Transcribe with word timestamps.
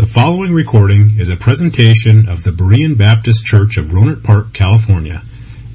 The 0.00 0.06
following 0.06 0.54
recording 0.54 1.18
is 1.18 1.28
a 1.28 1.36
presentation 1.36 2.30
of 2.30 2.42
the 2.42 2.52
Berean 2.52 2.96
Baptist 2.96 3.44
Church 3.44 3.76
of 3.76 3.88
Rohnert 3.88 4.24
Park, 4.24 4.54
California, 4.54 5.22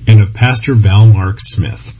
and 0.07 0.19
of 0.19 0.33
Pastor 0.33 0.73
Val 0.73 1.05
Mark 1.05 1.35
Smith. 1.39 1.93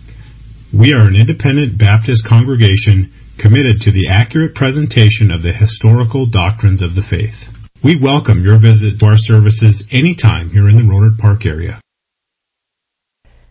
We 0.73 0.96
are 0.96 1.07
an 1.07 1.15
independent 1.15 1.77
Baptist 1.77 2.25
congregation 2.25 3.13
committed 3.38 3.81
to 3.81 3.91
the 3.91 4.07
accurate 4.07 4.55
presentation 4.55 5.29
of 5.29 5.43
the 5.43 5.53
historical 5.53 6.25
doctrines 6.25 6.81
of 6.81 6.96
the 6.96 7.01
faith. 7.01 7.47
We 7.83 7.96
welcome 7.96 8.44
your 8.44 8.57
visit 8.57 8.99
to 9.01 9.05
our 9.05 9.17
services 9.17 9.87
anytime 9.92 10.49
here 10.49 10.67
in 10.67 10.78
the 10.78 10.81
Rohnert 10.81 11.19
Park 11.19 11.46
area. 11.46 11.79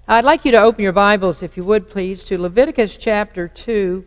I'd 0.09 0.25
like 0.25 0.45
you 0.45 0.51
to 0.51 0.59
open 0.59 0.83
your 0.83 0.93
Bibles, 0.93 1.45
if 1.45 1.57
you 1.57 1.63
would 1.63 1.91
please, 1.91 2.25
to 2.25 2.39
Leviticus 2.39 2.97
chapter 2.97 3.47
2. 3.47 4.05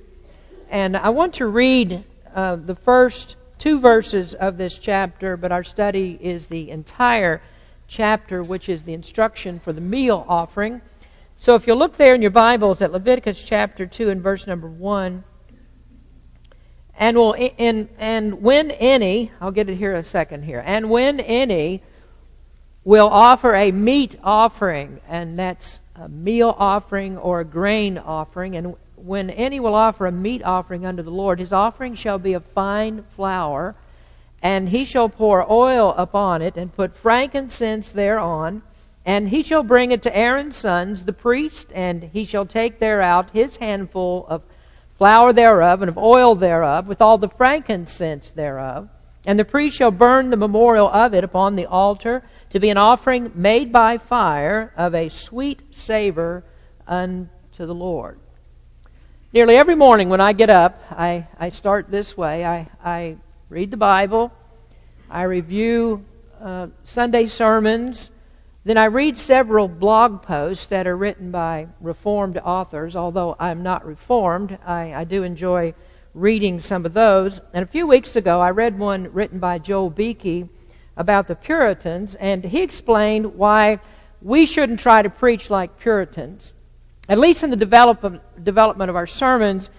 And 0.70 0.97
I 0.97 1.07
want 1.11 1.36
to 1.36 1.47
read 1.47 2.04
uh, 2.36 2.57
the 2.57 2.75
first 2.75 3.38
two 3.58 3.80
verses 3.80 4.34
of 4.34 4.58
this 4.58 4.78
chapter, 4.78 5.38
but 5.38 5.52
our 5.52 5.64
study 5.64 6.18
is 6.21 6.48
the 6.48 6.70
entire 6.70 7.42
chapter, 7.88 8.43
which 8.43 8.70
is 8.70 8.84
the 8.84 8.93
instruction 8.93 9.60
for 9.60 9.74
the 9.74 9.82
meal 9.82 10.25
offering. 10.28 10.82
So 11.38 11.56
if 11.56 11.68
you 11.68 11.75
look 11.75 11.98
there 11.98 12.15
in 12.15 12.21
your 12.21 12.32
Bibles 12.32 12.82
at 12.82 12.92
Leviticus 12.92 13.43
chapter 13.43 13.86
2 13.86 14.10
and 14.10 14.21
verse 14.21 14.48
number 14.48 14.68
1, 14.68 15.24
and 17.00 17.18
will 17.18 17.36
and, 17.60 17.89
and 18.00 18.42
when 18.42 18.71
any, 18.71 19.32
I'll 19.39 19.51
get 19.51 19.70
it 19.70 19.76
here 19.76 19.93
in 19.93 20.00
a 20.00 20.04
second 20.04 20.43
here, 20.43 20.64
and 20.65 20.89
when 20.89 21.20
any 21.20 21.84
will 22.84 23.07
offer 23.07 23.54
a 23.54 23.71
meat 23.71 24.15
offering, 24.24 25.00
and 25.07 25.37
that's 25.37 25.79
a 25.96 26.10
meal 26.10 26.56
offering 26.57 27.18
or 27.18 27.42
a 27.42 27.46
grain 27.46 27.98
offering, 27.98 28.56
and 28.56 28.76
when 28.97 29.29
any 29.29 29.60
will 29.60 29.75
offer 29.75 30.07
a 30.07 30.11
meat 30.11 30.43
offering 30.43 30.86
unto 30.86 31.04
the 31.04 31.11
Lord, 31.11 31.39
his 31.39 31.54
offering 31.54 31.96
shall 31.96 32.17
be 32.17 32.33
of 32.33 32.44
fine 32.45 33.03
flour, 33.16 33.75
and 34.42 34.70
he 34.70 34.86
shall 34.86 35.08
pour 35.08 35.50
oil 35.50 35.94
upon 35.97 36.42
it, 36.42 36.58
and 36.58 36.75
put 36.75 36.97
frankincense 36.97 37.92
thereon, 37.92 38.64
and 39.06 39.30
he 39.30 39.44
shall 39.44 39.64
bring 39.64 39.92
it 39.92 40.02
to 40.03 40.18
Aaron's 40.18 40.58
sons, 40.58 41.06
the 41.06 41.14
priest, 41.14 41.68
and 41.73 42.09
he 42.12 42.25
shall 42.25 42.45
take 42.45 42.80
thereout 42.80 43.30
his 43.31 43.58
handful 43.58 44.25
of 44.28 44.42
flour 44.98 45.31
thereof, 45.31 45.81
and 45.81 45.90
of 45.90 45.98
oil 45.98 46.34
thereof, 46.34 46.88
with 46.88 47.02
all 47.02 47.18
the 47.18 47.30
frankincense 47.30 48.31
thereof. 48.31 48.90
And 49.25 49.38
the 49.38 49.45
priest 49.45 49.78
shall 49.78 49.92
burn 49.92 50.30
the 50.31 50.38
memorial 50.38 50.90
of 50.90 51.14
it 51.14 51.23
upon 51.23 51.56
the 51.56 51.66
altar 51.68 52.23
to 52.50 52.59
be 52.59 52.70
an 52.70 52.78
offering 52.78 53.31
made 53.36 53.72
by 53.72 53.98
fire 53.98 54.73
of 54.75 54.95
a 54.95 55.09
sweet 55.09 55.62
savor 55.72 56.44
unto 56.88 57.28
the 57.58 57.75
Lord. 57.75 58.20
Nearly 59.33 59.58
every 59.58 59.75
morning 59.75 60.08
when 60.08 60.22
I 60.22 60.31
get 60.31 60.50
up, 60.50 60.81
I, 60.89 61.28
I 61.38 61.50
start 61.50 61.92
this 61.92 62.16
way. 62.16 62.45
I, 62.45 62.66
I 62.81 63.17
read 63.50 63.72
the 63.72 63.78
Bible, 63.78 64.31
I 65.09 65.23
review 65.23 66.06
uh, 66.42 66.67
Sunday 66.86 67.28
sermons, 67.28 68.09
then 68.64 68.78
I 68.78 68.86
read 68.86 69.17
several 69.17 69.67
blog 69.67 70.22
posts 70.22 70.67
that 70.67 70.88
are 70.88 70.95
written 70.95 71.30
by 71.30 71.67
Reformed 71.81 72.38
authors. 72.38 72.95
Although 72.95 73.36
I'm 73.38 73.64
not 73.64 73.86
Reformed, 73.86 74.58
I, 74.66 74.94
I 74.94 75.03
do 75.03 75.23
enjoy 75.23 75.73
reading 76.14 76.62
some 76.62 76.86
of 76.86 76.94
those. 76.94 77.41
And 77.53 77.64
a 77.64 77.67
few 77.67 77.86
weeks 77.86 78.16
ago, 78.16 78.39
I 78.39 78.52
read 78.52 78.80
one 78.80 79.12
written 79.12 79.39
by 79.39 79.59
Joel 79.59 79.89
Beeke 79.89 80.47
about 80.95 81.28
the 81.28 81.36
Puritans, 81.36 82.16
and 82.16 82.45
he 82.45 82.62
explained 82.62 83.36
why 83.36 83.80
we 84.22 84.45
shouldn't 84.45 84.80
try 84.80 85.02
to 85.02 85.09
preach 85.09 85.50
like 85.50 85.80
Puritans 85.80 86.53
at 87.09 87.17
least 87.17 87.44
in 87.44 87.50
the 87.50 87.55
develop, 87.55 88.22
development 88.44 88.89
of 88.89 88.95
our 88.95 89.08
sermons, 89.08 89.69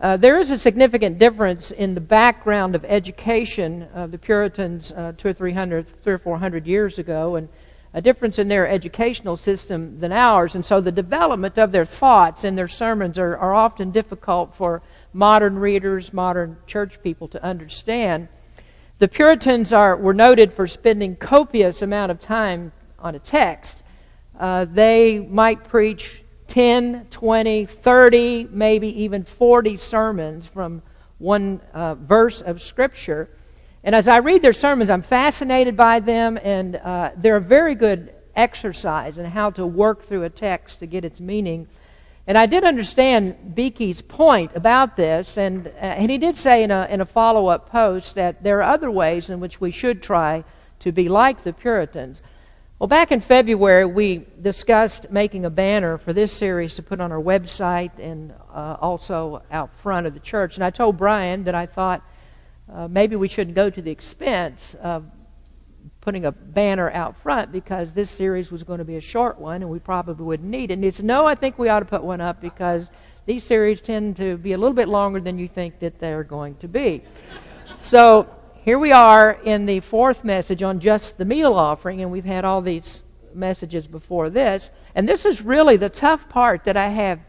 uh, 0.00 0.16
there 0.16 0.38
is 0.38 0.50
a 0.50 0.58
significant 0.58 1.18
difference 1.18 1.70
in 1.70 1.94
the 1.94 2.00
background 2.00 2.74
of 2.74 2.84
education 2.84 3.82
of 3.94 4.10
the 4.10 4.18
Puritans 4.18 4.92
uh, 4.92 5.12
two 5.16 5.28
or 5.28 5.32
three 5.32 5.52
hundred, 5.52 5.86
three 6.02 6.12
or 6.12 6.18
four 6.18 6.38
hundred 6.38 6.66
years 6.66 6.98
ago, 6.98 7.36
and 7.36 7.48
a 7.94 8.00
difference 8.02 8.38
in 8.38 8.48
their 8.48 8.68
educational 8.68 9.38
system 9.38 9.98
than 10.00 10.12
ours. 10.12 10.54
And 10.54 10.66
so 10.66 10.82
the 10.82 10.92
development 10.92 11.56
of 11.58 11.72
their 11.72 11.86
thoughts 11.86 12.44
and 12.44 12.58
their 12.58 12.68
sermons 12.68 13.18
are, 13.18 13.38
are 13.38 13.54
often 13.54 13.90
difficult 13.90 14.54
for 14.54 14.82
modern 15.14 15.58
readers, 15.58 16.12
modern 16.12 16.58
church 16.66 17.02
people 17.02 17.26
to 17.28 17.42
understand. 17.42 18.28
The 18.98 19.08
Puritans 19.08 19.72
are, 19.72 19.96
were 19.96 20.12
noted 20.12 20.52
for 20.52 20.66
spending 20.66 21.16
copious 21.16 21.80
amount 21.80 22.10
of 22.10 22.20
time 22.20 22.72
on 22.98 23.14
a 23.14 23.18
text. 23.18 23.82
Uh, 24.38 24.66
they 24.66 25.18
might 25.18 25.64
preach 25.64 26.22
10, 26.48 27.06
20, 27.10 27.66
30, 27.66 28.48
maybe 28.50 29.02
even 29.02 29.24
40 29.24 29.76
sermons 29.76 30.46
from 30.46 30.82
one 31.18 31.60
uh, 31.72 31.94
verse 31.94 32.40
of 32.40 32.62
Scripture. 32.62 33.28
And 33.82 33.94
as 33.94 34.08
I 34.08 34.18
read 34.18 34.42
their 34.42 34.52
sermons, 34.52 34.90
I'm 34.90 35.02
fascinated 35.02 35.76
by 35.76 36.00
them, 36.00 36.38
and 36.42 36.76
uh, 36.76 37.10
they're 37.16 37.36
a 37.36 37.40
very 37.40 37.74
good 37.74 38.12
exercise 38.34 39.18
in 39.18 39.24
how 39.26 39.50
to 39.50 39.66
work 39.66 40.02
through 40.02 40.24
a 40.24 40.30
text 40.30 40.80
to 40.80 40.86
get 40.86 41.04
its 41.04 41.20
meaning. 41.20 41.68
And 42.26 42.36
I 42.36 42.46
did 42.46 42.64
understand 42.64 43.54
Beeke's 43.54 44.02
point 44.02 44.52
about 44.54 44.96
this, 44.96 45.38
and, 45.38 45.68
uh, 45.68 45.70
and 45.70 46.10
he 46.10 46.18
did 46.18 46.36
say 46.36 46.64
in 46.64 46.70
a, 46.70 46.86
in 46.90 47.00
a 47.00 47.06
follow 47.06 47.46
up 47.46 47.70
post 47.70 48.16
that 48.16 48.42
there 48.42 48.58
are 48.58 48.74
other 48.74 48.90
ways 48.90 49.30
in 49.30 49.38
which 49.38 49.60
we 49.60 49.70
should 49.70 50.02
try 50.02 50.44
to 50.80 50.92
be 50.92 51.08
like 51.08 51.44
the 51.44 51.52
Puritans. 51.52 52.22
Well, 52.78 52.88
back 52.88 53.10
in 53.10 53.22
February, 53.22 53.86
we 53.86 54.26
discussed 54.42 55.10
making 55.10 55.46
a 55.46 55.50
banner 55.50 55.96
for 55.96 56.12
this 56.12 56.30
series 56.30 56.74
to 56.74 56.82
put 56.82 57.00
on 57.00 57.10
our 57.10 57.22
website 57.22 57.98
and 57.98 58.34
uh, 58.52 58.76
also 58.78 59.42
out 59.50 59.74
front 59.78 60.06
of 60.06 60.12
the 60.12 60.20
church. 60.20 60.56
And 60.56 60.64
I 60.64 60.68
told 60.68 60.98
Brian 60.98 61.44
that 61.44 61.54
I 61.54 61.64
thought 61.64 62.02
uh, 62.70 62.86
maybe 62.86 63.16
we 63.16 63.28
shouldn't 63.28 63.56
go 63.56 63.70
to 63.70 63.80
the 63.80 63.90
expense 63.90 64.76
of 64.82 65.06
putting 66.02 66.26
a 66.26 66.32
banner 66.32 66.90
out 66.90 67.16
front 67.16 67.50
because 67.50 67.94
this 67.94 68.10
series 68.10 68.52
was 68.52 68.62
going 68.62 68.80
to 68.80 68.84
be 68.84 68.96
a 68.96 69.00
short 69.00 69.38
one 69.38 69.62
and 69.62 69.70
we 69.70 69.78
probably 69.78 70.26
wouldn't 70.26 70.50
need 70.50 70.70
it. 70.70 70.74
And 70.74 70.84
he 70.84 70.90
said, 70.90 71.06
No, 71.06 71.26
I 71.26 71.34
think 71.34 71.58
we 71.58 71.70
ought 71.70 71.80
to 71.80 71.86
put 71.86 72.04
one 72.04 72.20
up 72.20 72.42
because 72.42 72.90
these 73.24 73.42
series 73.42 73.80
tend 73.80 74.16
to 74.16 74.36
be 74.36 74.52
a 74.52 74.58
little 74.58 74.76
bit 74.76 74.88
longer 74.88 75.18
than 75.18 75.38
you 75.38 75.48
think 75.48 75.78
that 75.78 75.98
they're 75.98 76.24
going 76.24 76.56
to 76.56 76.68
be. 76.68 77.02
So 77.80 78.28
here 78.66 78.80
we 78.80 78.90
are 78.90 79.38
in 79.44 79.64
the 79.64 79.78
fourth 79.78 80.24
message 80.24 80.60
on 80.60 80.80
just 80.80 81.18
the 81.18 81.24
meal 81.24 81.54
offering, 81.54 82.02
and 82.02 82.10
we've 82.10 82.24
had 82.24 82.44
all 82.44 82.60
these 82.60 83.04
messages 83.32 83.86
before 83.86 84.28
this. 84.28 84.72
And 84.96 85.08
this 85.08 85.24
is 85.24 85.40
really 85.40 85.76
the 85.76 85.88
tough 85.88 86.28
part 86.28 86.64
that 86.64 86.76
I 86.76 86.88
have. 86.88 87.20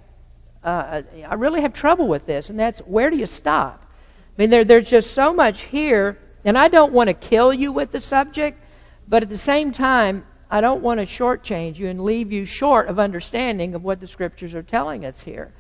Uh, 0.63 1.03
I 1.27 1.35
really 1.35 1.61
have 1.61 1.73
trouble 1.73 2.07
with 2.07 2.25
this, 2.25 2.49
and 2.49 2.59
that's 2.59 2.79
where 2.79 3.11
do 3.11 3.17
you 3.17 3.27
stop? 3.27 3.85
I 3.85 4.41
mean, 4.41 4.49
there, 4.49 4.65
there's 4.65 4.89
just 4.89 5.11
so 5.11 5.31
much 5.31 5.61
here, 5.61 6.17
and 6.43 6.57
I 6.57 6.69
don't 6.69 6.91
want 6.91 7.09
to 7.09 7.13
kill 7.13 7.53
you 7.53 7.71
with 7.71 7.91
the 7.91 8.01
subject, 8.01 8.59
but 9.07 9.21
at 9.21 9.29
the 9.29 9.37
same 9.37 9.71
time, 9.71 10.25
I 10.49 10.59
don't 10.59 10.81
want 10.81 10.99
to 11.01 11.05
shortchange 11.05 11.77
you 11.77 11.87
and 11.87 12.03
leave 12.03 12.31
you 12.31 12.47
short 12.47 12.87
of 12.87 12.97
understanding 12.97 13.75
of 13.75 13.83
what 13.83 13.99
the 13.99 14.07
scriptures 14.07 14.55
are 14.55 14.63
telling 14.63 15.05
us 15.05 15.21
here. 15.21 15.53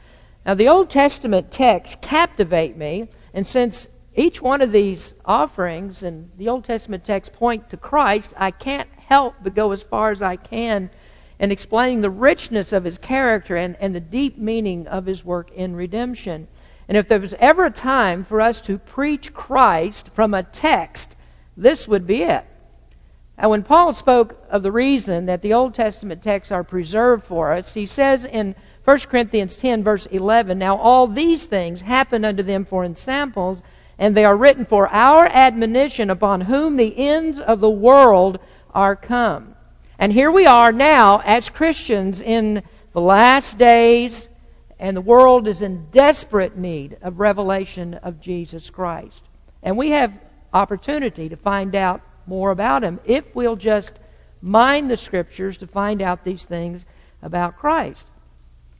Now, 0.43 0.55
the 0.55 0.69
Old 0.69 0.89
Testament 0.89 1.51
texts 1.51 1.97
captivate 2.01 2.75
me, 2.75 3.09
and 3.31 3.45
since 3.45 3.87
each 4.17 4.41
one 4.41 4.61
of 4.61 4.71
these 4.71 5.13
offerings 5.25 6.01
and 6.01 6.31
the 6.37 6.49
Old 6.49 6.65
Testament 6.65 7.05
texts 7.05 7.33
point 7.33 7.69
to 7.69 7.77
Christ, 7.77 8.33
I 8.35 8.49
can't 8.49 8.89
help 8.97 9.35
but 9.43 9.53
go 9.53 9.71
as 9.71 9.83
far 9.83 10.09
as 10.09 10.23
I 10.23 10.35
can 10.35 10.89
in 11.39 11.51
explaining 11.51 12.01
the 12.01 12.09
richness 12.09 12.73
of 12.73 12.83
his 12.83 12.97
character 12.97 13.55
and, 13.55 13.77
and 13.79 13.93
the 13.93 13.99
deep 13.99 14.39
meaning 14.39 14.87
of 14.87 15.05
his 15.05 15.23
work 15.23 15.51
in 15.51 15.75
redemption. 15.75 16.47
And 16.87 16.97
if 16.97 17.07
there 17.07 17.19
was 17.19 17.35
ever 17.35 17.65
a 17.65 17.71
time 17.71 18.23
for 18.23 18.41
us 18.41 18.59
to 18.61 18.79
preach 18.79 19.35
Christ 19.35 20.09
from 20.13 20.33
a 20.33 20.41
text, 20.41 21.15
this 21.55 21.87
would 21.87 22.07
be 22.07 22.23
it. 22.23 22.43
And 23.37 23.51
when 23.51 23.61
Paul 23.61 23.93
spoke 23.93 24.43
of 24.49 24.63
the 24.63 24.71
reason 24.71 25.27
that 25.27 25.43
the 25.43 25.53
Old 25.53 25.75
Testament 25.75 26.23
texts 26.23 26.51
are 26.51 26.63
preserved 26.63 27.23
for 27.23 27.53
us, 27.53 27.75
he 27.75 27.85
says 27.85 28.25
in 28.25 28.55
1 28.83 28.99
Corinthians 29.01 29.55
10, 29.55 29.83
verse 29.83 30.07
11, 30.07 30.57
Now 30.57 30.75
all 30.75 31.05
these 31.05 31.45
things 31.45 31.81
happen 31.81 32.25
unto 32.25 32.41
them 32.41 32.65
for 32.65 32.83
ensamples 32.83 33.61
and 33.99 34.15
they 34.15 34.25
are 34.25 34.35
written 34.35 34.65
for 34.65 34.87
our 34.89 35.25
admonition 35.25 36.09
upon 36.09 36.41
whom 36.41 36.77
the 36.77 36.97
ends 36.97 37.39
of 37.39 37.59
the 37.59 37.69
world 37.69 38.39
are 38.73 38.95
come. 38.95 39.55
And 39.99 40.13
here 40.13 40.31
we 40.31 40.45
are 40.45 40.71
now 40.71 41.21
as 41.25 41.49
Christians 41.49 42.21
in 42.21 42.63
the 42.93 43.01
last 43.01 43.57
days, 43.57 44.29
and 44.79 44.95
the 44.95 45.01
world 45.01 45.47
is 45.47 45.61
in 45.61 45.87
desperate 45.91 46.55
need 46.55 46.97
of 47.01 47.19
revelation 47.19 47.95
of 47.95 48.21
Jesus 48.21 48.69
Christ. 48.69 49.27
And 49.63 49.77
we 49.77 49.89
have 49.91 50.19
opportunity 50.53 51.29
to 51.29 51.35
find 51.35 51.75
out 51.75 52.01
more 52.27 52.51
about 52.51 52.83
him 52.83 52.99
if 53.05 53.35
we'll 53.35 53.55
just 53.55 53.93
mind 54.41 54.91
the 54.91 54.97
scriptures 54.97 55.57
to 55.57 55.67
find 55.67 56.01
out 56.01 56.23
these 56.23 56.45
things 56.45 56.85
about 57.21 57.57
Christ. 57.57 58.07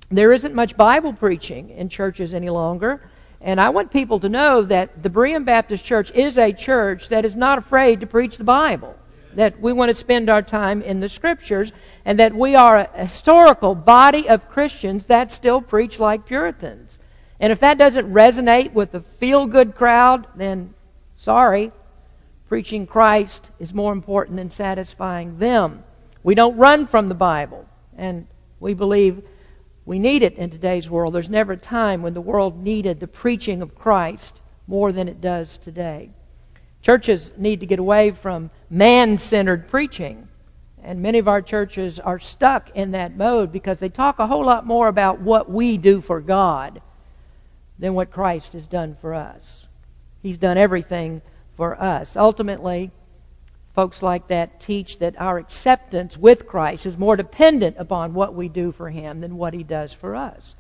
There 0.10 0.32
isn't 0.32 0.54
much 0.54 0.78
Bible 0.78 1.14
preaching 1.14 1.70
in 1.72 1.90
churches 1.90 2.34
any 2.34 2.50
longer. 2.50 3.10
And 3.42 3.62
I 3.62 3.70
want 3.70 3.92
people 3.92 4.20
to 4.20 4.30
know 4.30 4.64
that 4.64 5.04
the 5.04 5.10
Berean 5.10 5.46
Baptist 5.46 5.86
Church 5.86 6.12
is 6.12 6.38
a 6.38 6.52
church 6.52 7.10
that 7.10 7.26
is 7.26 7.36
not 7.36 7.58
afraid 7.58 8.00
to 8.00 8.08
preach 8.08 8.38
the 8.38 8.44
Bible. 8.44 8.96
That 9.36 9.60
we 9.60 9.74
want 9.74 9.90
to 9.90 9.96
spend 9.96 10.30
our 10.30 10.42
time 10.42 10.82
in 10.82 11.00
the 11.00 11.10
Scriptures, 11.10 11.72
and 12.04 12.20
that 12.20 12.34
we 12.34 12.56
are 12.56 12.78
a 12.78 13.06
historical 13.06 13.76
body 13.76 14.28
of 14.28 14.50
Christians 14.50 15.06
that 15.06 15.32
still 15.32 15.62
preach 15.62 16.00
like 16.00 16.26
Puritans. 16.26 16.98
And 17.40 17.52
if 17.52 17.60
that 17.60 17.78
doesn't 17.78 18.12
resonate 18.12 18.74
with 18.74 18.92
the 18.92 19.02
feel 19.02 19.46
good 19.46 19.76
crowd, 19.76 20.26
then 20.36 20.74
sorry. 21.16 21.72
Preaching 22.50 22.88
Christ 22.88 23.50
is 23.60 23.74
more 23.74 23.92
important 23.92 24.38
than 24.38 24.50
satisfying 24.50 25.38
them. 25.38 25.84
We 26.24 26.34
don't 26.34 26.58
run 26.58 26.88
from 26.88 27.08
the 27.10 27.14
Bible, 27.14 27.68
and 27.96 28.26
we 28.60 28.74
believe 28.74 29.22
we 29.88 30.00
need 30.00 30.22
it 30.22 30.36
in 30.36 30.50
today's 30.50 30.90
world. 30.90 31.14
There's 31.14 31.30
never 31.30 31.54
a 31.54 31.58
time 31.58 32.02
when 32.02 32.14
the 32.14 32.20
world 32.20 32.62
needed 32.62 33.00
the 33.00 33.08
preaching 33.08 33.62
of 33.62 33.74
Christ 33.74 34.34
more 34.68 34.92
than 34.92 35.08
it 35.08 35.22
does 35.22 35.58
today. 35.58 36.10
Churches 36.82 37.32
need 37.38 37.62
to 37.62 37.66
get 37.66 37.80
away 37.80 38.12
from 38.12 38.50
man 38.70 39.18
centered 39.18 39.70
preaching. 39.70 40.28
And 40.84 41.00
many 41.00 41.20
of 41.20 41.30
our 41.30 41.42
churches 41.42 42.02
are 42.02 42.20
stuck 42.20 42.70
in 42.76 42.92
that 42.92 43.16
mode 43.16 43.54
because 43.54 43.80
they 43.80 43.88
talk 43.88 44.20
a 44.20 44.28
whole 44.28 44.44
lot 44.44 44.66
more 44.66 44.90
about 44.90 45.22
what 45.22 45.50
we 45.50 45.78
do 45.78 46.02
for 46.02 46.20
God 46.20 46.82
than 47.80 47.94
what 47.94 48.12
Christ 48.12 48.52
has 48.52 48.68
done 48.68 48.98
for 49.00 49.14
us. 49.14 49.68
He's 50.22 50.38
done 50.38 50.58
everything 50.58 51.22
for 51.56 51.82
us. 51.82 52.18
Ultimately, 52.18 52.92
folks 53.78 54.02
like 54.02 54.28
that 54.28 54.60
teach 54.60 54.98
that 54.98 55.14
our 55.22 55.38
acceptance 55.38 56.18
with 56.18 56.48
Christ 56.48 56.88
is 56.88 56.98
more 56.98 57.16
dependent 57.16 57.76
upon 57.78 58.16
what 58.16 58.34
we 58.34 58.50
do 58.50 58.72
for 58.72 58.90
Him 58.90 59.22
than 59.22 59.38
what 59.38 59.54
He 59.54 59.62
does 59.62 59.94
for 59.94 60.16
us. 60.16 60.56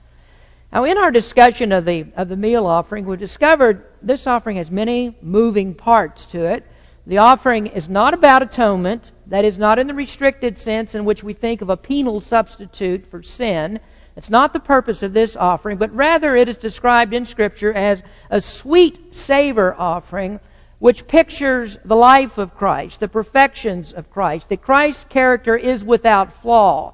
Now, 0.72 0.84
in 0.84 1.00
our 1.00 1.10
discussion 1.10 1.72
of 1.72 1.84
the, 1.84 2.06
of 2.16 2.30
the 2.30 2.38
meal 2.38 2.68
offering, 2.68 3.08
we 3.08 3.18
discovered 3.18 3.88
this 4.04 4.28
offering 4.28 4.58
has 4.58 4.70
many 4.70 5.18
moving 5.24 5.74
parts 5.74 6.28
to 6.28 6.46
it. 6.46 6.64
The 7.08 7.18
offering 7.18 7.66
is 7.66 7.90
not 7.90 8.14
about 8.14 8.44
atonement. 8.44 9.12
That 9.26 9.46
is 9.46 9.58
not 9.58 9.80
in 9.80 9.88
the 9.88 9.96
restricted 9.96 10.60
sense 10.60 10.94
in 10.94 11.04
which 11.04 11.24
we 11.24 11.34
think 11.34 11.64
of 11.64 11.72
a 11.72 11.78
penal 11.78 12.22
substitute 12.22 13.08
for 13.08 13.24
sin. 13.24 13.80
It's 14.16 14.30
not 14.30 14.54
the 14.54 14.60
purpose 14.60 15.02
of 15.02 15.14
this 15.14 15.36
offering, 15.36 15.80
but 15.80 15.92
rather 15.96 16.36
it 16.36 16.50
is 16.50 16.58
described 16.58 17.16
in 17.16 17.26
Scripture 17.26 17.74
as 17.74 18.04
a 18.30 18.42
sweet 18.42 19.16
savor 19.16 19.74
offering, 19.74 20.40
which 20.80 21.08
pictures 21.08 21.78
the 21.84 21.96
life 21.96 22.38
of 22.38 22.56
Christ, 22.56 23.00
the 23.00 23.08
perfections 23.08 23.94
of 23.94 24.12
Christ, 24.12 24.50
that 24.50 24.62
Christ's 24.62 25.06
character 25.06 25.56
is 25.56 25.84
without 25.84 26.42
flaw, 26.42 26.94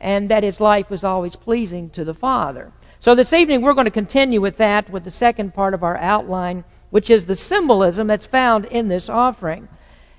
and 0.00 0.28
that 0.30 0.42
his 0.42 0.60
life 0.60 0.90
was 0.90 1.04
always 1.04 1.36
pleasing 1.36 1.90
to 1.90 2.04
the 2.04 2.14
Father. 2.14 2.72
So 3.00 3.14
this 3.14 3.32
evening 3.32 3.62
we're 3.62 3.74
going 3.74 3.86
to 3.86 3.90
continue 3.90 4.40
with 4.40 4.58
that, 4.58 4.90
with 4.90 5.04
the 5.04 5.10
second 5.10 5.54
part 5.54 5.74
of 5.74 5.82
our 5.82 5.96
outline, 5.96 6.64
which 6.90 7.10
is 7.10 7.26
the 7.26 7.36
symbolism 7.36 8.06
that's 8.06 8.26
found 8.26 8.66
in 8.66 8.88
this 8.88 9.08
offering. 9.08 9.68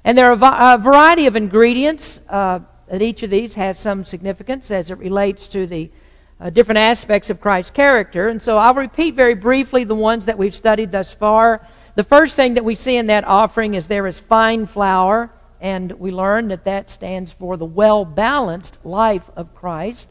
And 0.04 0.18
there 0.18 0.32
are 0.32 0.76
a 0.76 0.78
variety 0.78 1.28
of 1.28 1.36
ingredients. 1.36 2.20
Uh, 2.28 2.60
that 2.88 3.02
each 3.02 3.24
of 3.24 3.30
these 3.30 3.56
has 3.56 3.80
some 3.80 4.06
significance 4.06 4.70
as 4.70 4.92
it 4.92 4.98
relates 5.00 5.48
to 5.48 5.66
the 5.66 5.90
uh, 6.40 6.50
different 6.50 6.78
aspects 6.78 7.30
of 7.30 7.40
Christ's 7.40 7.72
character. 7.72 8.28
And 8.28 8.42
so 8.42 8.58
I'll 8.58 8.74
repeat 8.74 9.16
very 9.16 9.36
briefly 9.36 9.84
the 9.84 9.96
ones 9.96 10.26
that 10.26 10.38
we've 10.38 10.54
studied 10.54 10.92
thus 10.92 11.14
far. 11.14 11.66
The 11.96 12.04
first 12.04 12.36
thing 12.36 12.56
that 12.56 12.66
we 12.66 12.76
see 12.76 12.98
in 12.98 13.08
that 13.08 13.26
offering 13.26 13.76
is 13.76 13.88
there 13.88 14.08
is 14.08 14.20
fine 14.20 14.66
flour, 14.66 15.32
and 15.62 15.92
we 15.94 16.12
learn 16.12 16.48
that 16.48 16.66
that 16.66 16.90
stands 16.90 17.32
for 17.32 17.56
the 17.56 17.66
well 17.66 18.04
balanced 18.06 18.78
life 18.84 19.30
of 19.36 19.54
Christ 19.54 20.08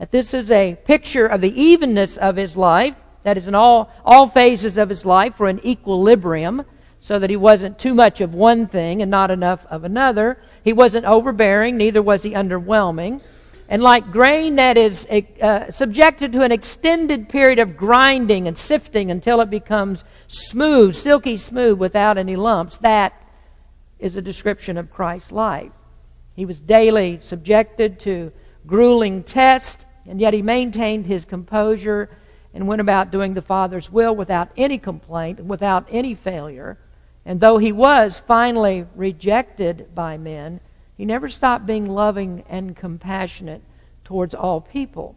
that 0.00 0.10
this 0.10 0.32
is 0.32 0.50
a 0.50 0.78
picture 0.86 1.26
of 1.26 1.42
the 1.42 1.60
evenness 1.60 2.16
of 2.16 2.34
his 2.34 2.56
life, 2.56 2.94
that 3.22 3.36
is 3.36 3.46
in 3.46 3.54
all, 3.54 3.92
all 4.02 4.26
phases 4.26 4.78
of 4.78 4.88
his 4.88 5.04
life 5.04 5.38
were 5.38 5.48
in 5.48 5.64
equilibrium, 5.64 6.64
so 7.00 7.18
that 7.18 7.28
he 7.28 7.36
wasn't 7.36 7.78
too 7.78 7.92
much 7.92 8.22
of 8.22 8.32
one 8.32 8.66
thing 8.66 9.02
and 9.02 9.10
not 9.10 9.30
enough 9.30 9.66
of 9.66 9.84
another. 9.84 10.38
He 10.64 10.72
wasn't 10.72 11.04
overbearing, 11.04 11.76
neither 11.76 12.00
was 12.00 12.22
he 12.22 12.30
underwhelming. 12.30 13.20
And 13.70 13.84
like 13.84 14.10
grain 14.10 14.56
that 14.56 14.76
is 14.76 15.06
uh, 15.06 15.70
subjected 15.70 16.32
to 16.32 16.42
an 16.42 16.50
extended 16.50 17.28
period 17.28 17.60
of 17.60 17.76
grinding 17.76 18.48
and 18.48 18.58
sifting 18.58 19.12
until 19.12 19.40
it 19.40 19.48
becomes 19.48 20.04
smooth, 20.26 20.96
silky 20.96 21.36
smooth 21.36 21.78
without 21.78 22.18
any 22.18 22.34
lumps, 22.34 22.78
that 22.78 23.14
is 24.00 24.16
a 24.16 24.22
description 24.22 24.76
of 24.76 24.90
Christ's 24.90 25.30
life. 25.30 25.70
He 26.34 26.44
was 26.46 26.58
daily 26.58 27.20
subjected 27.20 28.00
to 28.00 28.32
grueling 28.66 29.22
tests 29.22 29.84
and 30.04 30.20
yet 30.20 30.34
he 30.34 30.42
maintained 30.42 31.06
his 31.06 31.24
composure 31.24 32.10
and 32.52 32.66
went 32.66 32.80
about 32.80 33.12
doing 33.12 33.34
the 33.34 33.42
Father's 33.42 33.88
will 33.88 34.16
without 34.16 34.50
any 34.56 34.78
complaint, 34.78 35.44
without 35.44 35.86
any 35.88 36.16
failure. 36.16 36.76
And 37.24 37.38
though 37.38 37.58
he 37.58 37.70
was 37.70 38.18
finally 38.18 38.86
rejected 38.96 39.94
by 39.94 40.16
men, 40.16 40.58
he 41.00 41.06
never 41.06 41.30
stopped 41.30 41.64
being 41.64 41.88
loving 41.88 42.44
and 42.46 42.76
compassionate 42.76 43.62
towards 44.04 44.34
all 44.34 44.60
people. 44.60 45.16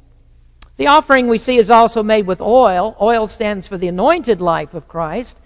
The 0.78 0.88
offering 0.88 1.28
we 1.28 1.38
see 1.38 1.58
is 1.58 1.70
also 1.70 2.02
made 2.02 2.26
with 2.26 2.40
oil. 2.40 2.96
Oil 3.02 3.28
stands 3.28 3.68
for 3.68 3.78
the 3.78 3.90
anointed 3.90 4.40
life 4.40 4.74
of 4.74 4.88
Christ. 4.88 5.42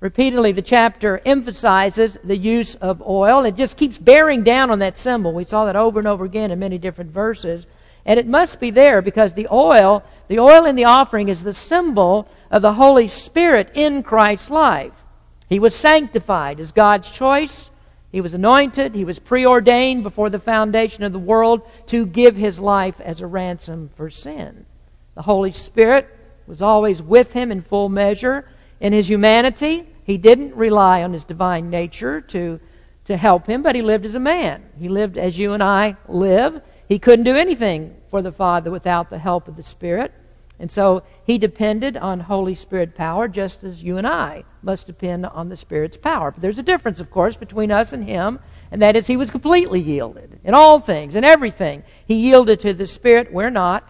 Repeatedly, 0.00 0.52
the 0.52 0.62
chapter 0.62 1.20
emphasizes 1.26 2.16
the 2.24 2.38
use 2.38 2.74
of 2.76 3.02
oil. 3.02 3.44
It 3.44 3.56
just 3.56 3.76
keeps 3.76 3.98
bearing 3.98 4.44
down 4.44 4.70
on 4.70 4.78
that 4.78 4.96
symbol. 4.96 5.34
We 5.34 5.44
saw 5.44 5.66
that 5.66 5.76
over 5.76 5.98
and 5.98 6.08
over 6.08 6.24
again 6.24 6.50
in 6.50 6.58
many 6.58 6.78
different 6.78 7.10
verses. 7.10 7.66
And 8.06 8.18
it 8.18 8.26
must 8.26 8.60
be 8.60 8.70
there 8.70 9.02
because 9.02 9.34
the 9.34 9.48
oil, 9.52 10.02
the 10.28 10.38
oil 10.38 10.64
in 10.64 10.74
the 10.74 10.86
offering 10.86 11.28
is 11.28 11.42
the 11.42 11.52
symbol 11.52 12.26
of 12.50 12.62
the 12.62 12.72
Holy 12.72 13.08
Spirit 13.08 13.72
in 13.74 14.02
Christ's 14.02 14.48
life. 14.48 15.04
He 15.50 15.58
was 15.58 15.74
sanctified 15.74 16.60
as 16.60 16.72
God's 16.72 17.10
choice. 17.10 17.68
He 18.12 18.20
was 18.20 18.34
anointed. 18.34 18.94
He 18.94 19.06
was 19.06 19.18
preordained 19.18 20.02
before 20.02 20.28
the 20.28 20.38
foundation 20.38 21.02
of 21.02 21.12
the 21.12 21.18
world 21.18 21.62
to 21.86 22.04
give 22.04 22.36
his 22.36 22.58
life 22.58 23.00
as 23.00 23.22
a 23.22 23.26
ransom 23.26 23.88
for 23.96 24.10
sin. 24.10 24.66
The 25.14 25.22
Holy 25.22 25.52
Spirit 25.52 26.06
was 26.46 26.60
always 26.60 27.00
with 27.00 27.32
him 27.32 27.50
in 27.50 27.62
full 27.62 27.88
measure. 27.88 28.48
In 28.80 28.92
his 28.92 29.08
humanity, 29.08 29.88
he 30.04 30.18
didn't 30.18 30.54
rely 30.54 31.02
on 31.02 31.14
his 31.14 31.24
divine 31.24 31.70
nature 31.70 32.20
to, 32.20 32.60
to 33.06 33.16
help 33.16 33.46
him, 33.46 33.62
but 33.62 33.74
he 33.74 33.82
lived 33.82 34.04
as 34.04 34.14
a 34.14 34.20
man. 34.20 34.62
He 34.78 34.90
lived 34.90 35.16
as 35.16 35.38
you 35.38 35.54
and 35.54 35.62
I 35.62 35.96
live. 36.06 36.60
He 36.86 36.98
couldn't 36.98 37.24
do 37.24 37.36
anything 37.36 37.96
for 38.10 38.20
the 38.20 38.32
Father 38.32 38.70
without 38.70 39.08
the 39.08 39.18
help 39.18 39.48
of 39.48 39.56
the 39.56 39.62
Spirit. 39.62 40.12
And 40.58 40.70
so 40.70 41.02
he 41.24 41.38
depended 41.38 41.96
on 41.96 42.20
Holy 42.20 42.54
Spirit 42.54 42.94
power 42.94 43.26
just 43.26 43.64
as 43.64 43.82
you 43.82 43.96
and 43.96 44.06
I 44.06 44.44
must 44.62 44.86
depend 44.86 45.26
on 45.26 45.48
the 45.48 45.56
Spirit's 45.56 45.96
power. 45.96 46.30
But 46.30 46.40
there's 46.40 46.58
a 46.58 46.62
difference, 46.62 47.00
of 47.00 47.10
course, 47.10 47.36
between 47.36 47.72
us 47.72 47.92
and 47.92 48.04
him, 48.04 48.38
and 48.70 48.80
that 48.80 48.94
is 48.94 49.06
he 49.06 49.16
was 49.16 49.30
completely 49.30 49.80
yielded 49.80 50.38
in 50.44 50.54
all 50.54 50.78
things, 50.78 51.16
in 51.16 51.24
everything. 51.24 51.82
He 52.06 52.14
yielded 52.14 52.60
to 52.60 52.74
the 52.74 52.86
Spirit. 52.86 53.32
We're 53.32 53.50
not. 53.50 53.88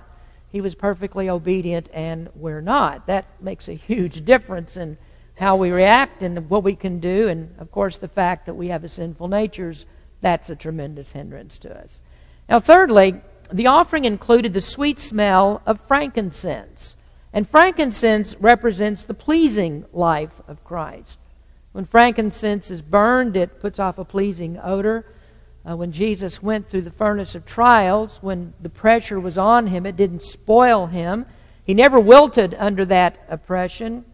He 0.51 0.61
was 0.61 0.75
perfectly 0.75 1.29
obedient, 1.29 1.89
and 1.93 2.31
we're 2.35 2.61
not. 2.61 3.07
That 3.07 3.27
makes 3.41 3.69
a 3.69 3.75
huge 3.75 4.25
difference 4.25 4.77
in 4.77 4.99
how 5.35 5.57
we 5.57 5.71
react 5.71 6.23
and 6.23 6.49
what 6.49 6.63
we 6.63 6.75
can 6.75 7.01
do. 7.01 7.29
And, 7.29 7.55
of 7.59 7.71
course, 7.71 7.99
the 7.99 8.09
fact 8.09 8.47
that 8.47 8.55
we 8.55 8.69
have 8.69 8.85
a 8.85 8.89
sinful 8.89 9.29
natures, 9.29 9.87
that's 10.21 10.51
a 10.51 10.57
tremendous 10.57 11.11
hindrance 11.11 11.59
to 11.59 11.79
us. 11.79 12.01
Now, 12.49 12.61
thirdly, 12.61 13.21
the 13.53 13.67
offering 13.67 14.05
included 14.05 14.53
the 14.53 14.61
sweet 14.61 14.99
smell 14.99 15.63
of 15.67 15.81
frankincense. 15.87 16.97
And 17.33 17.49
frankincense 17.49 18.35
represents 18.41 19.05
the 19.05 19.15
pleasing 19.15 19.85
life 19.93 20.41
of 20.49 20.65
Christ. 20.65 21.19
When 21.73 21.87
frankincense 21.87 22.71
is 22.71 22.83
burned, 22.83 23.37
it 23.37 23.61
puts 23.61 23.79
off 23.79 23.99
a 23.99 24.05
pleasing 24.05 24.59
odor. 24.63 25.07
Uh, 25.69 25.77
when 25.77 25.93
Jesus 25.93 26.43
went 26.43 26.69
through 26.69 26.83
the 26.83 26.91
furnace 26.91 27.35
of 27.35 27.47
trials, 27.47 28.19
when 28.21 28.53
the 28.61 28.69
pressure 28.69 29.19
was 29.19 29.39
on 29.39 29.69
him, 29.69 29.87
it 29.87 29.97
didn't 29.97 30.23
spoil 30.23 30.87
him. 30.87 31.25
He 31.65 31.73
never 31.73 31.99
wilted 31.99 32.55
under 32.59 32.85
that 32.87 33.25
oppression. 33.29 34.05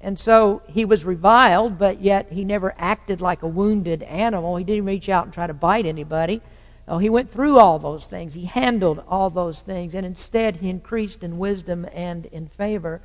And 0.00 0.18
so 0.18 0.62
he 0.66 0.84
was 0.84 1.04
reviled, 1.04 1.78
but 1.78 2.02
yet 2.02 2.30
he 2.30 2.44
never 2.44 2.74
acted 2.78 3.20
like 3.20 3.42
a 3.42 3.48
wounded 3.48 4.02
animal. 4.02 4.56
He 4.56 4.64
didn't 4.64 4.84
reach 4.84 5.08
out 5.08 5.24
and 5.24 5.32
try 5.32 5.46
to 5.46 5.54
bite 5.54 5.86
anybody. 5.86 6.42
Oh, 6.88 6.98
he 6.98 7.10
went 7.10 7.30
through 7.30 7.58
all 7.58 7.78
those 7.78 8.06
things. 8.06 8.32
He 8.32 8.46
handled 8.46 9.04
all 9.08 9.28
those 9.30 9.60
things. 9.60 9.94
And 9.94 10.06
instead, 10.06 10.56
he 10.56 10.70
increased 10.70 11.22
in 11.22 11.38
wisdom 11.38 11.86
and 11.92 12.26
in 12.26 12.48
favor. 12.48 13.02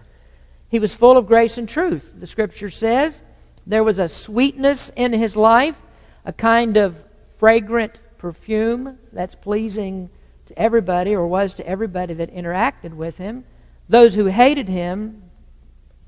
He 0.70 0.80
was 0.80 0.94
full 0.94 1.18
of 1.18 1.28
grace 1.28 1.58
and 1.58 1.68
truth. 1.68 2.14
The 2.18 2.28
scripture 2.28 2.70
says 2.70 3.22
there 3.68 3.84
was 3.84 4.00
a 4.00 4.08
sweetness 4.08 4.92
in 4.96 5.14
his 5.14 5.36
life, 5.36 5.80
a 6.26 6.34
kind 6.34 6.78
of 6.78 6.96
fragrant 7.38 8.00
perfume 8.18 8.98
that's 9.12 9.36
pleasing 9.36 10.10
to 10.46 10.58
everybody 10.58 11.14
or 11.16 11.28
was 11.28 11.54
to 11.56 11.68
everybody 11.68 12.14
that 12.14 12.34
interacted 12.34 12.94
with 12.94 13.18
him. 13.18 13.44
Those 13.90 14.16
who 14.16 14.26
hated 14.28 14.70
him 14.70 15.24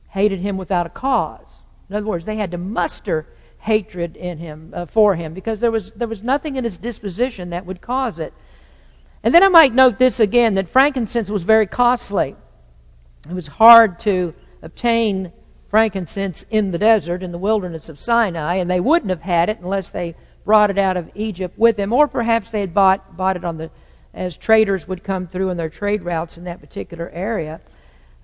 hated 0.07 0.39
him 0.39 0.55
without 0.55 0.85
a 0.85 0.89
cause. 0.89 1.61
In 1.89 1.95
other 1.95 2.05
words, 2.05 2.23
they 2.23 2.37
had 2.37 2.51
to 2.51 2.57
muster 2.57 3.27
hatred 3.65 4.15
in 4.15 4.37
him 4.37 4.71
uh, 4.75 4.85
for 4.85 5.15
him 5.15 5.33
because 5.33 5.59
there 5.59 5.71
was 5.71 5.91
there 5.93 6.07
was 6.07 6.21
nothing 6.21 6.55
in 6.55 6.63
his 6.63 6.77
disposition 6.77 7.49
that 7.49 7.65
would 7.65 7.81
cause 7.81 8.19
it. 8.19 8.31
And 9.23 9.33
then 9.33 9.41
I 9.41 9.47
might 9.47 9.73
note 9.73 9.97
this 9.97 10.19
again 10.19 10.53
that 10.53 10.69
frankincense 10.69 11.31
was 11.31 11.41
very 11.41 11.65
costly. 11.65 12.35
It 13.27 13.33
was 13.33 13.47
hard 13.47 13.99
to 14.01 14.35
obtain 14.61 15.33
frankincense 15.67 16.45
in 16.51 16.71
the 16.71 16.77
desert 16.77 17.23
in 17.23 17.31
the 17.31 17.39
wilderness 17.39 17.89
of 17.89 17.99
Sinai 17.99 18.55
and 18.55 18.69
they 18.69 18.79
wouldn't 18.79 19.09
have 19.09 19.21
had 19.21 19.49
it 19.49 19.57
unless 19.59 19.89
they 19.89 20.15
brought 20.45 20.69
it 20.69 20.77
out 20.77 20.95
of 20.95 21.09
Egypt 21.15 21.57
with 21.57 21.75
them 21.75 21.91
or 21.91 22.07
perhaps 22.07 22.51
they 22.51 22.59
had 22.61 22.73
bought 22.73 23.17
bought 23.17 23.35
it 23.35 23.43
on 23.43 23.57
the 23.57 23.71
as 24.13 24.37
traders 24.37 24.87
would 24.87 25.03
come 25.03 25.25
through 25.25 25.49
in 25.49 25.57
their 25.57 25.69
trade 25.69 26.03
routes 26.03 26.37
in 26.37 26.43
that 26.43 26.61
particular 26.61 27.09
area. 27.09 27.59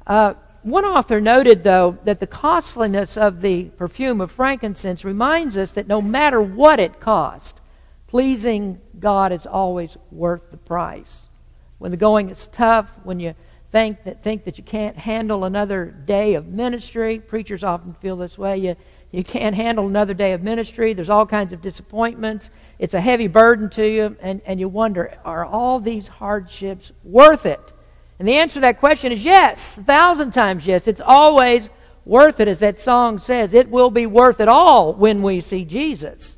Uh, 0.05 0.35
one 0.63 0.85
author 0.85 1.19
noted, 1.19 1.63
though, 1.63 1.97
that 2.03 2.19
the 2.19 2.27
costliness 2.27 3.17
of 3.17 3.41
the 3.41 3.65
perfume 3.65 4.21
of 4.21 4.31
frankincense 4.31 5.03
reminds 5.03 5.57
us 5.57 5.71
that 5.71 5.87
no 5.87 6.01
matter 6.01 6.41
what 6.41 6.79
it 6.79 6.99
cost, 6.99 7.59
pleasing 8.07 8.79
God 8.99 9.31
is 9.31 9.45
always 9.45 9.97
worth 10.11 10.51
the 10.51 10.57
price. 10.57 11.27
When 11.77 11.91
the 11.91 11.97
going 11.97 12.29
is 12.29 12.47
tough, 12.47 12.89
when 13.03 13.19
you 13.19 13.33
think 13.71 14.03
that 14.03 14.21
think 14.21 14.43
that 14.43 14.57
you 14.57 14.63
can't 14.63 14.97
handle 14.97 15.45
another 15.45 15.85
day 15.85 16.35
of 16.35 16.47
ministry, 16.47 17.19
preachers 17.19 17.63
often 17.63 17.93
feel 17.95 18.17
this 18.17 18.37
way. 18.37 18.57
You 18.57 18.75
you 19.11 19.23
can't 19.25 19.55
handle 19.55 19.87
another 19.87 20.13
day 20.13 20.31
of 20.31 20.41
ministry. 20.41 20.93
There's 20.93 21.09
all 21.09 21.25
kinds 21.25 21.51
of 21.51 21.61
disappointments. 21.61 22.49
It's 22.79 22.93
a 22.93 23.01
heavy 23.01 23.27
burden 23.27 23.69
to 23.71 23.85
you, 23.85 24.15
and, 24.21 24.41
and 24.45 24.59
you 24.59 24.69
wonder, 24.69 25.17
are 25.25 25.45
all 25.45 25.79
these 25.79 26.07
hardships 26.07 26.91
worth 27.03 27.45
it? 27.45 27.73
And 28.21 28.27
the 28.27 28.37
answer 28.37 28.53
to 28.53 28.59
that 28.59 28.79
question 28.79 29.11
is 29.11 29.25
yes, 29.25 29.79
a 29.79 29.83
thousand 29.83 30.29
times 30.29 30.67
yes. 30.67 30.87
It's 30.87 31.01
always 31.03 31.71
worth 32.05 32.39
it, 32.39 32.47
as 32.47 32.59
that 32.59 32.79
song 32.79 33.17
says. 33.17 33.51
It 33.51 33.71
will 33.71 33.89
be 33.89 34.05
worth 34.05 34.39
it 34.39 34.47
all 34.47 34.93
when 34.93 35.23
we 35.23 35.41
see 35.41 35.65
Jesus. 35.65 36.37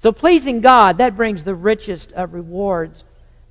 So 0.00 0.10
pleasing 0.10 0.60
God, 0.60 0.98
that 0.98 1.16
brings 1.16 1.44
the 1.44 1.54
richest 1.54 2.10
of 2.10 2.34
rewards. 2.34 3.04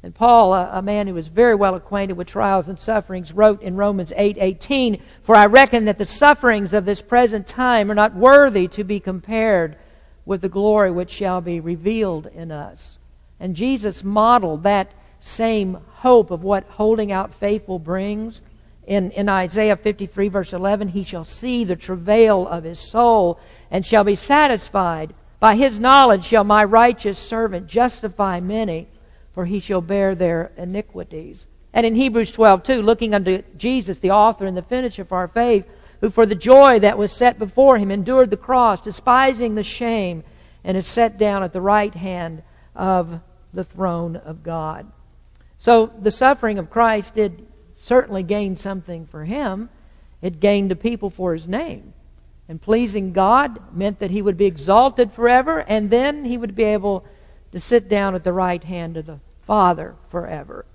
And 0.03 0.13
Paul, 0.13 0.53
a, 0.53 0.69
a, 0.73 0.81
man 0.81 1.07
who 1.07 1.13
was 1.13 1.29
very 1.29 1.55
well 1.55 1.75
acquainted 1.75 2.17
with 2.17 2.27
trials 2.27 2.67
and 2.67 2.77
sufferings, 2.77 3.31
wrote 3.31 3.61
in 3.61 3.77
Romans 3.77 4.11
8:18, 4.17 5.01
"For 5.23 5.37
I 5.37 5.45
reckon 5.45 5.85
that 5.85 5.97
the 5.97 6.05
sufferings 6.05 6.73
of 6.73 6.83
this 6.83 7.01
present 7.01 7.47
time 7.47 7.89
are 7.89 7.95
not 7.95 8.13
worthy 8.13 8.67
to 8.67 8.83
be 8.83 8.99
compared 8.99 9.77
with 10.25 10.41
the 10.41 10.49
glory 10.49 10.91
which 10.91 11.11
shall 11.11 11.39
be 11.39 11.61
revealed 11.61 12.25
in 12.35 12.51
us." 12.51 12.99
And 13.39 13.55
Jesus 13.55 14.03
modeled 14.03 14.63
that 14.63 14.91
same 15.21 15.77
hope 16.01 16.31
of 16.31 16.43
what 16.43 16.63
holding 16.69 17.11
out 17.11 17.33
faithful 17.33 17.79
brings. 17.79 18.41
In, 18.85 19.11
in 19.11 19.29
Isaiah 19.29 19.75
53, 19.75 20.27
verse 20.27 20.53
11, 20.53 20.89
he 20.89 21.03
shall 21.03 21.25
see 21.25 21.63
the 21.63 21.75
travail 21.75 22.47
of 22.47 22.63
his 22.63 22.79
soul 22.79 23.39
and 23.69 23.85
shall 23.85 24.03
be 24.03 24.15
satisfied. 24.15 25.13
By 25.39 25.55
his 25.55 25.79
knowledge 25.79 26.25
shall 26.25 26.43
my 26.43 26.63
righteous 26.63 27.17
servant 27.17 27.67
justify 27.67 28.39
many 28.39 28.87
for 29.33 29.45
he 29.45 29.59
shall 29.59 29.81
bear 29.81 30.15
their 30.15 30.51
iniquities. 30.57 31.47
And 31.73 31.85
in 31.85 31.95
Hebrews 31.95 32.31
12, 32.31 32.63
too, 32.63 32.81
looking 32.81 33.13
unto 33.13 33.43
Jesus, 33.57 33.99
the 33.99 34.11
author 34.11 34.45
and 34.45 34.57
the 34.57 34.61
finisher 34.61 35.03
of 35.03 35.11
our 35.11 35.27
faith, 35.27 35.65
who 36.01 36.09
for 36.09 36.25
the 36.25 36.35
joy 36.35 36.79
that 36.79 36.97
was 36.97 37.13
set 37.13 37.39
before 37.39 37.77
him 37.77 37.91
endured 37.91 38.29
the 38.29 38.37
cross, 38.37 38.81
despising 38.81 39.55
the 39.55 39.63
shame, 39.63 40.23
and 40.63 40.75
is 40.75 40.87
set 40.87 41.17
down 41.17 41.43
at 41.43 41.53
the 41.53 41.61
right 41.61 41.93
hand 41.93 42.43
of 42.75 43.21
the 43.53 43.63
throne 43.63 44.15
of 44.17 44.43
God. 44.43 44.91
So 45.61 45.93
the 46.01 46.09
suffering 46.09 46.57
of 46.57 46.71
Christ 46.71 47.13
did 47.13 47.45
certainly 47.75 48.23
gain 48.23 48.57
something 48.57 49.05
for 49.05 49.25
him. 49.25 49.69
It 50.19 50.39
gained 50.39 50.71
a 50.71 50.75
people 50.75 51.11
for 51.11 51.35
his 51.35 51.47
name. 51.47 51.93
And 52.49 52.59
pleasing 52.59 53.13
God 53.13 53.59
meant 53.71 53.99
that 53.99 54.09
he 54.09 54.23
would 54.23 54.37
be 54.39 54.47
exalted 54.47 55.11
forever, 55.11 55.59
and 55.59 55.91
then 55.91 56.25
he 56.25 56.35
would 56.35 56.55
be 56.55 56.63
able 56.63 57.05
to 57.51 57.59
sit 57.59 57.87
down 57.87 58.15
at 58.15 58.23
the 58.23 58.33
right 58.33 58.63
hand 58.63 58.97
of 58.97 59.05
the 59.05 59.19
Father 59.43 59.93
forever. 60.09 60.65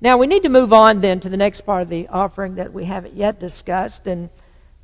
Now 0.00 0.16
we 0.16 0.26
need 0.26 0.44
to 0.44 0.48
move 0.48 0.72
on 0.72 1.02
then 1.02 1.20
to 1.20 1.28
the 1.28 1.36
next 1.36 1.60
part 1.60 1.82
of 1.82 1.90
the 1.90 2.08
offering 2.08 2.54
that 2.54 2.72
we 2.72 2.86
haven't 2.86 3.12
yet 3.12 3.38
discussed. 3.38 4.06
And 4.06 4.30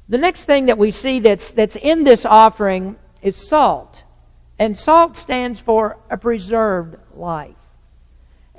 the 0.06 0.18
next 0.18 0.44
thing 0.44 0.66
that 0.66 0.76
we 0.76 0.90
see 0.90 1.18
that's, 1.18 1.50
that's 1.50 1.76
in 1.76 2.04
this 2.04 2.26
offering 2.26 2.96
is 3.22 3.36
salt. 3.36 4.02
And 4.58 4.78
salt 4.78 5.16
stands 5.16 5.60
for 5.60 5.96
a 6.10 6.18
preserved 6.18 6.96
life. 7.14 7.54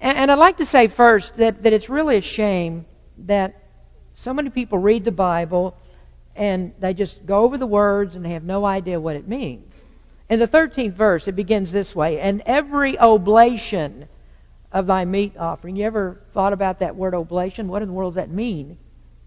And, 0.02 0.18
and 0.18 0.32
I'd 0.32 0.40
like 0.40 0.58
to 0.58 0.66
say 0.66 0.88
first 0.88 1.38
that, 1.38 1.64
that 1.64 1.72
it's 1.72 1.90
really 1.90 2.18
a 2.18 2.22
shame 2.22 2.86
that 3.20 3.64
so 4.14 4.34
many 4.34 4.50
people 4.50 4.78
read 4.78 5.06
the 5.06 5.12
Bible 5.12 5.78
and 6.36 6.74
they 6.80 6.94
just 6.94 7.26
go 7.26 7.44
over 7.44 7.58
the 7.58 7.68
words 7.68 8.16
and 8.16 8.26
they 8.26 8.32
have 8.32 8.44
no 8.44 8.66
idea 8.66 9.00
what 9.00 9.16
it 9.16 9.28
means. 9.28 9.82
In 10.30 10.40
the 10.40 10.48
13th 10.48 10.94
verse, 10.94 11.28
it 11.28 11.36
begins 11.36 11.72
this 11.72 11.96
way 11.96 12.20
And 12.20 12.42
every 12.46 12.98
oblation 13.00 14.08
of 14.72 14.88
thy 14.88 15.06
meat 15.06 15.36
offering. 15.38 15.76
You 15.76 15.86
ever 15.86 16.22
thought 16.32 16.54
about 16.54 16.80
that 16.80 16.96
word 16.96 17.14
oblation? 17.14 17.68
What 17.68 17.82
in 17.82 17.90
the 17.90 17.94
world 17.94 18.14
does 18.14 18.24
that 18.24 18.32
mean? 18.32 18.78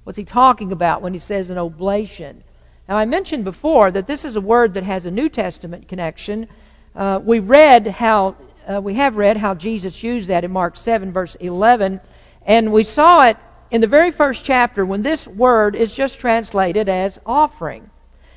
What's 0.04 0.16
he 0.16 0.25
talking 0.25 0.73
about 0.73 1.02
when 1.02 1.12
he 1.12 1.21
says 1.21 1.50
an 1.50 1.59
oblation? 1.59 2.43
Now, 2.88 2.97
I 2.97 3.04
mentioned 3.04 3.45
before 3.45 3.90
that 3.90 4.07
this 4.07 4.25
is 4.25 4.37
a 4.37 4.40
word 4.40 4.75
that 4.75 4.85
has 4.85 5.07
a 5.07 5.11
New 5.11 5.28
Testament 5.28 5.88
connection. 5.88 6.49
Uh, 6.95 7.21
we 7.23 7.40
read 7.40 7.87
how, 7.87 8.37
uh, 8.68 8.80
we 8.80 8.94
have 8.94 9.16
read 9.16 9.37
how 9.37 9.54
Jesus 9.54 10.02
used 10.02 10.28
that 10.28 10.44
in 10.44 10.50
Mark 10.50 10.76
7, 10.76 11.12
verse 11.12 11.35
11, 11.37 12.00
and 12.47 12.73
we 12.73 12.85
saw 12.85 13.26
it 13.26 13.37
in 13.71 13.80
the 13.80 13.87
very 13.87 14.11
first 14.11 14.44
chapter 14.44 14.85
when 14.85 15.02
this 15.02 15.26
word 15.26 15.75
is 15.75 15.94
just 15.94 16.18
translated 16.18 16.88
as 16.88 17.18
offering. 17.26 17.90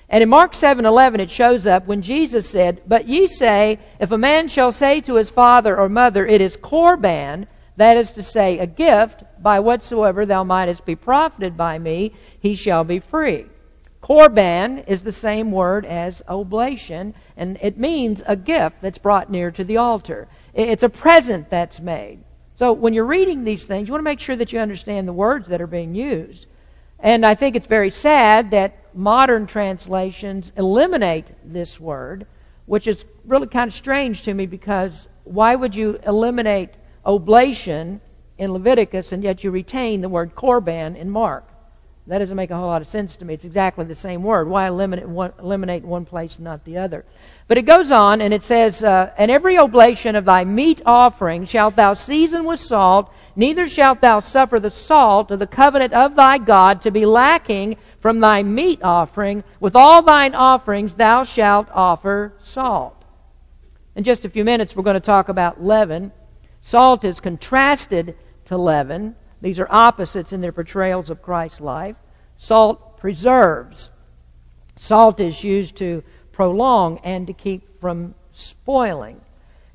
And 0.10 0.24
in 0.24 0.30
Mark 0.30 0.54
7:11 0.54 1.20
it 1.20 1.30
shows 1.30 1.68
up 1.68 1.86
when 1.86 2.02
Jesus 2.02 2.50
said, 2.50 2.82
"But 2.88 3.08
ye 3.08 3.28
say, 3.28 3.80
if 4.00 4.12
a 4.12 4.18
man 4.18 4.48
shall 4.48 4.72
say 4.72 5.02
to 5.02 5.16
his 5.16 5.30
father 5.30 5.78
or 5.78 5.90
mother, 5.90 6.26
it 6.26 6.40
is 6.40 6.56
korban, 6.56 7.48
that 7.76 7.98
is 7.98 8.12
to 8.14 8.24
say, 8.24 8.58
a 8.58 8.66
gift, 8.66 9.24
by 9.40 9.60
whatsoever 9.60 10.26
thou 10.26 10.44
mightest 10.44 10.86
be 10.86 10.96
profited 10.96 11.58
by 11.58 11.78
me, 11.78 12.14
he 12.40 12.56
shall 12.56 12.84
be 12.84 13.00
free." 13.00 13.46
Korban 14.08 14.88
is 14.88 15.02
the 15.02 15.12
same 15.12 15.52
word 15.52 15.86
as 15.86 16.24
oblation, 16.30 17.14
and 17.36 17.58
it 17.62 17.78
means 17.78 18.24
a 18.26 18.38
gift 18.38 18.82
that's 18.82 18.98
brought 18.98 19.30
near 19.30 19.52
to 19.52 19.66
the 19.66 19.76
altar. 19.76 20.30
It's 20.54 20.84
a 20.84 20.88
present 20.88 21.50
that's 21.50 21.82
made. 21.82 22.20
So 22.56 22.72
when 22.72 22.94
you're 22.94 23.04
reading 23.04 23.44
these 23.44 23.66
things, 23.66 23.90
you 23.90 23.92
want 23.92 24.00
to 24.00 24.10
make 24.10 24.22
sure 24.22 24.38
that 24.38 24.54
you 24.54 24.60
understand 24.60 25.10
the 25.10 25.14
words 25.14 25.50
that 25.50 25.60
are 25.60 25.68
being 25.68 25.94
used. 25.94 26.48
And 27.00 27.26
I 27.26 27.36
think 27.36 27.58
it's 27.58 27.66
very 27.66 27.92
sad 27.92 28.52
that 28.52 28.96
modern 28.96 29.46
translations 29.46 30.54
eliminate 30.56 31.28
this 31.44 31.78
word, 31.78 32.26
which 32.66 32.88
is 32.88 33.04
really 33.26 33.48
kind 33.48 33.68
of 33.68 33.74
strange 33.74 34.22
to 34.22 34.34
me 34.34 34.46
because 34.46 35.10
why 35.26 35.54
would 35.54 35.76
you 35.76 36.00
eliminate 36.08 36.70
oblation 37.06 38.00
in 38.38 38.54
Leviticus 38.54 39.12
and 39.12 39.22
yet 39.22 39.44
you 39.44 39.52
retain 39.52 40.00
the 40.00 40.10
word 40.10 40.34
korban 40.34 40.96
in 40.96 41.10
Mark? 41.10 41.44
That 42.08 42.20
doesn't 42.20 42.38
make 42.38 42.52
a 42.52 42.56
whole 42.56 42.68
lot 42.68 42.82
of 42.82 42.88
sense 42.88 43.18
to 43.18 43.26
me. 43.26 43.34
It's 43.34 43.44
exactly 43.44 43.84
the 43.84 43.94
same 43.94 44.24
word. 44.24 44.48
Why 44.48 44.68
eliminate 44.68 45.10
one, 45.10 45.34
eliminate 45.40 45.84
one 45.84 46.06
place 46.06 46.38
and 46.38 46.46
not 46.46 46.64
the 46.64 46.78
other? 46.78 47.04
But 47.50 47.58
it 47.58 47.64
goes 47.64 47.92
on 47.92 48.22
and 48.22 48.34
it 48.34 48.44
says, 48.44 48.82
uh, 48.82 49.12
And 49.18 49.30
every 49.30 49.58
oblation 49.58 50.16
of 50.16 50.24
thy 50.24 50.46
meat 50.46 50.82
offering 50.86 51.44
shalt 51.44 51.76
thou 51.76 51.94
season 51.94 52.46
with 52.46 52.62
salt, 52.62 53.12
neither 53.36 53.68
shalt 53.68 54.00
thou 54.00 54.22
suffer 54.22 54.58
the 54.58 54.72
salt 54.72 55.32
of 55.32 55.40
the 55.40 55.48
covenant 55.48 55.92
of 55.92 56.16
thy 56.16 56.38
God 56.38 56.82
to 56.84 56.92
be 56.92 57.06
lacking 57.06 57.76
from 58.00 58.22
thy 58.22 58.42
meat 58.42 58.82
offering. 58.84 59.44
With 59.60 59.76
all 59.76 60.02
thine 60.02 60.34
offerings 60.34 60.96
thou 60.96 61.26
shalt 61.26 61.68
offer 61.74 62.36
salt. 62.40 63.04
In 63.98 64.06
just 64.06 64.24
a 64.24 64.30
few 64.30 64.46
minutes, 64.46 64.78
we're 64.78 64.84
going 64.84 64.94
to 64.94 65.02
talk 65.02 65.28
about 65.28 65.62
leaven. 65.62 66.14
Salt 66.62 67.04
is 67.04 67.20
contrasted 67.20 68.16
to 68.46 68.56
leaven. 68.56 69.18
These 69.42 69.60
are 69.60 69.68
opposites 69.70 70.34
in 70.34 70.42
their 70.42 70.52
portrayals 70.52 71.10
of 71.10 71.22
Christ's 71.22 71.62
life. 71.62 71.96
Salt 72.38 72.98
preserves. 72.98 73.90
Salt 74.76 75.20
is 75.20 75.44
used 75.44 75.76
to 75.78 76.04
prolong 76.32 77.00
and 77.04 77.28
to 77.28 77.34
keep 77.34 77.80
from 77.80 78.16
spoiling. 78.32 79.22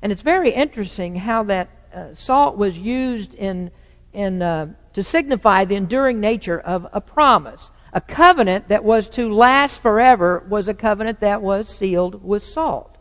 And 0.01 0.11
it's 0.11 0.21
very 0.21 0.51
interesting 0.51 1.15
how 1.15 1.43
that 1.43 1.69
uh, 1.93 2.13
salt 2.13 2.57
was 2.57 2.77
used 2.77 3.33
in, 3.33 3.71
in, 4.13 4.41
uh, 4.41 4.73
to 4.93 5.03
signify 5.03 5.65
the 5.65 5.75
enduring 5.75 6.19
nature 6.19 6.59
of 6.59 6.87
a 6.91 7.01
promise. 7.01 7.69
A 7.93 8.01
covenant 8.01 8.69
that 8.69 8.83
was 8.83 9.07
to 9.09 9.31
last 9.31 9.81
forever 9.81 10.43
was 10.49 10.67
a 10.67 10.73
covenant 10.73 11.19
that 11.19 11.41
was 11.41 11.69
sealed 11.69 12.23
with 12.23 12.43
salt. 12.43 12.97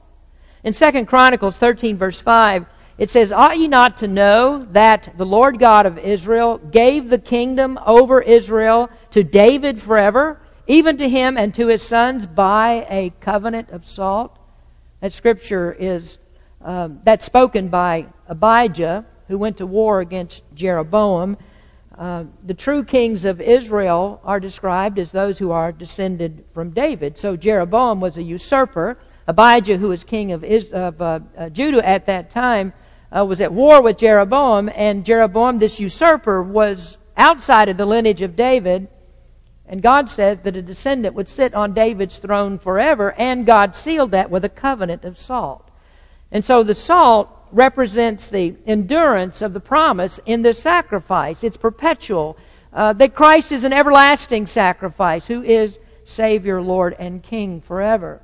In 0.64 0.72
2 0.72 1.06
Chronicles 1.06 1.58
13, 1.58 1.96
verse 1.96 2.20
5, 2.20 2.66
it 2.98 3.10
says, 3.10 3.32
Ought 3.32 3.58
ye 3.58 3.68
not 3.68 3.98
to 3.98 4.08
know 4.08 4.66
that 4.72 5.14
the 5.16 5.26
Lord 5.26 5.58
God 5.58 5.86
of 5.86 5.98
Israel 5.98 6.58
gave 6.58 7.08
the 7.08 7.18
kingdom 7.18 7.78
over 7.86 8.20
Israel 8.20 8.90
to 9.12 9.22
David 9.24 9.80
forever, 9.80 10.40
even 10.66 10.96
to 10.98 11.08
him 11.08 11.36
and 11.36 11.54
to 11.54 11.68
his 11.68 11.82
sons 11.82 12.26
by 12.26 12.86
a 12.88 13.10
covenant 13.20 13.70
of 13.70 13.86
salt? 13.86 14.38
That 15.00 15.12
scripture 15.12 15.72
is 15.72 16.18
um, 16.60 17.00
that's 17.02 17.24
spoken 17.24 17.68
by 17.68 18.06
Abijah, 18.28 19.04
who 19.28 19.38
went 19.38 19.56
to 19.56 19.66
war 19.66 20.00
against 20.00 20.42
Jeroboam. 20.54 21.36
Uh, 21.98 22.24
the 22.44 22.54
true 22.54 22.84
kings 22.84 23.24
of 23.24 23.40
Israel 23.40 24.20
are 24.24 24.38
described 24.38 24.98
as 24.98 25.12
those 25.12 25.38
who 25.38 25.50
are 25.50 25.72
descended 25.72 26.44
from 26.54 26.70
David. 26.70 27.18
So 27.18 27.36
Jeroboam 27.36 28.00
was 28.00 28.16
a 28.16 28.22
usurper. 28.22 28.98
Abijah, 29.26 29.76
who 29.76 29.88
was 29.88 30.04
king 30.04 30.32
of, 30.32 30.44
of 30.44 31.02
uh, 31.02 31.20
uh, 31.36 31.48
Judah 31.48 31.86
at 31.86 32.06
that 32.06 32.30
time, 32.30 32.72
uh, 33.14 33.24
was 33.24 33.40
at 33.40 33.52
war 33.52 33.82
with 33.82 33.98
Jeroboam, 33.98 34.70
and 34.74 35.04
Jeroboam, 35.04 35.58
this 35.58 35.78
usurper, 35.78 36.42
was 36.42 36.96
outside 37.16 37.68
of 37.68 37.76
the 37.76 37.86
lineage 37.86 38.22
of 38.22 38.36
David. 38.36 38.88
And 39.66 39.82
God 39.82 40.08
says 40.08 40.40
that 40.40 40.56
a 40.56 40.62
descendant 40.62 41.14
would 41.14 41.28
sit 41.28 41.54
on 41.54 41.72
David's 41.72 42.18
throne 42.18 42.58
forever, 42.58 43.12
and 43.12 43.46
God 43.46 43.76
sealed 43.76 44.10
that 44.10 44.30
with 44.30 44.44
a 44.44 44.48
covenant 44.48 45.04
of 45.04 45.18
salt. 45.18 45.70
And 46.30 46.44
so 46.44 46.62
the 46.62 46.74
salt 46.74 47.28
represents 47.52 48.28
the 48.28 48.56
endurance 48.66 49.42
of 49.42 49.52
the 49.52 49.60
promise 49.60 50.18
in 50.24 50.42
the 50.42 50.54
sacrifice. 50.54 51.44
It's 51.44 51.56
perpetual. 51.58 52.36
uh, 52.72 52.92
that 52.94 53.14
Christ 53.14 53.52
is 53.52 53.64
an 53.64 53.72
everlasting 53.72 54.46
sacrifice, 54.46 55.26
who 55.26 55.42
is 55.42 55.78
Savior, 56.04 56.62
Lord, 56.62 56.96
and 56.98 57.22
King 57.22 57.60
forever. 57.60 58.22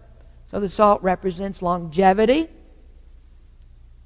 So 0.51 0.61
the 0.61 0.69
salt 0.69 1.03
represents 1.03 1.61
longevity. 1.61 2.49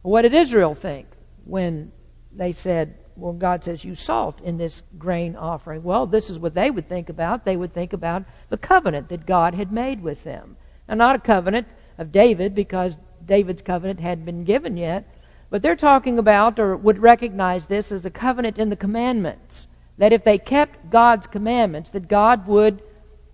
What 0.02 0.23
did 0.23 0.35
Israel 0.35 0.75
think 0.75 1.06
when 1.44 1.92
they 2.32 2.52
said, 2.52 2.97
well, 3.16 3.32
God 3.32 3.62
says, 3.62 3.85
you 3.85 3.94
salt 3.94 4.40
in 4.40 4.59
this 4.59 4.82
grain 4.99 5.37
offering? 5.37 5.82
Well, 5.82 6.06
this 6.06 6.30
is 6.30 6.38
what 6.38 6.54
they 6.54 6.71
would 6.71 6.88
think 6.88 7.09
about. 7.09 7.44
They 7.44 7.56
would 7.56 7.73
think 7.73 7.92
about 7.92 8.25
the 8.49 8.56
covenant 8.56 9.09
that 9.09 9.26
God 9.26 9.54
had 9.54 9.73
made 9.73 10.02
with 10.02 10.25
them. 10.25 10.56
Now, 10.88 10.94
not 10.94 11.16
a 11.16 11.21
covenant 11.21 11.68
of 11.99 12.11
David, 12.11 12.54
because 12.54 12.97
David's 13.25 13.62
covenant 13.62 14.00
hadn't 14.00 14.25
been 14.25 14.44
given 14.44 14.76
yet, 14.76 15.06
but 15.50 15.62
they're 15.62 15.76
talking 15.76 16.18
about, 16.18 16.59
or 16.59 16.76
would 16.76 16.99
recognize 16.99 17.66
this 17.66 17.92
as 17.92 18.04
a 18.04 18.11
covenant 18.11 18.59
in 18.59 18.71
the 18.71 18.76
commandments. 18.76 19.68
That 19.99 20.12
if 20.12 20.25
they 20.25 20.38
kept 20.38 20.90
God's 20.90 21.26
commandments, 21.26 21.90
that 21.90 22.09
God 22.09 22.47
would 22.47 22.82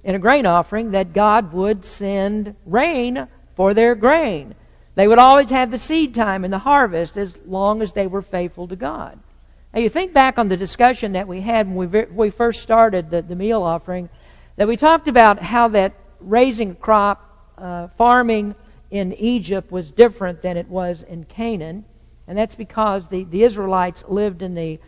in 0.05 0.15
a 0.15 0.19
grain 0.19 0.47
offering 0.47 0.93
that 0.93 1.13
God 1.13 1.53
would 1.53 1.85
send 1.85 2.55
rain 2.65 3.29
for 3.55 3.75
their 3.75 3.95
grain. 3.95 4.55
They 4.99 5.07
would 5.07 5.21
always 5.21 5.51
have 5.51 5.71
the 5.71 5.79
seed 5.79 6.13
time 6.13 6.43
and 6.43 6.53
the 6.53 6.59
harvest 6.59 7.17
as 7.17 7.33
long 7.47 7.83
as 7.83 7.93
they 7.93 8.09
were 8.09 8.21
faithful 8.21 8.67
to 8.67 8.75
God. 8.75 9.17
Now, 9.73 9.79
you 9.79 9.89
think 9.89 10.13
back 10.13 10.41
on 10.41 10.49
the 10.49 10.57
discussion 10.57 11.13
that 11.13 11.29
we 11.29 11.41
had 11.41 11.73
when 11.73 11.89
we, 11.89 12.05
we 12.07 12.31
first 12.31 12.63
started 12.63 13.09
the, 13.09 13.23
the 13.23 13.37
meal 13.37 13.63
offering, 13.63 14.09
that 14.57 14.67
we 14.67 14.77
talked 14.77 15.07
about 15.07 15.39
how 15.39 15.69
that 15.69 15.95
raising 16.19 16.73
a 16.73 16.75
crop, 16.75 17.53
uh, 17.57 17.87
farming 17.97 18.57
in 18.91 19.13
Egypt 19.13 19.71
was 19.71 19.93
different 19.93 20.43
than 20.43 20.57
it 20.57 20.67
was 20.67 21.05
in 21.05 21.23
Canaan. 21.27 21.85
And 22.27 22.37
that's 22.37 22.57
because 22.57 23.07
the, 23.07 23.23
the 23.23 23.45
Israelites 23.45 24.05
lived 24.09 24.43
in 24.43 24.57
the 24.57 24.81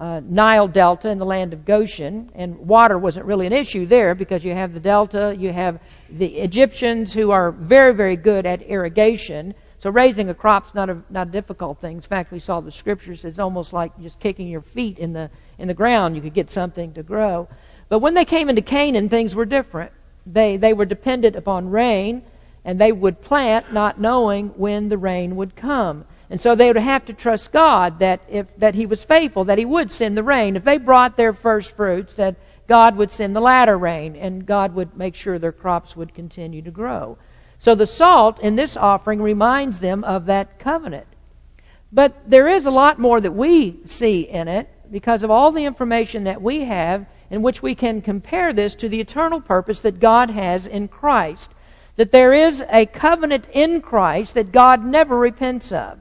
uh, 0.00 0.22
Nile 0.24 0.68
Delta 0.68 1.10
in 1.10 1.18
the 1.18 1.26
land 1.26 1.52
of 1.52 1.66
Goshen, 1.66 2.30
and 2.34 2.56
water 2.56 2.98
wasn't 2.98 3.26
really 3.26 3.46
an 3.46 3.52
issue 3.52 3.84
there 3.84 4.14
because 4.14 4.42
you 4.42 4.54
have 4.54 4.72
the 4.72 4.80
Delta, 4.80 5.36
you 5.38 5.52
have 5.52 5.78
the 6.10 6.38
Egyptians 6.38 7.12
who 7.12 7.30
are 7.30 7.50
very, 7.50 7.94
very 7.94 8.16
good 8.16 8.46
at 8.46 8.62
irrigation. 8.62 9.54
So 9.78 9.90
raising 9.90 10.28
a 10.28 10.34
crop's 10.34 10.74
not 10.74 10.90
a 10.90 11.02
not 11.10 11.28
a 11.28 11.30
difficult 11.30 11.80
thing. 11.80 11.96
In 11.96 12.00
fact, 12.02 12.32
we 12.32 12.40
saw 12.40 12.60
the 12.60 12.70
scriptures; 12.70 13.24
it's 13.24 13.38
almost 13.38 13.72
like 13.72 13.98
just 14.00 14.18
kicking 14.18 14.48
your 14.48 14.60
feet 14.60 14.98
in 14.98 15.12
the 15.12 15.30
in 15.58 15.68
the 15.68 15.74
ground. 15.74 16.16
You 16.16 16.22
could 16.22 16.34
get 16.34 16.50
something 16.50 16.92
to 16.94 17.02
grow. 17.02 17.48
But 17.88 18.00
when 18.00 18.14
they 18.14 18.24
came 18.24 18.48
into 18.48 18.62
Canaan, 18.62 19.08
things 19.08 19.34
were 19.34 19.44
different. 19.44 19.92
They 20.26 20.56
they 20.56 20.72
were 20.72 20.84
dependent 20.84 21.36
upon 21.36 21.70
rain, 21.70 22.22
and 22.64 22.80
they 22.80 22.92
would 22.92 23.20
plant 23.20 23.72
not 23.72 24.00
knowing 24.00 24.48
when 24.56 24.88
the 24.88 24.98
rain 24.98 25.36
would 25.36 25.54
come. 25.54 26.04
And 26.30 26.40
so 26.40 26.54
they 26.54 26.66
would 26.66 26.76
have 26.76 27.06
to 27.06 27.12
trust 27.12 27.52
God 27.52 28.00
that 28.00 28.20
if 28.28 28.54
that 28.56 28.74
He 28.74 28.86
was 28.86 29.04
faithful, 29.04 29.44
that 29.44 29.58
He 29.58 29.64
would 29.64 29.92
send 29.92 30.16
the 30.16 30.22
rain. 30.22 30.56
If 30.56 30.64
they 30.64 30.78
brought 30.78 31.16
their 31.16 31.32
first 31.32 31.76
fruits, 31.76 32.14
that 32.14 32.36
God 32.68 32.96
would 32.96 33.10
send 33.10 33.34
the 33.34 33.40
latter 33.40 33.76
rain, 33.76 34.14
and 34.14 34.46
God 34.46 34.74
would 34.74 34.96
make 34.96 35.14
sure 35.14 35.38
their 35.38 35.52
crops 35.52 35.96
would 35.96 36.14
continue 36.14 36.62
to 36.62 36.70
grow. 36.70 37.18
So 37.58 37.74
the 37.74 37.86
salt 37.86 38.38
in 38.40 38.54
this 38.54 38.76
offering 38.76 39.20
reminds 39.20 39.78
them 39.78 40.04
of 40.04 40.26
that 40.26 40.58
covenant. 40.58 41.06
But 41.90 42.30
there 42.30 42.46
is 42.46 42.66
a 42.66 42.70
lot 42.70 42.98
more 42.98 43.20
that 43.20 43.32
we 43.32 43.80
see 43.86 44.20
in 44.20 44.46
it 44.46 44.68
because 44.92 45.22
of 45.22 45.30
all 45.30 45.50
the 45.50 45.64
information 45.64 46.24
that 46.24 46.42
we 46.42 46.64
have 46.64 47.06
in 47.30 47.42
which 47.42 47.62
we 47.62 47.74
can 47.74 48.02
compare 48.02 48.52
this 48.52 48.74
to 48.76 48.88
the 48.88 49.00
eternal 49.00 49.40
purpose 49.40 49.80
that 49.80 50.00
God 50.00 50.30
has 50.30 50.66
in 50.66 50.88
Christ. 50.88 51.50
That 51.96 52.12
there 52.12 52.32
is 52.32 52.62
a 52.70 52.86
covenant 52.86 53.46
in 53.52 53.80
Christ 53.80 54.34
that 54.34 54.52
God 54.52 54.84
never 54.84 55.18
repents 55.18 55.72
of. 55.72 55.98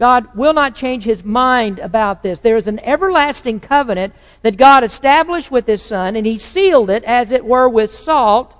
God 0.00 0.34
will 0.34 0.54
not 0.54 0.74
change 0.74 1.04
his 1.04 1.22
mind 1.22 1.78
about 1.78 2.22
this. 2.22 2.40
There 2.40 2.56
is 2.56 2.66
an 2.66 2.78
everlasting 2.78 3.60
covenant 3.60 4.14
that 4.40 4.56
God 4.56 4.82
established 4.82 5.50
with 5.50 5.66
his 5.66 5.82
Son, 5.82 6.16
and 6.16 6.26
he 6.26 6.38
sealed 6.38 6.88
it, 6.88 7.04
as 7.04 7.30
it 7.30 7.44
were, 7.44 7.68
with 7.68 7.94
salt, 7.94 8.54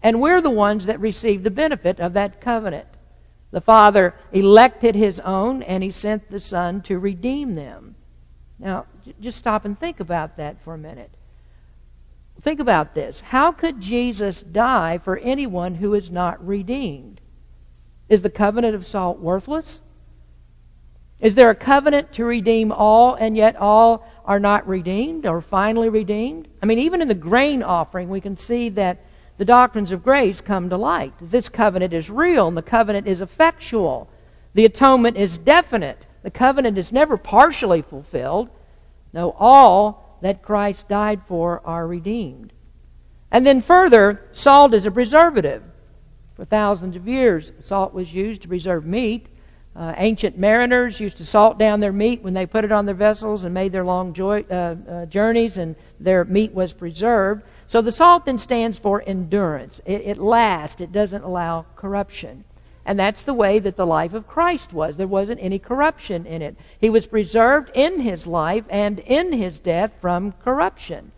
and 0.00 0.20
we're 0.20 0.40
the 0.40 0.48
ones 0.48 0.86
that 0.86 1.00
receive 1.00 1.42
the 1.42 1.50
benefit 1.50 1.98
of 1.98 2.12
that 2.12 2.40
covenant. 2.40 2.86
The 3.50 3.60
Father 3.60 4.14
elected 4.30 4.94
his 4.94 5.18
own, 5.18 5.64
and 5.64 5.82
he 5.82 5.90
sent 5.90 6.30
the 6.30 6.38
Son 6.38 6.80
to 6.82 7.00
redeem 7.00 7.54
them. 7.54 7.96
Now, 8.60 8.86
just 9.20 9.38
stop 9.38 9.64
and 9.64 9.76
think 9.76 9.98
about 9.98 10.36
that 10.36 10.62
for 10.62 10.74
a 10.74 10.78
minute. 10.78 11.10
Think 12.42 12.60
about 12.60 12.94
this. 12.94 13.18
How 13.20 13.50
could 13.50 13.80
Jesus 13.80 14.40
die 14.40 14.98
for 14.98 15.18
anyone 15.18 15.74
who 15.74 15.94
is 15.94 16.12
not 16.12 16.46
redeemed? 16.46 17.20
Is 18.08 18.22
the 18.22 18.30
covenant 18.30 18.76
of 18.76 18.86
salt 18.86 19.18
worthless? 19.18 19.82
Is 21.20 21.34
there 21.34 21.50
a 21.50 21.54
covenant 21.54 22.12
to 22.14 22.24
redeem 22.24 22.72
all, 22.72 23.14
and 23.14 23.36
yet 23.36 23.56
all 23.56 24.06
are 24.24 24.40
not 24.40 24.68
redeemed 24.68 25.26
or 25.26 25.40
finally 25.40 25.88
redeemed? 25.88 26.48
I 26.62 26.66
mean, 26.66 26.78
even 26.78 27.00
in 27.00 27.08
the 27.08 27.14
grain 27.14 27.62
offering, 27.62 28.08
we 28.08 28.20
can 28.20 28.36
see 28.36 28.68
that 28.70 29.04
the 29.38 29.44
doctrines 29.44 29.92
of 29.92 30.02
grace 30.02 30.40
come 30.40 30.68
to 30.70 30.76
light. 30.76 31.14
This 31.20 31.48
covenant 31.48 31.92
is 31.92 32.10
real, 32.10 32.48
and 32.48 32.56
the 32.56 32.62
covenant 32.62 33.06
is 33.06 33.20
effectual. 33.20 34.08
The 34.54 34.64
atonement 34.64 35.16
is 35.16 35.38
definite. 35.38 36.04
The 36.22 36.30
covenant 36.30 36.76
is 36.76 36.92
never 36.92 37.16
partially 37.16 37.82
fulfilled. 37.82 38.50
No, 39.12 39.34
all 39.38 40.18
that 40.22 40.42
Christ 40.42 40.88
died 40.88 41.22
for 41.26 41.62
are 41.64 41.86
redeemed. 41.86 42.52
And 43.30 43.46
then 43.46 43.62
further, 43.62 44.28
salt 44.32 44.74
is 44.74 44.86
a 44.86 44.90
preservative. 44.90 45.62
For 46.34 46.44
thousands 46.44 46.96
of 46.96 47.08
years, 47.08 47.52
salt 47.58 47.94
was 47.94 48.12
used 48.12 48.42
to 48.42 48.48
preserve 48.48 48.84
meat. 48.84 49.28
Uh, 49.76 49.92
ancient 49.98 50.38
mariners 50.38 50.98
used 51.00 51.18
to 51.18 51.24
salt 51.26 51.58
down 51.58 51.80
their 51.80 51.92
meat 51.92 52.22
when 52.22 52.32
they 52.32 52.46
put 52.46 52.64
it 52.64 52.72
on 52.72 52.86
their 52.86 52.94
vessels 52.94 53.44
and 53.44 53.52
made 53.52 53.72
their 53.72 53.84
long 53.84 54.14
joy, 54.14 54.42
uh, 54.50 54.74
uh, 54.88 55.06
journeys, 55.06 55.58
and 55.58 55.76
their 56.00 56.24
meat 56.24 56.52
was 56.54 56.72
preserved. 56.72 57.42
So 57.66 57.82
the 57.82 57.92
salt 57.92 58.24
then 58.24 58.38
stands 58.38 58.78
for 58.78 59.02
endurance. 59.06 59.82
It, 59.84 60.00
it 60.02 60.18
lasts, 60.18 60.80
it 60.80 60.92
doesn't 60.92 61.24
allow 61.24 61.66
corruption. 61.76 62.44
And 62.86 62.98
that's 62.98 63.24
the 63.24 63.34
way 63.34 63.58
that 63.58 63.76
the 63.76 63.84
life 63.84 64.14
of 64.14 64.26
Christ 64.26 64.72
was. 64.72 64.96
There 64.96 65.06
wasn't 65.06 65.42
any 65.42 65.58
corruption 65.58 66.24
in 66.24 66.40
it. 66.40 66.56
He 66.80 66.88
was 66.88 67.06
preserved 67.06 67.70
in 67.74 68.00
his 68.00 68.26
life 68.26 68.64
and 68.70 69.00
in 69.00 69.32
his 69.32 69.58
death 69.58 69.92
from 70.00 70.32
corruption. 70.32 71.12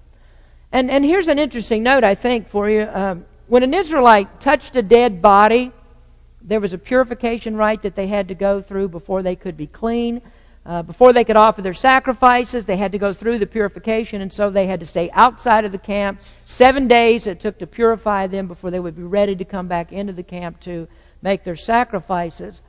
And, 0.73 0.90
and 0.90 1.05
here's 1.05 1.29
an 1.29 1.38
interesting 1.38 1.85
note, 1.85 2.03
I 2.03 2.14
think, 2.16 2.49
for 2.49 2.68
you. 2.68 2.88
Um, 2.92 3.27
when 3.47 3.62
an 3.62 3.73
Israelite 3.73 4.40
touched 4.40 4.75
a 4.77 4.83
dead 4.83 5.23
body, 5.23 5.73
there 6.49 6.61
was 6.61 6.73
a 6.73 6.79
purification 6.79 7.57
rite 7.57 7.83
that 7.83 7.95
they 7.95 8.07
had 8.07 8.29
to 8.29 8.35
go 8.35 8.63
through 8.63 8.89
before 8.89 9.23
they 9.23 9.37
could 9.37 9.57
be 9.57 9.67
clean. 9.67 10.23
Uh, 10.65 10.83
before 10.83 11.13
they 11.13 11.25
could 11.25 11.37
offer 11.37 11.63
their 11.63 11.75
sacrifices, 11.75 12.65
they 12.65 12.77
had 12.77 12.93
to 12.93 12.99
go 12.99 13.13
through 13.13 13.39
the 13.39 13.47
purification, 13.47 14.23
and 14.23 14.33
so 14.33 14.51
they 14.51 14.67
had 14.67 14.81
to 14.81 14.87
stay 14.87 15.11
outside 15.13 15.65
of 15.65 15.73
the 15.73 15.79
camp. 15.79 16.21
Seven 16.47 16.89
days 16.89 17.27
it 17.27 17.39
took 17.39 17.59
to 17.59 17.67
purify 17.67 18.27
them 18.27 18.49
before 18.49 18.71
they 18.71 18.81
would 18.81 18.97
be 18.97 19.03
ready 19.03 19.37
to 19.37 19.45
come 19.45 19.69
back 19.69 19.93
into 19.93 20.13
the 20.13 20.23
camp 20.23 20.59
to 20.61 20.89
make 21.23 21.45
their 21.45 21.57
sacrifices. 21.57 22.63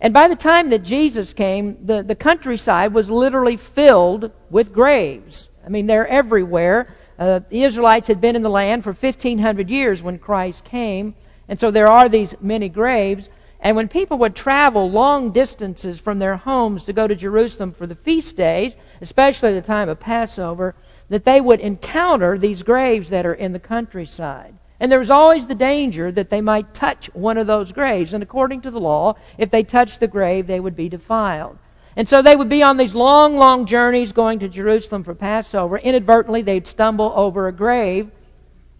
And 0.00 0.12
by 0.12 0.28
the 0.28 0.36
time 0.36 0.70
that 0.70 0.82
Jesus 0.82 1.32
came, 1.32 1.86
the, 1.86 2.02
the 2.02 2.14
countryside 2.14 2.92
was 2.92 3.08
literally 3.08 3.56
filled 3.56 4.30
with 4.50 4.72
graves. 4.72 5.48
I 5.64 5.68
mean, 5.68 5.86
they're 5.86 6.06
everywhere. 6.06 6.94
Uh, 7.18 7.40
the 7.48 7.62
Israelites 7.62 8.08
had 8.08 8.20
been 8.20 8.36
in 8.36 8.42
the 8.42 8.50
land 8.50 8.84
for 8.84 8.92
1,500 8.92 9.70
years 9.70 10.02
when 10.02 10.18
Christ 10.18 10.64
came. 10.64 11.14
And 11.52 11.60
so 11.60 11.70
there 11.70 11.92
are 11.92 12.08
these 12.08 12.34
many 12.40 12.70
graves. 12.70 13.28
And 13.60 13.76
when 13.76 13.86
people 13.86 14.16
would 14.16 14.34
travel 14.34 14.90
long 14.90 15.32
distances 15.32 16.00
from 16.00 16.18
their 16.18 16.38
homes 16.38 16.84
to 16.84 16.94
go 16.94 17.06
to 17.06 17.14
Jerusalem 17.14 17.72
for 17.72 17.86
the 17.86 17.94
feast 17.94 18.38
days, 18.38 18.74
especially 19.02 19.52
the 19.52 19.60
time 19.60 19.90
of 19.90 20.00
Passover, 20.00 20.74
that 21.10 21.26
they 21.26 21.42
would 21.42 21.60
encounter 21.60 22.38
these 22.38 22.62
graves 22.62 23.10
that 23.10 23.26
are 23.26 23.34
in 23.34 23.52
the 23.52 23.58
countryside. 23.58 24.54
And 24.80 24.90
there 24.90 24.98
was 24.98 25.10
always 25.10 25.46
the 25.46 25.54
danger 25.54 26.10
that 26.12 26.30
they 26.30 26.40
might 26.40 26.72
touch 26.72 27.10
one 27.12 27.36
of 27.36 27.46
those 27.46 27.70
graves. 27.70 28.14
And 28.14 28.22
according 28.22 28.62
to 28.62 28.70
the 28.70 28.80
law, 28.80 29.16
if 29.36 29.50
they 29.50 29.62
touched 29.62 30.00
the 30.00 30.08
grave, 30.08 30.46
they 30.46 30.58
would 30.58 30.74
be 30.74 30.88
defiled. 30.88 31.58
And 31.96 32.08
so 32.08 32.22
they 32.22 32.34
would 32.34 32.48
be 32.48 32.62
on 32.62 32.78
these 32.78 32.94
long, 32.94 33.36
long 33.36 33.66
journeys 33.66 34.12
going 34.12 34.38
to 34.38 34.48
Jerusalem 34.48 35.02
for 35.02 35.14
Passover. 35.14 35.76
Inadvertently, 35.76 36.40
they'd 36.40 36.66
stumble 36.66 37.12
over 37.14 37.46
a 37.46 37.52
grave 37.52 38.10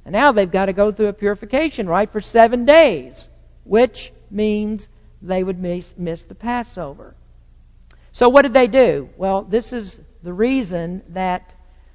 and 0.04 0.12
now 0.12 0.32
they've 0.32 0.50
got 0.50 0.66
to 0.66 0.72
go 0.72 0.90
through 0.90 1.08
a 1.08 1.12
purification 1.12 1.88
rite 1.88 2.10
for 2.10 2.20
seven 2.20 2.64
days, 2.64 3.28
which 3.64 4.12
means 4.30 4.88
they 5.20 5.44
would 5.44 5.58
miss, 5.58 5.94
miss 5.96 6.22
the 6.22 6.34
Passover. 6.34 7.14
So 8.12 8.28
what 8.28 8.42
did 8.42 8.52
they 8.52 8.66
do? 8.66 9.08
Well, 9.16 9.42
this 9.42 9.72
is 9.72 10.00
the 10.22 10.32
reason 10.32 11.02
that 11.10 11.54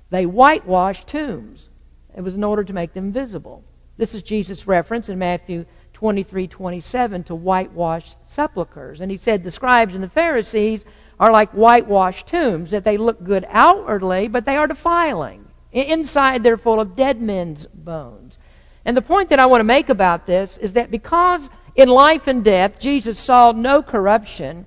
they 0.10 0.26
whitewashed 0.26 1.08
tombs. 1.08 1.70
It 2.16 2.22
was 2.22 2.36
in 2.36 2.44
order 2.44 2.64
to 2.64 2.74
make 2.74 2.94
them 2.94 3.12
visible. 3.12 3.64
This 3.98 4.16
is 4.16 4.24
Jesus' 4.24 4.68
reference 4.68 5.10
in 5.10 5.20
Matthew 5.20 5.66
23 5.94 6.48
27 6.48 7.24
to 7.26 7.36
whitewashed 7.36 8.16
sepulchres. 8.26 9.02
And 9.02 9.12
he 9.12 9.18
said, 9.18 9.44
The 9.44 9.52
scribes 9.52 9.96
and 9.96 10.04
the 10.04 10.10
Pharisees 10.10 10.86
are 11.20 11.32
like 11.32 11.52
whitewashed 11.52 12.28
tombs, 12.28 12.72
that 12.72 12.84
they 12.84 12.98
look 12.98 13.24
good 13.24 13.46
outwardly, 13.50 14.28
but 14.28 14.46
they 14.46 14.56
are 14.56 14.68
defiling. 14.68 15.47
Inside, 15.72 16.44
they're 16.44 16.58
full 16.58 16.80
of 16.80 16.96
dead 16.96 17.22
men's 17.22 17.66
bones. 17.66 18.40
And 18.86 18.96
the 18.96 19.02
point 19.02 19.30
that 19.30 19.40
I 19.40 19.46
want 19.46 19.60
to 19.60 19.66
make 19.66 19.90
about 19.90 20.26
this 20.26 20.58
is 20.58 20.74
that 20.74 20.92
because 20.92 21.50
in 21.76 21.90
life 21.90 22.28
and 22.28 22.44
death 22.44 22.80
Jesus 22.80 23.20
saw 23.20 23.52
no 23.52 23.84
corruption, 23.84 24.66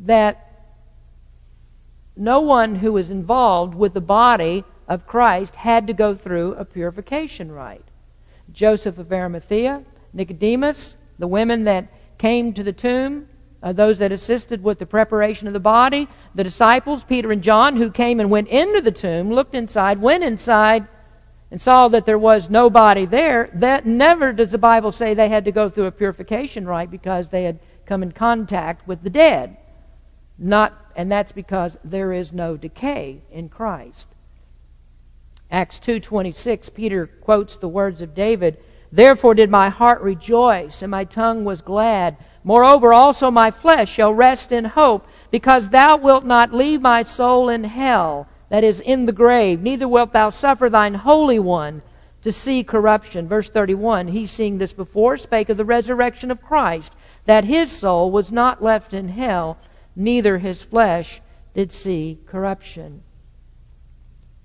that 0.00 0.44
no 2.16 2.40
one 2.40 2.76
who 2.76 2.92
was 2.92 3.10
involved 3.10 3.74
with 3.74 3.94
the 3.94 4.00
body 4.00 4.64
of 4.86 5.06
Christ 5.06 5.56
had 5.56 5.86
to 5.86 5.92
go 5.92 6.14
through 6.14 6.54
a 6.54 6.64
purification 6.64 7.50
rite. 7.50 7.84
Joseph 8.52 8.98
of 8.98 9.12
Arimathea, 9.12 9.82
Nicodemus, 10.12 10.96
the 11.18 11.26
women 11.26 11.64
that 11.64 11.88
came 12.18 12.52
to 12.52 12.62
the 12.62 12.72
tomb, 12.72 13.28
uh, 13.64 13.72
those 13.72 13.96
that 13.96 14.12
assisted 14.12 14.62
with 14.62 14.78
the 14.78 14.84
preparation 14.84 15.46
of 15.46 15.54
the 15.54 15.58
body, 15.58 16.06
the 16.34 16.44
disciples, 16.44 17.02
Peter 17.02 17.32
and 17.32 17.42
John, 17.42 17.76
who 17.76 17.90
came 17.90 18.20
and 18.20 18.30
went 18.30 18.48
into 18.48 18.82
the 18.82 18.92
tomb, 18.92 19.32
looked 19.32 19.54
inside, 19.54 20.02
went 20.02 20.22
inside, 20.22 20.86
and 21.50 21.62
saw 21.62 21.88
that 21.88 22.04
there 22.04 22.18
was 22.18 22.50
nobody 22.50 23.06
there. 23.06 23.48
That 23.54 23.86
never 23.86 24.34
does 24.34 24.50
the 24.50 24.58
Bible 24.58 24.92
say 24.92 25.14
they 25.14 25.30
had 25.30 25.46
to 25.46 25.52
go 25.52 25.70
through 25.70 25.86
a 25.86 25.92
purification 25.92 26.66
rite 26.66 26.90
because 26.90 27.30
they 27.30 27.44
had 27.44 27.58
come 27.86 28.02
in 28.02 28.12
contact 28.12 28.86
with 28.86 29.02
the 29.02 29.08
dead. 29.08 29.56
Not, 30.36 30.78
and 30.94 31.10
that's 31.10 31.32
because 31.32 31.78
there 31.82 32.12
is 32.12 32.34
no 32.34 32.58
decay 32.58 33.22
in 33.32 33.48
Christ. 33.48 34.08
Acts 35.50 35.78
2:26 35.78 36.68
Peter 36.74 37.06
quotes 37.06 37.56
the 37.56 37.68
words 37.68 38.02
of 38.02 38.14
David, 38.14 38.58
"Therefore 38.92 39.34
did 39.34 39.48
my 39.48 39.70
heart 39.70 40.02
rejoice 40.02 40.82
and 40.82 40.90
my 40.90 41.04
tongue 41.04 41.46
was 41.46 41.62
glad. 41.62 42.16
Moreover 42.44 42.92
also 42.92 43.30
my 43.30 43.50
flesh 43.50 43.90
shall 43.90 44.12
rest 44.12 44.52
in 44.52 44.66
hope, 44.66 45.08
because 45.30 45.70
thou 45.70 45.96
wilt 45.96 46.24
not 46.24 46.52
leave 46.52 46.82
my 46.82 47.02
soul 47.02 47.48
in 47.48 47.64
hell, 47.64 48.28
that 48.50 48.62
is 48.62 48.80
in 48.80 49.06
the 49.06 49.12
grave, 49.12 49.62
neither 49.62 49.88
wilt 49.88 50.12
thou 50.12 50.28
suffer 50.30 50.68
thine 50.68 50.94
holy 50.94 51.38
one 51.38 51.82
to 52.22 52.30
see 52.30 52.62
corruption." 52.62 53.26
Verse 53.26 53.50
31, 53.50 54.08
he 54.08 54.26
seeing 54.26 54.58
this 54.58 54.74
before 54.74 55.16
spake 55.16 55.48
of 55.48 55.56
the 55.56 55.64
resurrection 55.64 56.30
of 56.30 56.42
Christ, 56.42 56.92
that 57.24 57.44
his 57.44 57.72
soul 57.72 58.10
was 58.10 58.30
not 58.30 58.62
left 58.62 58.92
in 58.92 59.08
hell, 59.08 59.56
neither 59.96 60.38
his 60.38 60.62
flesh 60.62 61.22
did 61.54 61.72
see 61.72 62.20
corruption. 62.26 63.02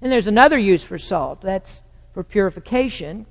And 0.01 0.12
there's 0.12 0.27
another 0.27 0.57
use 0.57 0.83
for 0.83 0.97
salt. 0.97 1.41
That's 1.41 1.81
for 2.13 2.23
purification. 2.23 3.25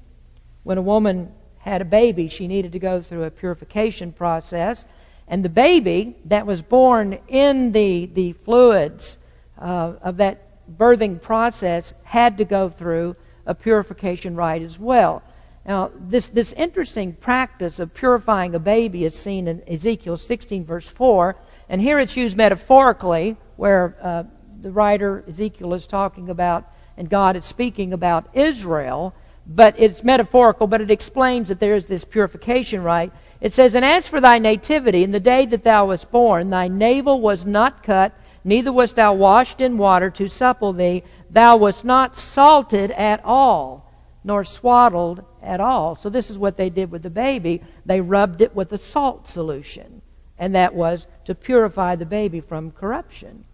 When 0.62 0.76
a 0.76 0.82
woman 0.82 1.32
had 1.58 1.80
a 1.82 1.84
baby, 1.84 2.28
she 2.28 2.46
needed 2.46 2.72
to 2.72 2.78
go 2.78 3.02
through 3.02 3.24
a 3.24 3.30
purification 3.30 4.12
process. 4.12 4.86
And 5.26 5.44
the 5.44 5.50
baby 5.50 6.16
that 6.24 6.46
was 6.46 6.62
born 6.62 7.18
in 7.28 7.72
the, 7.72 8.06
the 8.06 8.32
fluids 8.32 9.18
uh, 9.60 9.94
of 10.00 10.16
that 10.18 10.44
birthing 10.76 11.20
process 11.20 11.92
had 12.04 12.38
to 12.38 12.44
go 12.44 12.68
through 12.68 13.16
a 13.46 13.54
purification 13.54 14.36
rite 14.36 14.62
as 14.62 14.78
well. 14.78 15.22
Now, 15.66 15.90
this, 15.94 16.28
this 16.28 16.52
interesting 16.52 17.12
practice 17.12 17.78
of 17.78 17.92
purifying 17.92 18.54
a 18.54 18.58
baby 18.58 19.04
is 19.04 19.14
seen 19.14 19.48
in 19.48 19.62
Ezekiel 19.68 20.16
16, 20.16 20.64
verse 20.64 20.88
4. 20.88 21.36
And 21.68 21.80
here 21.80 21.98
it's 21.98 22.16
used 22.16 22.36
metaphorically, 22.36 23.36
where 23.56 23.96
uh, 24.00 24.24
the 24.60 24.70
writer 24.70 25.24
Ezekiel 25.28 25.74
is 25.74 25.86
talking 25.86 26.30
about, 26.30 26.70
and 26.96 27.10
God 27.10 27.36
is 27.36 27.44
speaking 27.44 27.92
about 27.92 28.28
Israel, 28.32 29.14
but 29.48 29.74
it's 29.78 30.04
metaphorical, 30.04 30.66
but 30.66 30.82
it 30.82 30.90
explains 30.90 31.48
that 31.48 31.58
there 31.58 31.74
is 31.74 31.86
this 31.86 32.04
purification 32.04 32.82
rite. 32.82 33.12
It 33.40 33.54
says, 33.54 33.74
And 33.74 33.84
as 33.84 34.06
for 34.06 34.20
thy 34.20 34.38
nativity, 34.38 35.02
in 35.02 35.10
the 35.10 35.20
day 35.20 35.46
that 35.46 35.64
thou 35.64 35.86
wast 35.86 36.10
born, 36.10 36.50
thy 36.50 36.68
navel 36.68 37.20
was 37.20 37.46
not 37.46 37.82
cut, 37.82 38.12
neither 38.44 38.72
wast 38.72 38.96
thou 38.96 39.14
washed 39.14 39.60
in 39.60 39.78
water 39.78 40.10
to 40.10 40.28
supple 40.28 40.74
thee. 40.74 41.02
Thou 41.30 41.56
wast 41.56 41.84
not 41.84 42.18
salted 42.18 42.90
at 42.90 43.24
all, 43.24 43.90
nor 44.22 44.44
swaddled 44.44 45.24
at 45.42 45.60
all. 45.60 45.96
So 45.96 46.10
this 46.10 46.30
is 46.30 46.36
what 46.36 46.58
they 46.58 46.68
did 46.68 46.90
with 46.90 47.02
the 47.02 47.10
baby. 47.10 47.62
They 47.86 48.02
rubbed 48.02 48.42
it 48.42 48.54
with 48.54 48.72
a 48.72 48.78
salt 48.78 49.28
solution, 49.28 50.02
and 50.38 50.54
that 50.54 50.74
was 50.74 51.06
to 51.24 51.34
purify 51.34 51.96
the 51.96 52.06
baby 52.06 52.40
from 52.40 52.70
corruption. 52.72 53.44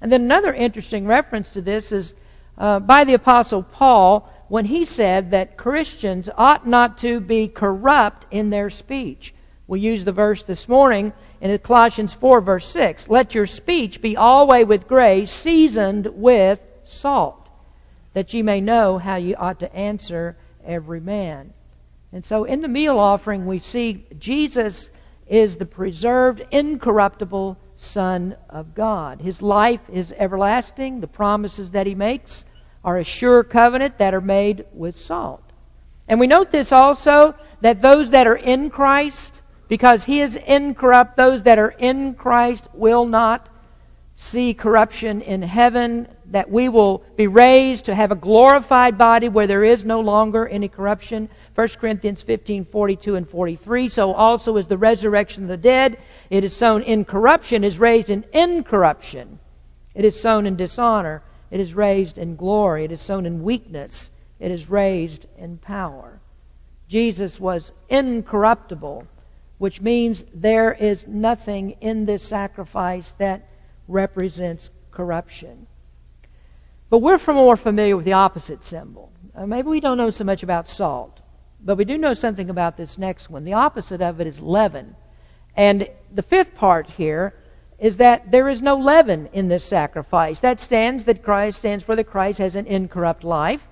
And 0.00 0.10
then 0.10 0.22
another 0.22 0.52
interesting 0.52 1.06
reference 1.06 1.50
to 1.50 1.62
this 1.62 1.90
is 1.90 2.14
uh, 2.58 2.80
by 2.80 3.04
the 3.04 3.14
Apostle 3.14 3.62
Paul 3.62 4.31
when 4.52 4.66
he 4.66 4.84
said 4.84 5.30
that 5.30 5.56
Christians 5.56 6.28
ought 6.36 6.66
not 6.66 6.98
to 6.98 7.20
be 7.20 7.48
corrupt 7.48 8.26
in 8.30 8.50
their 8.50 8.68
speech. 8.68 9.32
We 9.66 9.80
used 9.80 10.06
the 10.06 10.12
verse 10.12 10.42
this 10.42 10.68
morning 10.68 11.14
in 11.40 11.58
Colossians 11.60 12.12
4, 12.12 12.42
verse 12.42 12.68
6. 12.68 13.08
Let 13.08 13.34
your 13.34 13.46
speech 13.46 14.02
be 14.02 14.14
always 14.14 14.66
with 14.66 14.86
grace, 14.86 15.32
seasoned 15.32 16.06
with 16.08 16.60
salt, 16.84 17.48
that 18.12 18.34
ye 18.34 18.42
may 18.42 18.60
know 18.60 18.98
how 18.98 19.16
ye 19.16 19.34
ought 19.34 19.58
to 19.60 19.74
answer 19.74 20.36
every 20.62 21.00
man. 21.00 21.54
And 22.12 22.22
so 22.22 22.44
in 22.44 22.60
the 22.60 22.68
meal 22.68 22.98
offering, 22.98 23.46
we 23.46 23.58
see 23.58 24.04
Jesus 24.18 24.90
is 25.26 25.56
the 25.56 25.64
preserved, 25.64 26.44
incorruptible 26.50 27.58
Son 27.76 28.36
of 28.50 28.74
God. 28.74 29.22
His 29.22 29.40
life 29.40 29.88
is 29.90 30.12
everlasting. 30.18 31.00
The 31.00 31.06
promises 31.06 31.70
that 31.70 31.86
he 31.86 31.94
makes 31.94 32.44
are 32.84 32.96
a 32.96 33.04
sure 33.04 33.44
covenant 33.44 33.98
that 33.98 34.14
are 34.14 34.20
made 34.20 34.64
with 34.72 34.96
salt. 34.96 35.42
And 36.08 36.18
we 36.18 36.26
note 36.26 36.50
this 36.50 36.72
also 36.72 37.34
that 37.60 37.80
those 37.80 38.10
that 38.10 38.26
are 38.26 38.36
in 38.36 38.70
Christ, 38.70 39.40
because 39.68 40.04
he 40.04 40.20
is 40.20 40.36
incorrupt, 40.36 41.16
those 41.16 41.44
that 41.44 41.58
are 41.58 41.70
in 41.70 42.14
Christ 42.14 42.68
will 42.74 43.06
not 43.06 43.48
see 44.14 44.52
corruption 44.52 45.22
in 45.22 45.42
heaven, 45.42 46.06
that 46.26 46.50
we 46.50 46.68
will 46.68 47.02
be 47.16 47.26
raised 47.26 47.86
to 47.86 47.94
have 47.94 48.10
a 48.10 48.16
glorified 48.16 48.98
body 48.98 49.28
where 49.28 49.46
there 49.46 49.64
is 49.64 49.84
no 49.84 50.00
longer 50.00 50.46
any 50.48 50.68
corruption. 50.68 51.28
1 51.54 51.68
Corinthians 51.80 52.22
15, 52.22 52.64
42 52.66 53.16
and 53.16 53.28
43. 53.28 53.88
So 53.88 54.12
also 54.12 54.56
is 54.56 54.68
the 54.68 54.78
resurrection 54.78 55.44
of 55.44 55.48
the 55.48 55.56
dead. 55.56 55.98
It 56.30 56.44
is 56.44 56.56
sown 56.56 56.82
in 56.82 57.04
corruption, 57.04 57.64
is 57.64 57.78
raised 57.78 58.10
in 58.10 58.24
incorruption. 58.32 59.38
It 59.94 60.04
is 60.04 60.20
sown 60.20 60.46
in 60.46 60.56
dishonor. 60.56 61.22
It 61.52 61.60
is 61.60 61.74
raised 61.74 62.16
in 62.16 62.34
glory. 62.34 62.84
It 62.84 62.92
is 62.92 63.02
sown 63.02 63.26
in 63.26 63.42
weakness. 63.42 64.08
It 64.40 64.50
is 64.50 64.70
raised 64.70 65.26
in 65.36 65.58
power. 65.58 66.18
Jesus 66.88 67.38
was 67.38 67.72
incorruptible, 67.90 69.06
which 69.58 69.82
means 69.82 70.24
there 70.32 70.72
is 70.72 71.06
nothing 71.06 71.76
in 71.82 72.06
this 72.06 72.22
sacrifice 72.22 73.12
that 73.18 73.50
represents 73.86 74.70
corruption. 74.90 75.66
But 76.88 76.98
we're 76.98 77.18
more 77.26 77.58
familiar 77.58 77.98
with 77.98 78.06
the 78.06 78.14
opposite 78.14 78.64
symbol. 78.64 79.12
Uh, 79.34 79.44
maybe 79.46 79.68
we 79.68 79.80
don't 79.80 79.98
know 79.98 80.08
so 80.08 80.24
much 80.24 80.42
about 80.42 80.70
salt. 80.70 81.20
But 81.60 81.76
we 81.76 81.84
do 81.84 81.98
know 81.98 82.14
something 82.14 82.48
about 82.48 82.78
this 82.78 82.96
next 82.96 83.28
one. 83.28 83.44
The 83.44 83.52
opposite 83.52 84.00
of 84.00 84.22
it 84.22 84.26
is 84.26 84.40
leaven. 84.40 84.96
And 85.54 85.86
the 86.10 86.22
fifth 86.22 86.54
part 86.54 86.88
here 86.88 87.34
is 87.82 87.98
that 87.98 88.30
there 88.30 88.48
is 88.48 88.62
no 88.62 88.76
leaven 88.76 89.28
in 89.34 89.48
this 89.48 89.64
sacrifice. 89.64 90.40
That 90.40 90.60
stands 90.60 91.04
that 91.04 91.22
Christ 91.22 91.58
stands 91.58 91.84
for 91.84 91.94
that 91.96 92.04
Christ 92.04 92.38
has 92.38 92.56
an 92.56 92.66
incorrupt 92.66 93.24
life. 93.24 93.66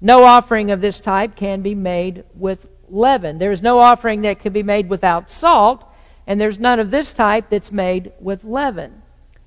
No 0.00 0.24
offering 0.24 0.70
of 0.70 0.82
this 0.82 1.00
type 1.00 1.36
can 1.36 1.62
be 1.62 1.74
made 1.74 2.24
with 2.34 2.66
leaven. 2.90 3.38
There 3.38 3.52
is 3.52 3.62
no 3.62 3.78
offering 3.78 4.20
that 4.22 4.40
can 4.40 4.52
be 4.52 4.62
made 4.62 4.90
without 4.90 5.30
salt, 5.30 5.84
and 6.26 6.38
there's 6.38 6.58
none 6.58 6.80
of 6.80 6.90
this 6.90 7.12
type 7.12 7.48
that's 7.48 7.72
made 7.72 8.12
with 8.20 8.44
leaven. 8.44 9.00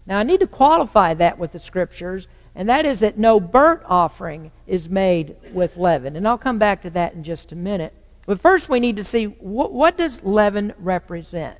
Now 0.08 0.18
I 0.18 0.24
need 0.24 0.40
to 0.40 0.48
qualify 0.48 1.14
that 1.14 1.38
with 1.38 1.52
the 1.52 1.60
scriptures 1.60 2.28
and 2.56 2.70
that 2.70 2.86
is 2.86 3.02
that 3.02 3.18
no 3.18 3.40
burnt 3.40 3.82
offering 3.86 4.52
is 4.66 4.90
made 4.90 5.36
with 5.52 5.76
leaven. 5.76 6.16
And 6.16 6.26
I'll 6.26 6.38
come 6.38 6.58
back 6.58 6.82
to 6.84 6.90
that 6.92 7.14
in 7.14 7.24
just 7.24 7.52
a 7.52 7.56
minute. 7.56 7.94
But 8.26 8.40
first, 8.40 8.70
we 8.70 8.80
need 8.80 8.96
to 8.96 9.04
see 9.04 9.26
what 9.26 9.98
does 9.98 10.24
leaven 10.24 10.74
represent. 10.80 11.60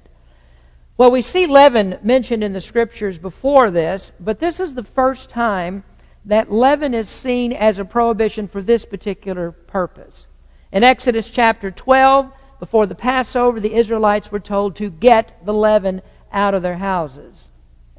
Well, 0.98 1.12
we 1.12 1.22
see 1.22 1.46
leaven 1.46 2.00
mentioned 2.04 2.44
in 2.44 2.54
the 2.54 2.62
scriptures 2.62 3.18
before 3.18 3.70
this, 3.70 4.12
but 4.20 4.40
this 4.40 4.60
is 4.60 4.74
the 4.76 4.84
first 4.84 5.30
time 5.30 5.84
that 6.24 6.52
leaven 6.52 6.94
is 6.94 7.10
seen 7.10 7.52
as 7.52 7.78
a 7.78 7.86
prohibition 7.86 8.48
for 8.48 8.62
this 8.62 8.86
particular 8.86 9.52
purpose. 9.52 10.28
In 10.72 10.84
Exodus 10.84 11.30
chapter 11.30 11.70
12, 11.70 12.32
before 12.60 12.86
the 12.86 12.96
Passover, 12.96 13.60
the 13.60 13.76
Israelites 13.76 14.32
were 14.32 14.40
told 14.40 14.78
to 14.78 14.90
get 14.90 15.46
the 15.46 15.54
leaven 15.54 16.02
out 16.32 16.54
of 16.54 16.62
their 16.62 16.78
houses. 16.78 17.50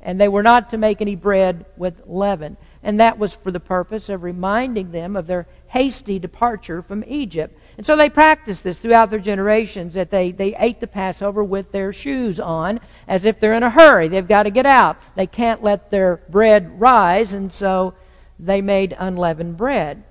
And 0.00 0.18
they 0.20 0.28
were 0.28 0.42
not 0.42 0.70
to 0.70 0.78
make 0.78 1.00
any 1.02 1.16
bread 1.16 1.66
with 1.76 2.00
leaven 2.06 2.56
and 2.86 3.00
that 3.00 3.18
was 3.18 3.34
for 3.34 3.50
the 3.50 3.58
purpose 3.58 4.08
of 4.08 4.22
reminding 4.22 4.92
them 4.92 5.16
of 5.16 5.26
their 5.26 5.48
hasty 5.66 6.20
departure 6.20 6.82
from 6.82 7.02
Egypt. 7.08 7.58
And 7.76 7.84
so 7.84 7.94
they 7.94 8.08
practiced 8.08 8.64
this 8.64 8.78
throughout 8.78 9.10
their 9.10 9.18
generations 9.18 9.94
that 9.94 10.10
they, 10.10 10.30
they 10.30 10.56
ate 10.56 10.80
the 10.80 10.86
Passover 10.86 11.44
with 11.44 11.72
their 11.72 11.92
shoes 11.92 12.40
on 12.40 12.80
as 13.06 13.24
if 13.24 13.38
they're 13.38 13.54
in 13.54 13.62
a 13.62 13.70
hurry. 13.70 14.08
They've 14.08 14.26
got 14.26 14.44
to 14.44 14.50
get 14.50 14.64
out. 14.64 14.96
They 15.14 15.26
can't 15.26 15.62
let 15.62 15.90
their 15.90 16.16
bread 16.30 16.80
rise, 16.80 17.34
and 17.34 17.52
so 17.52 17.94
they 18.38 18.62
made 18.62 18.96
unleavened 18.98 19.58
bread. 19.58 20.04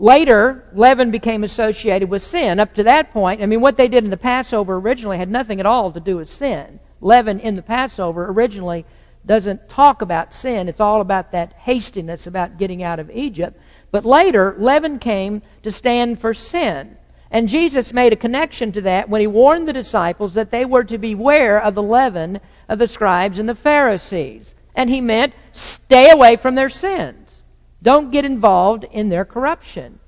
Later, 0.00 0.68
leaven 0.72 1.10
became 1.10 1.42
associated 1.42 2.08
with 2.08 2.22
sin. 2.22 2.60
Up 2.60 2.72
to 2.74 2.84
that 2.84 3.10
point, 3.10 3.42
I 3.42 3.46
mean, 3.46 3.60
what 3.60 3.76
they 3.76 3.88
did 3.88 4.04
in 4.04 4.10
the 4.10 4.16
Passover 4.16 4.76
originally 4.76 5.18
had 5.18 5.28
nothing 5.28 5.58
at 5.58 5.66
all 5.66 5.90
to 5.90 5.98
do 5.98 6.16
with 6.18 6.30
sin. 6.30 6.78
Leaven 7.00 7.40
in 7.40 7.56
the 7.56 7.62
Passover 7.62 8.26
originally 8.26 8.86
doesn't 9.26 9.68
talk 9.68 10.00
about 10.00 10.32
sin. 10.32 10.68
It's 10.68 10.80
all 10.80 11.00
about 11.00 11.32
that 11.32 11.52
hastiness 11.54 12.28
about 12.28 12.58
getting 12.58 12.82
out 12.82 13.00
of 13.00 13.10
Egypt. 13.10 13.60
But 13.90 14.04
later, 14.04 14.54
leaven 14.58 14.98
came 14.98 15.42
to 15.62 15.72
stand 15.72 16.20
for 16.20 16.34
sin. 16.34 16.96
And 17.30 17.48
Jesus 17.48 17.92
made 17.92 18.12
a 18.12 18.16
connection 18.16 18.72
to 18.72 18.80
that 18.82 19.08
when 19.08 19.20
he 19.20 19.26
warned 19.26 19.68
the 19.68 19.72
disciples 19.72 20.34
that 20.34 20.50
they 20.50 20.64
were 20.64 20.84
to 20.84 20.98
beware 20.98 21.60
of 21.60 21.74
the 21.74 21.82
leaven 21.82 22.40
of 22.68 22.78
the 22.78 22.88
scribes 22.88 23.38
and 23.38 23.48
the 23.48 23.54
Pharisees. 23.54 24.54
And 24.74 24.88
he 24.88 25.00
meant 25.00 25.34
stay 25.52 26.10
away 26.10 26.36
from 26.36 26.54
their 26.54 26.70
sins. 26.70 27.42
Don't 27.82 28.10
get 28.10 28.24
involved 28.24 28.84
in 28.84 29.08
their 29.08 29.24
corruption. 29.24 29.98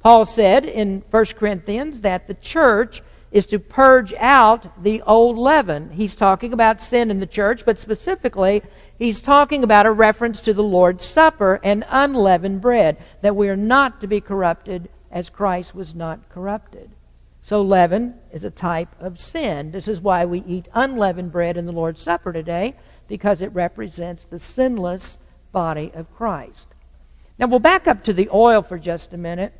Paul 0.00 0.26
said 0.26 0.64
in 0.64 1.02
1 1.10 1.24
Corinthians 1.36 2.00
that 2.02 2.26
the 2.26 2.34
church 2.34 3.02
is 3.30 3.46
to 3.46 3.58
purge 3.58 4.14
out 4.14 4.82
the 4.82 5.02
old 5.02 5.36
leaven. 5.36 5.90
He's 5.90 6.14
talking 6.14 6.52
about 6.52 6.80
sin 6.80 7.10
in 7.10 7.20
the 7.20 7.26
church, 7.26 7.64
but 7.64 7.78
specifically, 7.78 8.62
he's 8.98 9.20
talking 9.20 9.64
about 9.64 9.86
a 9.86 9.92
reference 9.92 10.40
to 10.40 10.52
the 10.52 10.62
Lord's 10.62 11.04
Supper 11.04 11.60
and 11.62 11.84
unleavened 11.88 12.60
bread, 12.60 12.98
that 13.22 13.36
we 13.36 13.48
are 13.48 13.56
not 13.56 14.00
to 14.00 14.06
be 14.06 14.20
corrupted 14.20 14.88
as 15.10 15.30
Christ 15.30 15.74
was 15.74 15.94
not 15.94 16.28
corrupted. 16.28 16.90
So, 17.40 17.62
leaven 17.62 18.14
is 18.32 18.44
a 18.44 18.50
type 18.50 18.94
of 19.00 19.20
sin. 19.20 19.70
This 19.70 19.88
is 19.88 20.00
why 20.00 20.24
we 20.24 20.40
eat 20.46 20.68
unleavened 20.74 21.32
bread 21.32 21.56
in 21.56 21.66
the 21.66 21.72
Lord's 21.72 22.02
Supper 22.02 22.32
today, 22.32 22.74
because 23.06 23.40
it 23.40 23.54
represents 23.54 24.24
the 24.24 24.38
sinless 24.38 25.18
body 25.52 25.90
of 25.94 26.14
Christ. 26.14 26.66
Now, 27.38 27.46
we'll 27.46 27.60
back 27.60 27.86
up 27.86 28.04
to 28.04 28.12
the 28.12 28.28
oil 28.32 28.62
for 28.62 28.78
just 28.78 29.14
a 29.14 29.16
minute. 29.18 29.54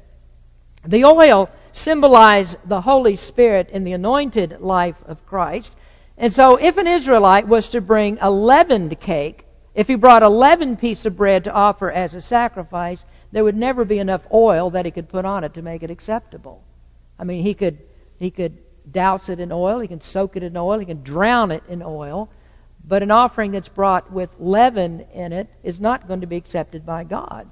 The 0.85 1.05
oil 1.05 1.51
symbolized 1.73 2.57
the 2.65 2.83
Holy 2.83 3.17
Spirit 3.17 3.71
in 3.71 3.85
the 3.85 3.93
anointed 3.93 4.61
life 4.61 5.03
of 5.07 5.25
Christ. 5.27 5.75
And 6.19 6.35
so, 6.35 6.57
if 6.57 6.77
an 6.77 6.89
Israelite 6.89 7.47
was 7.47 7.69
to 7.69 7.81
bring 7.81 8.19
a 8.21 8.31
leavened 8.31 8.99
cake, 9.01 9.47
if 9.75 9.87
he 9.87 9.95
brought 9.95 10.25
a 10.25 10.29
leavened 10.29 10.81
piece 10.81 11.07
of 11.07 11.17
bread 11.17 11.45
to 11.45 11.53
offer 11.53 11.93
as 11.93 12.17
a 12.17 12.21
sacrifice, 12.21 13.05
there 13.31 13.45
would 13.45 13.57
never 13.57 13.85
be 13.85 14.01
enough 14.01 14.27
oil 14.35 14.71
that 14.71 14.85
he 14.85 14.91
could 14.91 15.09
put 15.09 15.25
on 15.25 15.45
it 15.45 15.55
to 15.55 15.63
make 15.63 15.85
it 15.85 15.91
acceptable. 15.91 16.65
I 17.19 17.25
mean, 17.25 17.45
he 17.45 17.55
could, 17.55 17.79
he 18.19 18.33
could 18.33 18.59
douse 18.91 19.29
it 19.29 19.39
in 19.39 19.53
oil, 19.53 19.79
he 19.79 19.87
can 19.87 20.01
soak 20.01 20.37
it 20.37 20.43
in 20.43 20.57
oil, 20.57 20.81
he 20.81 20.87
can 20.87 21.05
drown 21.05 21.53
it 21.53 21.63
in 21.69 21.83
oil, 21.83 22.29
but 22.85 23.05
an 23.05 23.13
offering 23.13 23.53
that's 23.53 23.69
brought 23.69 24.11
with 24.11 24.31
leaven 24.41 25.07
in 25.13 25.33
it 25.33 25.49
is 25.63 25.79
not 25.79 26.09
going 26.09 26.23
to 26.23 26.27
be 26.27 26.37
accepted 26.37 26.85
by 26.85 27.05
God. 27.05 27.49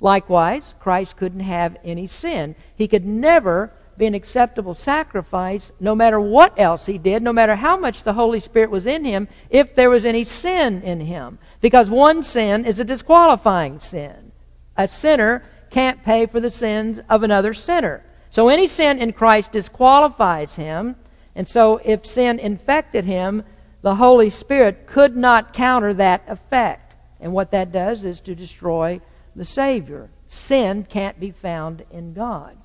Likewise, 0.00 0.74
Christ 0.80 1.16
couldn't 1.16 1.40
have 1.40 1.78
any 1.82 2.06
sin. 2.06 2.54
He 2.76 2.88
could 2.88 3.06
never 3.06 3.72
be 3.96 4.06
an 4.06 4.14
acceptable 4.14 4.74
sacrifice 4.74 5.70
no 5.80 5.94
matter 5.94 6.20
what 6.20 6.58
else 6.58 6.86
he 6.86 6.98
did, 6.98 7.22
no 7.22 7.32
matter 7.32 7.56
how 7.56 7.76
much 7.76 8.02
the 8.02 8.14
Holy 8.14 8.40
Spirit 8.40 8.70
was 8.70 8.86
in 8.86 9.04
him, 9.04 9.28
if 9.50 9.74
there 9.74 9.90
was 9.90 10.04
any 10.04 10.24
sin 10.24 10.82
in 10.82 11.00
him. 11.00 11.38
Because 11.60 11.90
one 11.90 12.22
sin 12.22 12.64
is 12.64 12.80
a 12.80 12.84
disqualifying 12.84 13.80
sin. 13.80 14.32
A 14.76 14.88
sinner 14.88 15.44
can't 15.70 16.02
pay 16.02 16.26
for 16.26 16.40
the 16.40 16.50
sins 16.50 17.00
of 17.08 17.22
another 17.22 17.54
sinner. 17.54 18.04
So 18.30 18.48
any 18.48 18.66
sin 18.66 18.98
in 18.98 19.12
Christ 19.12 19.52
disqualifies 19.52 20.56
him. 20.56 20.96
And 21.34 21.48
so 21.48 21.80
if 21.84 22.04
sin 22.06 22.38
infected 22.38 23.04
him, 23.04 23.44
the 23.82 23.96
Holy 23.96 24.30
Spirit 24.30 24.86
could 24.86 25.16
not 25.16 25.52
counter 25.52 25.94
that 25.94 26.24
effect. 26.26 26.94
And 27.20 27.32
what 27.32 27.50
that 27.52 27.72
does 27.72 28.04
is 28.04 28.20
to 28.22 28.34
destroy 28.34 29.00
the 29.36 29.44
Savior. 29.44 30.10
Sin 30.26 30.84
can't 30.84 31.20
be 31.20 31.30
found 31.30 31.84
in 31.90 32.12
God. 32.12 32.56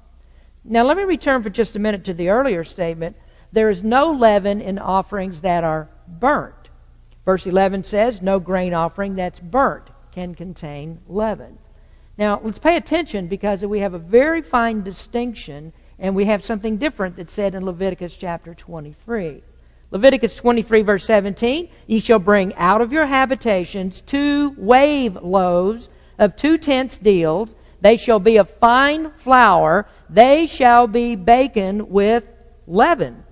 Now, 0.64 0.84
let 0.84 0.98
me 0.98 1.04
return 1.04 1.42
for 1.44 1.50
just 1.50 1.76
a 1.76 1.80
minute 1.80 2.06
to 2.06 2.14
the 2.14 2.30
earlier 2.30 2.64
statement. 2.64 3.16
There 3.52 3.70
is 3.70 3.84
no 3.84 4.12
leaven 4.12 4.62
in 4.62 4.78
offerings 4.78 5.42
that 5.42 5.64
are 5.64 5.90
burnt. 6.08 6.70
Verse 7.26 7.46
11 7.46 7.84
says, 7.84 8.22
No 8.22 8.40
grain 8.40 8.74
offering 8.74 9.16
that's 9.16 9.40
burnt 9.40 9.90
can 10.12 10.36
contain 10.36 11.00
leaven. 11.08 11.58
Now, 12.18 12.42
let's 12.44 12.60
pay 12.60 12.76
attention 12.76 13.28
because 13.28 13.66
we 13.66 13.80
have 13.80 13.94
a 13.94 14.00
very 14.00 14.42
fine 14.42 14.84
distinction 14.84 15.72
and 15.98 16.16
we 16.16 16.26
have 16.26 16.44
something 16.44 16.78
different 16.78 17.16
that's 17.16 17.34
said 17.34 17.56
in 17.56 17.66
Leviticus 17.66 18.16
chapter 18.16 18.54
23. 18.54 19.42
Leviticus 19.92 20.36
23, 20.36 20.82
verse 20.82 21.06
17 21.06 21.70
Ye 21.88 22.00
shall 22.00 22.20
bring 22.20 22.54
out 22.56 22.82
of 22.82 22.94
your 22.94 23.06
habitations 23.06 24.02
two 24.02 24.54
wave 24.58 25.16
loaves 25.16 25.90
of 26.18 26.36
two 26.36 26.58
tenths 26.58 26.98
deals. 26.98 27.56
They 27.82 27.98
shall 27.98 28.20
be 28.20 28.38
of 28.38 28.50
fine 28.50 29.12
flour. 29.12 29.88
They 30.10 30.48
shall 30.48 30.88
be 30.88 31.16
baken 31.16 31.88
with 31.88 32.28
leaven. 32.66 33.24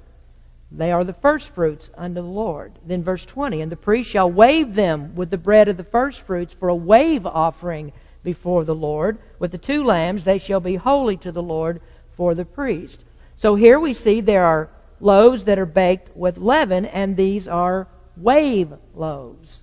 They 0.71 0.91
are 0.91 1.03
the 1.03 1.13
firstfruits 1.13 1.89
unto 1.97 2.15
the 2.15 2.27
Lord. 2.27 2.73
Then 2.85 3.03
verse 3.03 3.25
20 3.25 3.61
And 3.61 3.71
the 3.71 3.77
priest 3.77 4.09
shall 4.09 4.29
wave 4.29 4.75
them 4.75 5.15
with 5.15 5.29
the 5.29 5.37
bread 5.37 5.67
of 5.67 5.77
the 5.77 5.83
firstfruits 5.83 6.53
for 6.53 6.69
a 6.69 6.75
wave 6.75 7.25
offering 7.25 7.93
before 8.23 8.65
the 8.65 8.75
Lord. 8.75 9.17
With 9.39 9.51
the 9.51 9.57
two 9.57 9.83
lambs, 9.83 10.23
they 10.23 10.37
shall 10.37 10.59
be 10.59 10.75
holy 10.75 11.17
to 11.17 11.31
the 11.31 11.41
Lord 11.41 11.81
for 12.15 12.35
the 12.35 12.45
priest. 12.45 13.03
So 13.37 13.55
here 13.55 13.79
we 13.79 13.93
see 13.93 14.19
there 14.19 14.45
are 14.45 14.69
loaves 14.99 15.45
that 15.45 15.59
are 15.59 15.65
baked 15.65 16.15
with 16.15 16.37
leaven, 16.37 16.85
and 16.85 17.15
these 17.15 17.47
are 17.47 17.87
wave 18.15 18.73
loaves. 18.95 19.61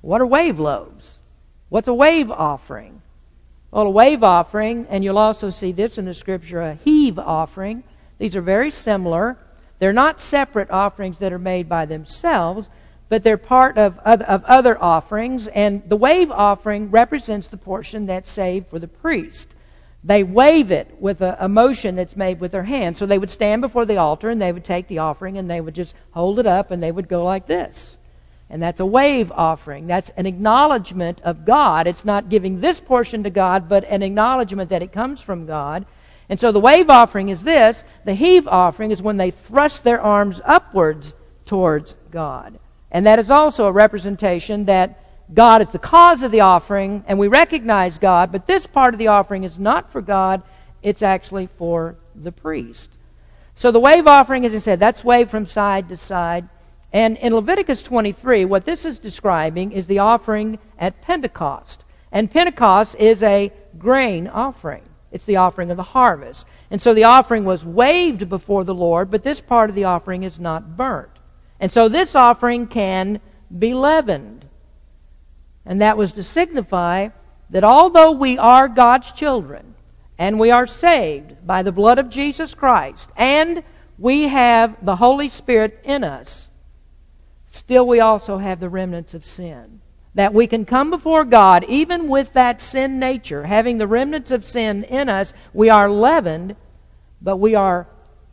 What 0.00 0.20
are 0.20 0.26
wave 0.26 0.58
loaves? 0.58 1.18
What's 1.68 1.88
a 1.88 1.94
wave 1.94 2.30
offering? 2.30 3.02
Well, 3.74 3.88
a 3.88 3.90
wave 3.90 4.22
offering, 4.22 4.86
and 4.88 5.02
you'll 5.02 5.18
also 5.18 5.50
see 5.50 5.72
this 5.72 5.98
in 5.98 6.04
the 6.04 6.14
scripture, 6.14 6.60
a 6.60 6.74
heave 6.74 7.18
offering. 7.18 7.82
These 8.18 8.36
are 8.36 8.40
very 8.40 8.70
similar. 8.70 9.36
They're 9.80 9.92
not 9.92 10.20
separate 10.20 10.70
offerings 10.70 11.18
that 11.18 11.32
are 11.32 11.40
made 11.40 11.68
by 11.68 11.84
themselves, 11.84 12.68
but 13.08 13.24
they're 13.24 13.36
part 13.36 13.76
of, 13.76 13.98
of 13.98 14.44
other 14.44 14.80
offerings, 14.80 15.48
and 15.48 15.82
the 15.88 15.96
wave 15.96 16.30
offering 16.30 16.92
represents 16.92 17.48
the 17.48 17.56
portion 17.56 18.06
that's 18.06 18.30
saved 18.30 18.68
for 18.68 18.78
the 18.78 18.86
priest. 18.86 19.48
They 20.04 20.22
wave 20.22 20.70
it 20.70 20.94
with 21.00 21.20
a, 21.20 21.36
a 21.40 21.48
motion 21.48 21.96
that's 21.96 22.14
made 22.14 22.38
with 22.38 22.52
their 22.52 22.62
hand. 22.62 22.96
So 22.96 23.06
they 23.06 23.18
would 23.18 23.32
stand 23.32 23.60
before 23.60 23.86
the 23.86 23.96
altar 23.96 24.30
and 24.30 24.40
they 24.40 24.52
would 24.52 24.64
take 24.64 24.86
the 24.86 24.98
offering 24.98 25.36
and 25.36 25.50
they 25.50 25.60
would 25.60 25.74
just 25.74 25.96
hold 26.12 26.38
it 26.38 26.46
up 26.46 26.70
and 26.70 26.80
they 26.80 26.92
would 26.92 27.08
go 27.08 27.24
like 27.24 27.48
this. 27.48 27.96
And 28.54 28.62
that's 28.62 28.78
a 28.78 28.86
wave 28.86 29.32
offering. 29.32 29.88
That's 29.88 30.10
an 30.10 30.26
acknowledgement 30.26 31.20
of 31.22 31.44
God. 31.44 31.88
It's 31.88 32.04
not 32.04 32.28
giving 32.28 32.60
this 32.60 32.78
portion 32.78 33.24
to 33.24 33.30
God, 33.30 33.68
but 33.68 33.82
an 33.82 34.00
acknowledgement 34.00 34.70
that 34.70 34.80
it 34.80 34.92
comes 34.92 35.20
from 35.20 35.44
God. 35.44 35.84
And 36.28 36.38
so 36.38 36.52
the 36.52 36.60
wave 36.60 36.88
offering 36.88 37.30
is 37.30 37.42
this. 37.42 37.82
The 38.04 38.14
heave 38.14 38.46
offering 38.46 38.92
is 38.92 39.02
when 39.02 39.16
they 39.16 39.32
thrust 39.32 39.82
their 39.82 40.00
arms 40.00 40.40
upwards 40.44 41.14
towards 41.46 41.96
God. 42.12 42.60
And 42.92 43.04
that 43.06 43.18
is 43.18 43.28
also 43.28 43.66
a 43.66 43.72
representation 43.72 44.66
that 44.66 45.00
God 45.34 45.60
is 45.60 45.72
the 45.72 45.80
cause 45.80 46.22
of 46.22 46.30
the 46.30 46.42
offering, 46.42 47.02
and 47.08 47.18
we 47.18 47.26
recognize 47.26 47.98
God, 47.98 48.30
but 48.30 48.46
this 48.46 48.68
part 48.68 48.94
of 48.94 48.98
the 48.98 49.08
offering 49.08 49.42
is 49.42 49.58
not 49.58 49.90
for 49.90 50.00
God, 50.00 50.42
it's 50.80 51.02
actually 51.02 51.48
for 51.58 51.96
the 52.14 52.30
priest. 52.30 52.92
So 53.56 53.72
the 53.72 53.80
wave 53.80 54.06
offering, 54.06 54.46
as 54.46 54.54
I 54.54 54.58
said, 54.58 54.78
that's 54.78 55.02
waved 55.02 55.30
from 55.30 55.44
side 55.44 55.88
to 55.88 55.96
side. 55.96 56.48
And 56.94 57.16
in 57.18 57.34
Leviticus 57.34 57.82
23, 57.82 58.44
what 58.44 58.64
this 58.64 58.84
is 58.84 59.00
describing 59.00 59.72
is 59.72 59.88
the 59.88 59.98
offering 59.98 60.60
at 60.78 61.02
Pentecost. 61.02 61.84
And 62.12 62.30
Pentecost 62.30 62.94
is 63.00 63.20
a 63.24 63.52
grain 63.76 64.28
offering. 64.28 64.84
It's 65.10 65.24
the 65.24 65.38
offering 65.38 65.72
of 65.72 65.76
the 65.76 65.82
harvest. 65.82 66.46
And 66.70 66.80
so 66.80 66.94
the 66.94 67.04
offering 67.04 67.44
was 67.44 67.64
waved 67.64 68.28
before 68.28 68.62
the 68.62 68.76
Lord, 68.76 69.10
but 69.10 69.24
this 69.24 69.40
part 69.40 69.70
of 69.70 69.74
the 69.74 69.84
offering 69.84 70.22
is 70.22 70.38
not 70.38 70.76
burnt. 70.76 71.10
And 71.58 71.72
so 71.72 71.88
this 71.88 72.14
offering 72.14 72.68
can 72.68 73.20
be 73.58 73.74
leavened. 73.74 74.44
And 75.66 75.80
that 75.80 75.96
was 75.96 76.12
to 76.12 76.22
signify 76.22 77.08
that 77.50 77.64
although 77.64 78.12
we 78.12 78.38
are 78.38 78.68
God's 78.68 79.10
children, 79.10 79.74
and 80.16 80.38
we 80.38 80.52
are 80.52 80.68
saved 80.68 81.44
by 81.44 81.64
the 81.64 81.72
blood 81.72 81.98
of 81.98 82.08
Jesus 82.08 82.54
Christ, 82.54 83.10
and 83.16 83.64
we 83.98 84.28
have 84.28 84.76
the 84.84 84.94
Holy 84.94 85.28
Spirit 85.28 85.80
in 85.82 86.04
us, 86.04 86.50
still 87.54 87.86
we 87.86 88.00
also 88.00 88.38
have 88.38 88.60
the 88.60 88.68
remnants 88.68 89.14
of 89.14 89.24
sin. 89.24 89.80
That 90.14 90.34
we 90.34 90.46
can 90.46 90.64
come 90.64 90.90
before 90.90 91.24
God 91.24 91.64
even 91.68 92.08
with 92.08 92.32
that 92.34 92.60
sin 92.60 92.98
nature, 92.98 93.44
having 93.44 93.78
the 93.78 93.86
remnants 93.86 94.30
of 94.30 94.44
sin 94.44 94.84
in 94.84 95.08
us, 95.08 95.32
we 95.52 95.70
are 95.70 95.90
leavened, 95.90 96.56
but 97.20 97.38
we 97.38 97.54
are 97.54 97.88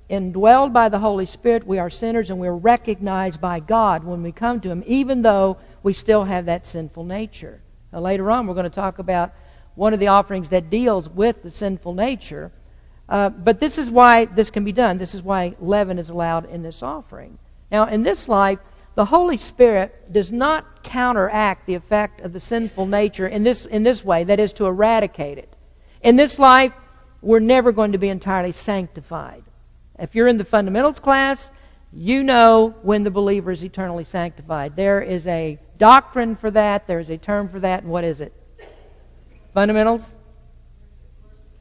indwelled 0.10 0.74
by 0.74 0.90
the 0.90 1.00
Holy 1.00 1.26
Spirit, 1.26 1.66
we 1.66 1.80
are 1.80 1.90
sinners 1.90 2.30
and 2.30 2.40
we're 2.40 2.52
recognized 2.52 3.40
by 3.40 3.60
God 3.60 4.04
when 4.04 4.22
we 4.22 4.32
come 4.32 4.60
to 4.62 4.70
Him, 4.70 4.84
even 4.86 5.22
though 5.22 5.58
we 5.84 5.94
still 5.94 6.26
have 6.26 6.46
that 6.46 6.68
sinful 6.68 7.06
nature. 7.06 7.62
Now, 7.94 8.00
later 8.00 8.30
on, 8.30 8.46
we're 8.46 8.54
going 8.54 8.66
to 8.66 8.70
talk 8.70 9.00
about 9.00 9.34
one 9.76 9.94
of 9.94 10.00
the 10.00 10.08
offerings 10.08 10.50
that 10.50 10.70
deals 10.70 11.08
with 11.10 11.44
the 11.44 11.52
sinful 11.52 11.94
nature. 11.94 12.52
Uh, 13.08 13.30
but 13.30 13.60
this 13.60 13.78
is 13.78 13.90
why 13.90 14.26
this 14.26 14.50
can 14.50 14.64
be 14.64 14.72
done. 14.72 14.98
This 14.98 15.16
is 15.16 15.24
why 15.24 15.56
leaven 15.60 15.98
is 15.98 16.10
allowed 16.10 16.50
in 16.50 16.62
this 16.62 16.84
offering. 16.84 17.38
Now, 17.72 17.88
in 17.88 18.04
this 18.04 18.28
life, 18.28 18.60
the 18.96 19.06
Holy 19.06 19.38
Spirit 19.38 20.12
does 20.12 20.32
not 20.32 20.84
counteract 20.84 21.66
the 21.66 21.76
effect 21.76 22.22
of 22.22 22.34
the 22.34 22.40
sinful 22.40 22.86
nature 22.86 23.28
in 23.28 23.44
this, 23.44 23.66
in 23.66 23.84
this 23.84 24.04
way, 24.04 24.24
that 24.26 24.40
is, 24.40 24.54
to 24.54 24.66
eradicate 24.66 25.38
it. 25.38 25.56
In 26.02 26.16
this 26.16 26.38
life, 26.38 26.74
we're 27.22 27.40
never 27.40 27.72
going 27.72 27.94
to 27.94 27.98
be 27.98 28.10
entirely 28.10 28.52
sanctified. 28.52 29.44
If 29.98 30.16
you're 30.16 30.28
in 30.28 30.38
the 30.38 30.46
fundamentals 30.46 31.00
class, 31.00 31.52
you 31.94 32.24
know 32.24 32.76
when 32.82 33.04
the 33.04 33.12
believer 33.12 33.52
is 33.52 33.64
eternally 33.64 34.04
sanctified. 34.04 34.76
There 34.76 35.02
is 35.02 35.28
a 35.28 35.60
doctrine 35.78 36.36
for 36.36 36.52
that, 36.52 36.88
there's 36.88 37.10
a 37.10 37.18
term 37.18 37.48
for 37.48 37.60
that, 37.60 37.84
and 37.84 37.92
what 37.92 38.04
is 38.04 38.22
it? 38.22 38.34
Fundamentals? 39.54 40.16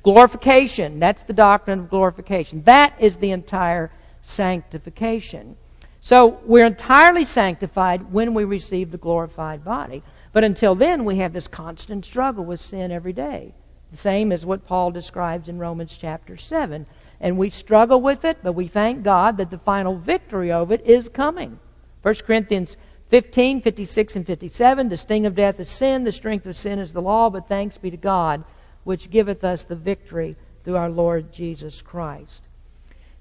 Glorification. 0.03 0.99
That's 0.99 1.25
the 1.25 1.33
doctrine 1.33 1.81
of 1.81 1.91
glorification. 1.91 2.63
That 2.63 2.95
is 2.99 3.17
the 3.17 3.33
entire 3.33 3.93
sanctification. 4.23 5.57
So 6.01 6.41
we're 6.47 6.67
entirely 6.67 7.25
sanctified 7.25 8.13
when 8.13 8.33
we 8.35 8.45
receive 8.45 8.91
the 8.91 8.99
glorified 8.99 9.65
body. 9.65 10.03
But 10.33 10.45
until 10.45 10.75
then, 10.75 11.05
we 11.05 11.19
have 11.19 11.33
this 11.33 11.49
constant 11.49 12.05
struggle 12.05 12.45
with 12.45 12.61
sin 12.61 12.91
every 12.91 13.13
day. 13.13 13.55
The 13.91 13.99
same 13.99 14.33
as 14.33 14.47
what 14.47 14.67
Paul 14.67 14.93
describes 14.93 15.49
in 15.49 15.59
Romans 15.59 15.97
chapter 16.01 16.37
7. 16.37 16.87
And 17.21 17.37
we 17.37 17.51
struggle 17.51 18.01
with 18.01 18.25
it, 18.25 18.39
but 18.43 18.53
we 18.53 18.67
thank 18.67 19.03
God 19.03 19.37
that 19.37 19.51
the 19.51 19.59
final 19.59 19.97
victory 19.97 20.53
over 20.53 20.75
it 20.75 20.87
is 20.87 21.09
coming. 21.09 21.59
1 22.03 22.15
Corinthians 22.27 22.77
15, 23.11 23.61
56, 23.61 24.17
and 24.17 24.27
57 24.27 24.89
The 24.89 24.97
sting 24.97 25.27
of 25.27 25.35
death 25.35 25.61
is 25.61 25.69
sin, 25.69 26.05
the 26.05 26.13
strength 26.13 26.47
of 26.47 26.57
sin 26.57 26.79
is 26.79 26.93
the 26.93 27.03
law, 27.03 27.29
but 27.29 27.49
thanks 27.49 27.77
be 27.77 27.91
to 27.91 27.97
God, 27.97 28.45
which 28.85 29.11
giveth 29.11 29.45
us 29.45 29.65
the 29.65 29.77
victory 29.77 30.37
through 30.65 30.77
our 30.77 30.91
Lord 30.91 31.33
Jesus 31.33 31.83
Christ. 31.83 32.43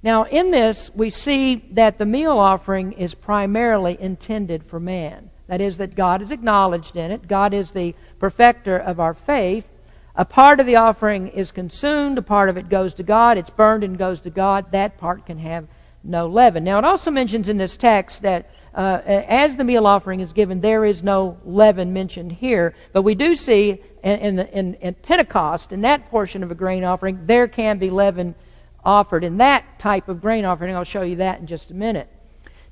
Now, 0.01 0.23
in 0.23 0.51
this, 0.51 0.89
we 0.95 1.09
see 1.09 1.55
that 1.71 1.97
the 1.97 2.05
meal 2.05 2.37
offering 2.37 2.93
is 2.93 3.15
primarily 3.15 3.97
intended 3.99 4.63
for 4.63 4.79
man. 4.79 5.29
That 5.47 5.61
is, 5.61 5.77
that 5.77 5.95
God 5.95 6.21
is 6.21 6.31
acknowledged 6.31 6.95
in 6.95 7.11
it. 7.11 7.27
God 7.27 7.53
is 7.53 7.71
the 7.71 7.95
perfecter 8.19 8.77
of 8.77 8.99
our 8.99 9.13
faith. 9.13 9.67
A 10.15 10.25
part 10.25 10.59
of 10.59 10.65
the 10.65 10.77
offering 10.77 11.29
is 11.29 11.51
consumed, 11.51 12.17
a 12.17 12.21
part 12.21 12.49
of 12.49 12.57
it 12.57 12.69
goes 12.69 12.93
to 12.95 13.03
God. 13.03 13.37
It's 13.37 13.49
burned 13.49 13.83
and 13.83 13.97
goes 13.97 14.19
to 14.21 14.29
God. 14.29 14.71
That 14.71 14.97
part 14.97 15.25
can 15.25 15.37
have 15.39 15.67
no 16.03 16.27
leaven. 16.27 16.63
Now, 16.63 16.77
it 16.77 16.85
also 16.85 17.11
mentions 17.11 17.49
in 17.49 17.57
this 17.57 17.75
text 17.75 18.21
that 18.21 18.49
uh, 18.73 19.01
as 19.05 19.57
the 19.57 19.63
meal 19.63 19.87
offering 19.87 20.19
is 20.19 20.31
given, 20.31 20.61
there 20.61 20.85
is 20.85 21.03
no 21.03 21.37
leaven 21.43 21.91
mentioned 21.91 22.31
here. 22.31 22.75
But 22.93 23.01
we 23.01 23.15
do 23.15 23.35
see 23.35 23.81
in, 24.03 24.19
in, 24.19 24.35
the, 24.35 24.57
in, 24.57 24.75
in 24.75 24.93
Pentecost, 24.93 25.71
in 25.71 25.81
that 25.81 26.09
portion 26.09 26.43
of 26.43 26.51
a 26.51 26.55
grain 26.55 26.83
offering, 26.83 27.25
there 27.25 27.47
can 27.47 27.79
be 27.79 27.89
leaven 27.89 28.35
offered 28.83 29.23
in 29.23 29.37
that 29.37 29.79
type 29.79 30.09
of 30.09 30.21
grain 30.21 30.45
offering. 30.45 30.75
I'll 30.75 30.83
show 30.83 31.01
you 31.01 31.17
that 31.17 31.39
in 31.39 31.47
just 31.47 31.71
a 31.71 31.73
minute. 31.73 32.09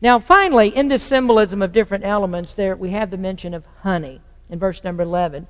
Now, 0.02 0.20
finally, 0.20 0.70
in 0.70 0.88
this 0.88 1.04
symbolism 1.04 1.62
of 1.62 1.74
different 1.74 2.06
elements, 2.06 2.54
there 2.54 2.76
we 2.76 2.92
have 2.92 3.10
the 3.10 3.18
mention 3.18 3.54
of 3.54 3.66
honey 3.82 4.22
in 4.50 4.60
verse 4.60 4.84
number 4.84 5.04
11. 5.04 5.48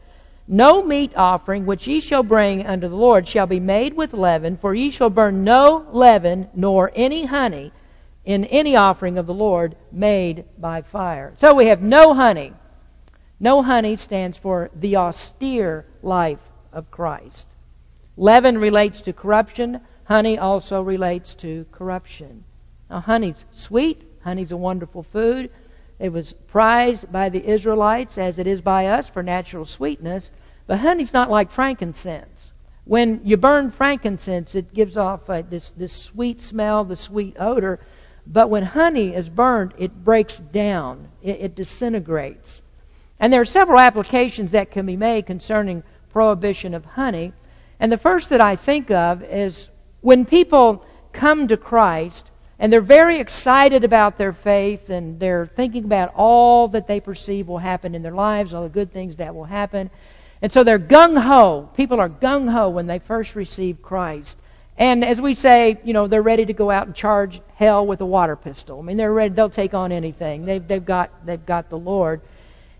No 0.48 0.82
meat 0.82 1.12
offering 1.17 1.65
which 1.65 1.88
ye 1.88 2.00
shall 2.00 2.24
bring 2.24 2.65
unto 2.65 2.88
the 2.88 2.96
Lord 2.96 3.28
shall 3.28 3.48
be 3.48 3.60
made 3.60 3.96
with 3.96 4.13
leaven, 4.13 4.56
for 4.56 4.74
ye 4.74 4.91
shall 4.91 5.10
burn 5.10 5.43
no 5.43 5.86
leaven 5.91 6.50
nor 6.54 6.91
any 6.96 7.26
honey 7.26 7.74
in 8.24 8.46
any 8.46 8.76
offering 8.76 9.17
of 9.17 9.26
the 9.26 9.34
Lord 9.34 9.76
made 9.91 10.46
by 10.58 10.82
fire. 10.82 11.34
So 11.38 11.54
we 11.54 11.67
have 11.67 11.82
no 11.82 12.13
honey. 12.13 12.54
No 13.39 13.62
honey 13.62 13.98
stands 13.98 14.38
for 14.38 14.72
the 14.74 14.96
austere 14.96 15.86
life 16.02 16.52
of 16.72 16.89
Christ. 16.91 17.48
Leaven 18.15 18.58
relates 18.58 19.02
to 19.02 19.13
corruption. 19.13 19.82
Honey 20.08 20.38
also 20.38 20.82
relates 20.82 21.34
to 21.34 21.65
corruption. 21.72 22.46
Now, 22.89 23.02
honey's 23.02 23.43
sweet. 23.52 24.04
Honey's 24.24 24.54
a 24.54 24.58
wonderful 24.58 25.04
food. 25.04 25.50
It 26.00 26.13
was 26.13 26.34
prized 26.48 27.12
by 27.12 27.28
the 27.28 27.46
Israelites 27.46 28.17
as 28.17 28.39
it 28.39 28.48
is 28.48 28.62
by 28.62 28.88
us 28.88 29.10
for 29.10 29.22
natural 29.22 29.65
sweetness. 29.65 30.32
But 30.65 30.80
honey's 30.80 31.13
not 31.13 31.30
like 31.30 31.52
frankincense. 31.52 32.54
When 32.86 33.20
you 33.26 33.36
burn 33.36 33.70
frankincense, 33.70 34.56
it 34.56 34.74
gives 34.74 34.96
off 34.96 35.30
uh, 35.30 35.41
this, 35.41 35.72
this 35.72 35.91
sweet 35.91 36.41
smell, 36.41 36.86
the 36.86 36.96
sweet 36.96 37.36
odor. 37.38 37.82
But 38.26 38.50
when 38.50 38.63
honey 38.63 39.13
is 39.13 39.28
burned, 39.30 39.74
it 39.78 40.06
breaks 40.06 40.38
down, 40.38 41.10
it, 41.22 41.41
it 41.41 41.56
disintegrates. 41.56 42.62
And 43.20 43.34
there 43.34 43.41
are 43.41 43.46
several 43.46 43.80
applications 43.80 44.52
that 44.52 44.72
can 44.72 44.86
be 44.86 44.96
made 44.96 45.26
concerning 45.26 45.84
prohibition 46.12 46.74
of 46.74 46.86
honey. 46.86 47.34
And 47.78 47.91
the 47.91 47.98
first 47.98 48.30
that 48.30 48.39
I 48.39 48.56
think 48.56 48.89
of 48.89 49.22
is 49.22 49.70
when 50.08 50.24
people 50.24 50.86
come 51.12 51.50
to 51.50 51.58
Christ 51.58 52.32
and 52.60 52.72
they're 52.72 52.80
very 52.80 53.20
excited 53.20 53.84
about 53.84 54.17
their 54.17 54.32
faith 54.32 54.89
and 54.89 55.20
they're 55.20 55.46
thinking 55.46 55.84
about 55.84 56.13
all 56.15 56.70
that 56.70 56.88
they 56.88 57.02
perceive 57.02 57.50
will 57.50 57.58
happen 57.58 57.93
in 57.93 58.04
their 58.04 58.13
lives, 58.13 58.54
all 58.54 58.63
the 58.63 58.70
good 58.70 58.93
things 58.93 59.17
that 59.17 59.36
will 59.36 59.43
happen. 59.43 59.89
And 60.41 60.50
so 60.50 60.63
they're 60.63 60.80
gung 60.80 61.22
ho. 61.22 61.70
People 61.76 62.00
are 62.00 62.08
gung 62.08 62.50
ho 62.50 62.70
when 62.70 62.88
they 62.88 63.00
first 63.00 63.36
receive 63.36 63.82
Christ. 63.82 64.38
And 64.78 65.04
as 65.04 65.20
we 65.20 65.36
say, 65.36 65.78
you 65.84 65.91
know, 65.91 66.08
they're 66.08 66.22
ready 66.22 66.46
to 66.46 66.54
go 66.54 66.72
out 66.72 66.88
and 66.88 66.96
charge 66.96 67.41
hell 67.56 67.86
with 67.86 68.00
a 68.00 68.06
water 68.06 68.38
pistol. 68.38 68.80
I 68.80 68.84
mean, 68.84 68.96
they're 68.96 69.12
ready, 69.12 69.34
they'll 69.34 69.50
take 69.50 69.74
on 69.74 69.91
anything. 69.91 70.46
They've, 70.46 70.65
they've, 70.65 70.86
got, 70.86 71.26
they've 71.26 71.46
got 71.46 71.70
the 71.70 71.78
Lord. 71.78 72.22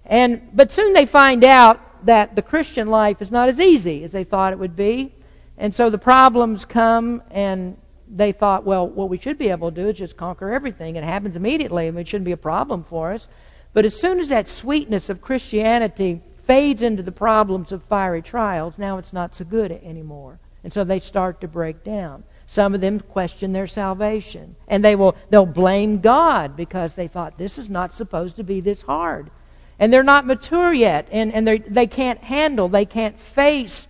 And, 0.06 0.48
but 0.54 0.72
soon 0.72 0.94
they 0.94 1.06
find 1.06 1.44
out 1.44 2.06
that 2.06 2.38
the 2.38 2.42
Christian 2.42 2.88
life 2.88 3.22
is 3.22 3.32
not 3.32 3.50
as 3.50 3.60
easy 3.60 4.06
as 4.06 4.14
they 4.14 4.24
thought 4.24 4.54
it 4.54 4.60
would 4.60 4.78
be. 4.78 5.12
And 5.58 5.74
so 5.74 5.90
the 5.90 5.98
problems 5.98 6.66
come 6.66 7.22
and 7.32 7.78
they 8.10 8.32
thought, 8.32 8.64
well, 8.64 8.88
what 8.88 9.10
we 9.10 9.18
should 9.18 9.38
be 9.38 9.50
able 9.50 9.72
to 9.72 9.82
do 9.82 9.90
is 9.90 9.98
just 9.98 10.18
conquer 10.18 10.54
everything. 10.54 10.96
It 10.96 11.04
happens 11.04 11.36
immediately. 11.36 11.88
and 11.88 12.00
it 12.00 12.08
shouldn't 12.08 12.26
be 12.26 12.32
a 12.32 12.38
problem 12.38 12.84
for 12.84 13.12
us. 13.12 13.28
But 13.74 13.86
as 13.86 14.00
soon 14.00 14.20
as 14.20 14.30
that 14.30 14.48
sweetness 14.48 15.10
of 15.10 15.22
Christianity 15.22 16.22
fades 16.44 16.82
into 16.82 17.04
the 17.04 17.12
problems 17.12 17.72
of 17.72 17.84
fiery 17.84 18.22
trials, 18.22 18.78
now 18.78 18.98
it's 18.98 19.14
not 19.14 19.36
so 19.36 19.46
good 19.46 19.72
anymore. 19.72 20.40
And 20.64 20.74
so 20.74 20.84
they 20.84 21.00
start 21.00 21.42
to 21.42 21.48
break 21.48 21.84
down. 21.84 22.24
Some 22.48 22.74
of 22.74 22.82
them 22.82 23.00
question 23.00 23.52
their 23.52 23.68
salvation. 23.68 24.56
And 24.68 24.84
they 24.84 24.96
will 24.96 25.16
they'll 25.30 25.46
blame 25.46 26.00
God 26.00 26.56
because 26.56 26.96
they 26.96 27.08
thought 27.08 27.38
this 27.38 27.58
is 27.58 27.70
not 27.70 27.94
supposed 27.94 28.38
to 28.38 28.44
be 28.44 28.62
this 28.62 28.82
hard. 28.82 29.30
And 29.80 29.94
they're 29.94 30.02
not 30.02 30.26
mature 30.26 30.74
yet 30.74 31.08
and, 31.12 31.34
and 31.34 31.48
they 31.48 31.88
can't 31.88 32.24
handle, 32.24 32.70
they 32.70 32.86
can't 32.86 33.20
face 33.20 33.88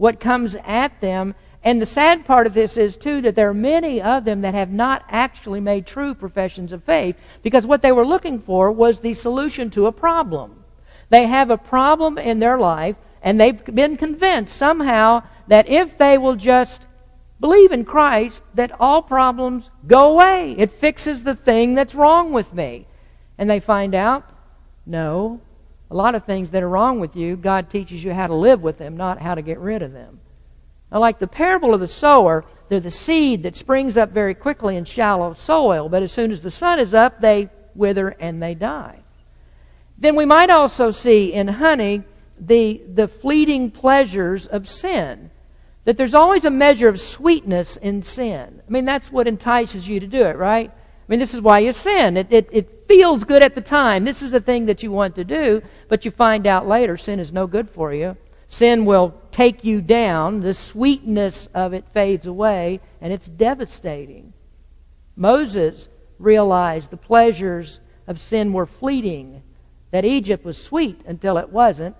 what 0.00 0.18
comes 0.18 0.56
at 0.64 0.98
them. 1.02 1.34
And 1.62 1.80
the 1.80 1.84
sad 1.84 2.24
part 2.24 2.46
of 2.46 2.54
this 2.54 2.78
is 2.78 2.96
too 2.96 3.20
that 3.20 3.34
there 3.34 3.50
are 3.50 3.54
many 3.54 4.00
of 4.00 4.24
them 4.24 4.40
that 4.40 4.54
have 4.54 4.70
not 4.70 5.04
actually 5.10 5.60
made 5.60 5.84
true 5.84 6.14
professions 6.14 6.72
of 6.72 6.82
faith 6.84 7.16
because 7.42 7.66
what 7.66 7.82
they 7.82 7.92
were 7.92 8.06
looking 8.06 8.40
for 8.40 8.72
was 8.72 9.00
the 9.00 9.12
solution 9.12 9.68
to 9.72 9.84
a 9.84 9.92
problem. 9.92 10.64
They 11.10 11.26
have 11.26 11.50
a 11.50 11.58
problem 11.58 12.16
in 12.16 12.38
their 12.38 12.56
life, 12.56 12.96
and 13.20 13.38
they've 13.38 13.62
been 13.62 13.98
convinced 13.98 14.56
somehow 14.56 15.22
that 15.48 15.68
if 15.68 15.98
they 15.98 16.16
will 16.16 16.36
just 16.36 16.86
believe 17.38 17.70
in 17.70 17.84
Christ, 17.84 18.42
that 18.54 18.72
all 18.80 19.02
problems 19.02 19.70
go 19.86 20.12
away. 20.12 20.54
It 20.56 20.70
fixes 20.70 21.24
the 21.24 21.34
thing 21.34 21.74
that's 21.74 21.94
wrong 21.94 22.32
with 22.32 22.54
me. 22.54 22.86
And 23.36 23.50
they 23.50 23.60
find 23.60 23.94
out, 23.94 24.24
no, 24.86 25.42
a 25.90 25.96
lot 25.96 26.14
of 26.14 26.24
things 26.24 26.50
that 26.50 26.62
are 26.62 26.68
wrong 26.68 27.00
with 27.00 27.16
you, 27.16 27.36
God 27.36 27.68
teaches 27.68 28.04
you 28.04 28.12
how 28.12 28.28
to 28.28 28.34
live 28.34 28.62
with 28.62 28.78
them, 28.78 28.96
not 28.96 29.20
how 29.20 29.34
to 29.34 29.42
get 29.42 29.58
rid 29.58 29.82
of 29.82 29.92
them. 29.92 30.20
Now, 30.92 31.00
like 31.00 31.18
the 31.18 31.26
parable 31.26 31.74
of 31.74 31.80
the 31.80 31.88
sower, 31.88 32.44
they're 32.68 32.80
the 32.80 32.90
seed 32.90 33.42
that 33.42 33.56
springs 33.56 33.96
up 33.96 34.10
very 34.10 34.34
quickly 34.34 34.76
in 34.76 34.84
shallow 34.84 35.34
soil, 35.34 35.88
but 35.88 36.02
as 36.02 36.12
soon 36.12 36.30
as 36.30 36.42
the 36.42 36.50
sun 36.50 36.78
is 36.78 36.94
up, 36.94 37.20
they 37.20 37.48
wither 37.74 38.08
and 38.08 38.42
they 38.42 38.54
die. 38.54 39.00
Then 39.98 40.16
we 40.16 40.24
might 40.24 40.50
also 40.50 40.90
see 40.90 41.32
in 41.32 41.48
honey 41.48 42.04
the, 42.38 42.80
the 42.92 43.08
fleeting 43.08 43.70
pleasures 43.70 44.46
of 44.46 44.68
sin. 44.68 45.30
That 45.84 45.96
there's 45.96 46.14
always 46.14 46.44
a 46.44 46.50
measure 46.50 46.88
of 46.88 47.00
sweetness 47.00 47.76
in 47.76 48.02
sin. 48.02 48.62
I 48.66 48.70
mean, 48.70 48.84
that's 48.84 49.10
what 49.10 49.26
entices 49.26 49.88
you 49.88 50.00
to 50.00 50.06
do 50.06 50.24
it, 50.24 50.36
right? 50.36 50.70
I 50.70 51.04
mean, 51.08 51.18
this 51.18 51.34
is 51.34 51.40
why 51.40 51.60
you 51.60 51.72
sin. 51.72 52.16
It, 52.16 52.28
it, 52.30 52.48
it 52.52 52.79
feels 52.90 53.22
good 53.22 53.40
at 53.40 53.54
the 53.54 53.60
time. 53.60 54.04
This 54.04 54.20
is 54.20 54.32
the 54.32 54.40
thing 54.40 54.66
that 54.66 54.82
you 54.82 54.90
want 54.90 55.14
to 55.14 55.22
do, 55.22 55.62
but 55.86 56.04
you 56.04 56.10
find 56.10 56.44
out 56.44 56.66
later 56.66 56.96
sin 56.96 57.20
is 57.20 57.32
no 57.32 57.46
good 57.46 57.70
for 57.70 57.94
you. 57.94 58.16
Sin 58.48 58.84
will 58.84 59.14
take 59.30 59.62
you 59.62 59.80
down. 59.80 60.40
The 60.40 60.54
sweetness 60.54 61.48
of 61.54 61.72
it 61.72 61.84
fades 61.92 62.26
away, 62.26 62.80
and 63.00 63.12
it's 63.12 63.28
devastating. 63.28 64.32
Moses 65.14 65.88
realized 66.18 66.90
the 66.90 66.96
pleasures 66.96 67.78
of 68.08 68.18
sin 68.18 68.52
were 68.52 68.66
fleeting 68.66 69.44
that 69.92 70.04
Egypt 70.04 70.44
was 70.44 70.60
sweet 70.60 71.00
until 71.06 71.38
it 71.38 71.50
wasn't. 71.50 71.96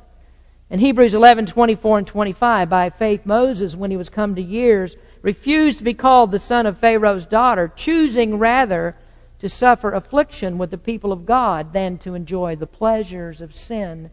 In 0.70 0.80
Hebrews 0.80 1.14
11, 1.14 1.46
24 1.46 1.98
and 1.98 2.06
25, 2.08 2.68
by 2.68 2.90
faith 2.90 3.24
Moses, 3.24 3.76
when 3.76 3.92
he 3.92 3.96
was 3.96 4.08
come 4.08 4.34
to 4.34 4.42
years, 4.42 4.96
refused 5.22 5.78
to 5.78 5.84
be 5.84 5.94
called 5.94 6.32
the 6.32 6.40
son 6.40 6.66
of 6.66 6.78
Pharaoh's 6.78 7.26
daughter, 7.26 7.72
choosing 7.76 8.38
rather 8.40 8.96
to 9.40 9.48
suffer 9.48 9.92
affliction 9.92 10.58
with 10.58 10.70
the 10.70 10.78
people 10.78 11.12
of 11.12 11.26
God 11.26 11.72
than 11.72 11.98
to 11.98 12.14
enjoy 12.14 12.56
the 12.56 12.66
pleasures 12.66 13.40
of 13.40 13.54
sin 13.54 14.10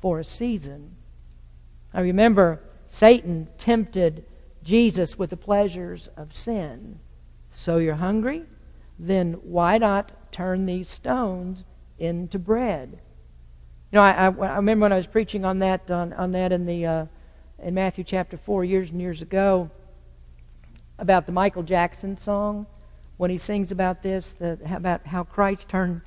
for 0.00 0.18
a 0.18 0.24
season. 0.24 0.96
I 1.92 2.00
remember 2.00 2.60
Satan 2.88 3.48
tempted 3.56 4.24
Jesus 4.64 5.16
with 5.16 5.30
the 5.30 5.36
pleasures 5.36 6.08
of 6.16 6.34
sin. 6.34 6.98
So 7.52 7.78
you're 7.78 7.94
hungry? 7.94 8.44
Then 8.98 9.34
why 9.44 9.78
not 9.78 10.32
turn 10.32 10.66
these 10.66 10.88
stones 10.88 11.64
into 11.98 12.38
bread? 12.40 12.98
You 13.92 13.96
know, 13.96 14.02
I, 14.02 14.26
I, 14.26 14.26
I 14.26 14.56
remember 14.56 14.84
when 14.84 14.92
I 14.92 14.96
was 14.96 15.06
preaching 15.06 15.44
on 15.44 15.60
that 15.60 15.88
on, 15.88 16.12
on 16.14 16.32
that 16.32 16.50
in 16.50 16.66
the 16.66 16.86
uh, 16.86 17.06
in 17.62 17.74
Matthew 17.74 18.02
chapter 18.02 18.36
four 18.36 18.64
years 18.64 18.90
and 18.90 19.00
years 19.00 19.22
ago 19.22 19.70
about 20.98 21.26
the 21.26 21.32
Michael 21.32 21.62
Jackson 21.62 22.16
song 22.16 22.66
when 23.16 23.30
he 23.30 23.38
sings 23.38 23.70
about 23.70 24.02
this 24.02 24.32
the, 24.32 24.58
about 24.70 25.06
how 25.06 25.24
Christ 25.24 25.68
turned 25.68 26.00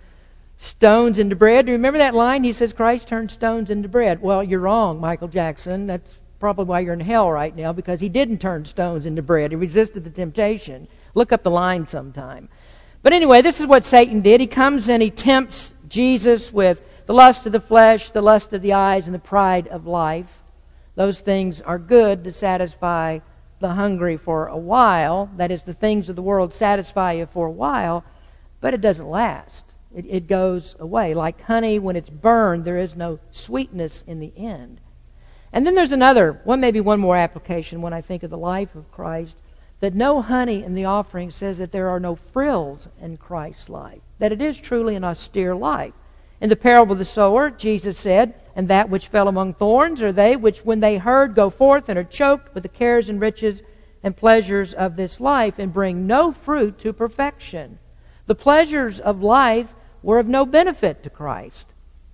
stones 0.57 1.19
into 1.19 1.35
bread. 1.35 1.65
Do 1.65 1.71
you 1.71 1.77
remember 1.77 1.99
that 1.99 2.15
line? 2.15 2.43
He 2.43 2.53
says 2.53 2.73
Christ 2.73 3.07
turned 3.07 3.31
stones 3.31 3.69
into 3.69 3.87
bread. 3.87 4.21
Well, 4.21 4.43
you're 4.43 4.59
wrong, 4.59 4.99
Michael 4.99 5.27
Jackson. 5.27 5.87
That's 5.87 6.19
probably 6.39 6.65
why 6.65 6.81
you're 6.81 6.93
in 6.93 6.99
hell 6.99 7.31
right 7.31 7.55
now 7.55 7.73
because 7.73 7.99
he 7.99 8.09
didn't 8.09 8.39
turn 8.39 8.65
stones 8.65 9.05
into 9.05 9.21
bread. 9.21 9.51
He 9.51 9.55
resisted 9.55 10.03
the 10.03 10.09
temptation. 10.09 10.87
Look 11.13 11.31
up 11.31 11.43
the 11.43 11.51
line 11.51 11.87
sometime. 11.87 12.49
But 13.03 13.13
anyway, 13.13 13.41
this 13.41 13.59
is 13.59 13.67
what 13.67 13.85
Satan 13.85 14.21
did. 14.21 14.41
He 14.41 14.47
comes 14.47 14.89
and 14.89 15.01
he 15.01 15.11
tempts 15.11 15.73
Jesus 15.87 16.51
with 16.51 16.81
the 17.05 17.13
lust 17.13 17.45
of 17.45 17.53
the 17.53 17.61
flesh, 17.61 18.11
the 18.11 18.21
lust 18.21 18.51
of 18.53 18.61
the 18.61 18.73
eyes, 18.73 19.05
and 19.05 19.15
the 19.15 19.19
pride 19.19 19.67
of 19.67 19.87
life. 19.87 20.41
Those 20.95 21.21
things 21.21 21.61
are 21.61 21.79
good 21.79 22.23
to 22.23 22.33
satisfy 22.33 23.19
the 23.59 23.73
hungry 23.73 24.17
for 24.17 24.47
a 24.47 24.57
while. 24.57 25.29
That 25.37 25.51
is, 25.51 25.63
the 25.63 25.73
things 25.73 26.09
of 26.09 26.15
the 26.15 26.21
world 26.21 26.53
satisfy 26.53 27.13
you 27.13 27.25
for 27.25 27.47
a 27.47 27.51
while, 27.51 28.03
but 28.61 28.73
it 28.73 28.81
doesn't 28.81 29.09
last. 29.09 29.73
It, 29.95 30.05
it 30.07 30.27
goes 30.27 30.75
away. 30.79 31.13
Like 31.13 31.41
honey, 31.41 31.79
when 31.79 31.95
it's 31.95 32.09
burned, 32.09 32.65
there 32.65 32.77
is 32.77 32.95
no 32.95 33.19
sweetness 33.31 34.03
in 34.05 34.19
the 34.19 34.33
end. 34.37 34.81
And 35.53 35.65
then 35.65 35.75
there's 35.75 35.91
another, 35.91 36.41
one 36.43 36.59
maybe 36.59 36.81
one 36.81 36.99
more 36.99 37.15
application 37.15 37.81
when 37.81 37.93
I 37.93 38.01
think 38.01 38.23
of 38.23 38.29
the 38.29 38.37
life 38.37 38.75
of 38.75 38.91
Christ, 38.91 39.37
that 39.79 39.93
no 39.93 40.21
honey 40.21 40.63
in 40.63 40.75
the 40.75 40.85
offering 40.85 41.31
says 41.31 41.57
that 41.59 41.71
there 41.71 41.89
are 41.89 41.99
no 41.99 42.15
frills 42.15 42.89
in 42.99 43.17
Christ's 43.17 43.69
life, 43.69 44.01
that 44.19 44.31
it 44.31 44.41
is 44.41 44.59
truly 44.59 44.95
an 44.95 45.03
austere 45.03 45.55
life. 45.55 45.93
In 46.39 46.49
the 46.49 46.55
parable 46.55 46.93
of 46.93 46.99
the 46.99 47.05
sower, 47.05 47.49
Jesus 47.49 47.97
said, 47.97 48.35
And 48.55 48.67
that 48.67 48.89
which 48.89 49.07
fell 49.07 49.27
among 49.27 49.53
thorns 49.53 50.01
are 50.01 50.11
they 50.11 50.35
which, 50.35 50.63
when 50.63 50.79
they 50.79 50.97
heard, 50.97 51.35
go 51.35 51.49
forth 51.49 51.89
and 51.89 51.97
are 51.97 52.03
choked 52.03 52.53
with 52.53 52.63
the 52.63 52.69
cares 52.69 53.09
and 53.09 53.19
riches 53.19 53.63
and 54.03 54.15
pleasures 54.15 54.73
of 54.73 54.95
this 54.95 55.19
life, 55.19 55.57
and 55.57 55.73
bring 55.73 56.05
no 56.05 56.31
fruit 56.31 56.77
to 56.79 56.93
perfection. 56.93 57.79
The 58.27 58.35
pleasures 58.35 58.99
of 58.99 59.23
life 59.23 59.73
were 60.03 60.19
of 60.19 60.27
no 60.27 60.45
benefit 60.45 61.01
to 61.03 61.09
Christ. 61.09 61.67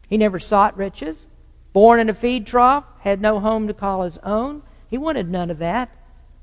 He 0.07 0.17
never 0.17 0.39
sought 0.39 0.77
riches. 0.77 1.27
Born 1.73 1.99
in 1.99 2.09
a 2.09 2.13
feed 2.13 2.47
trough, 2.47 2.85
had 2.99 3.19
no 3.19 3.39
home 3.39 3.67
to 3.67 3.73
call 3.73 4.03
his 4.03 4.17
own. 4.19 4.63
He 4.87 4.97
wanted 4.97 5.29
none 5.29 5.51
of 5.51 5.59
that, 5.59 5.89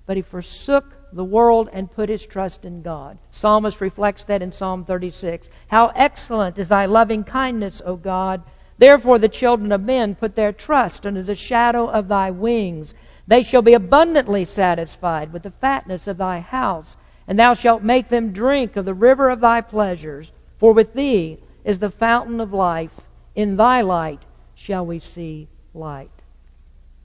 but 0.07 0.17
he 0.17 0.23
forsook 0.23 1.00
the 1.13 1.25
world 1.25 1.69
and 1.73 1.91
put 1.91 2.09
his 2.09 2.25
trust 2.25 2.65
in 2.65 2.83
God. 2.83 3.19
Psalmist 3.31 3.81
reflects 3.81 4.25
that 4.25 4.43
in 4.43 4.53
Psalm 4.53 4.85
36. 4.85 5.49
How 5.69 5.89
excellent 5.95 6.59
is 6.59 6.69
thy 6.69 6.87
loving 6.87 7.25
kindness, 7.25 7.83
O 7.85 7.97
God! 7.97 8.43
Therefore 8.79 9.19
the 9.19 9.29
children 9.29 9.73
of 9.73 9.83
men 9.83 10.15
put 10.15 10.37
their 10.37 10.53
trust 10.53 11.05
under 11.05 11.23
the 11.23 11.37
shadow 11.37 11.89
of 11.89 12.09
thy 12.09 12.31
wings. 12.31 12.95
They 13.27 13.43
shall 13.43 13.63
be 13.63 13.75
abundantly 13.75 14.45
satisfied 14.45 15.33
with 15.33 15.43
the 15.43 15.51
fatness 15.51 16.07
of 16.07 16.17
thy 16.17 16.41
house, 16.41 16.97
and 17.29 17.39
thou 17.39 17.55
shalt 17.55 17.83
make 17.83 18.09
them 18.09 18.33
drink 18.33 18.77
of 18.77 18.85
the 18.85 18.95
river 18.95 19.29
of 19.29 19.41
thy 19.41 19.61
pleasures. 19.61 20.33
For 20.57 20.73
with 20.73 20.95
thee 20.95 21.39
is 21.65 21.79
the 21.79 21.91
fountain 21.91 22.41
of 22.41 22.53
life. 22.53 23.03
In 23.35 23.57
thy 23.57 23.83
light 23.83 24.23
shall 24.55 24.85
we 24.85 24.99
see 24.99 25.49
light. 25.75 26.11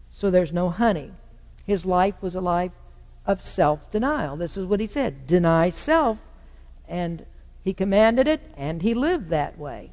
So 0.09 0.31
there's 0.31 0.53
no 0.53 0.69
honey. 0.69 1.11
His 1.65 1.85
life 1.85 2.15
was 2.21 2.35
a 2.35 2.41
life 2.41 2.71
of 3.25 3.43
self 3.43 3.91
denial. 3.91 4.35
This 4.35 4.57
is 4.57 4.65
what 4.65 4.79
he 4.79 4.87
said 4.87 5.27
deny 5.27 5.69
self. 5.69 6.19
And 6.87 7.25
he 7.63 7.73
commanded 7.73 8.27
it, 8.27 8.41
and 8.55 8.83
he 8.83 8.93
lived 8.93 9.29
that 9.29 9.57
way. 9.57 9.91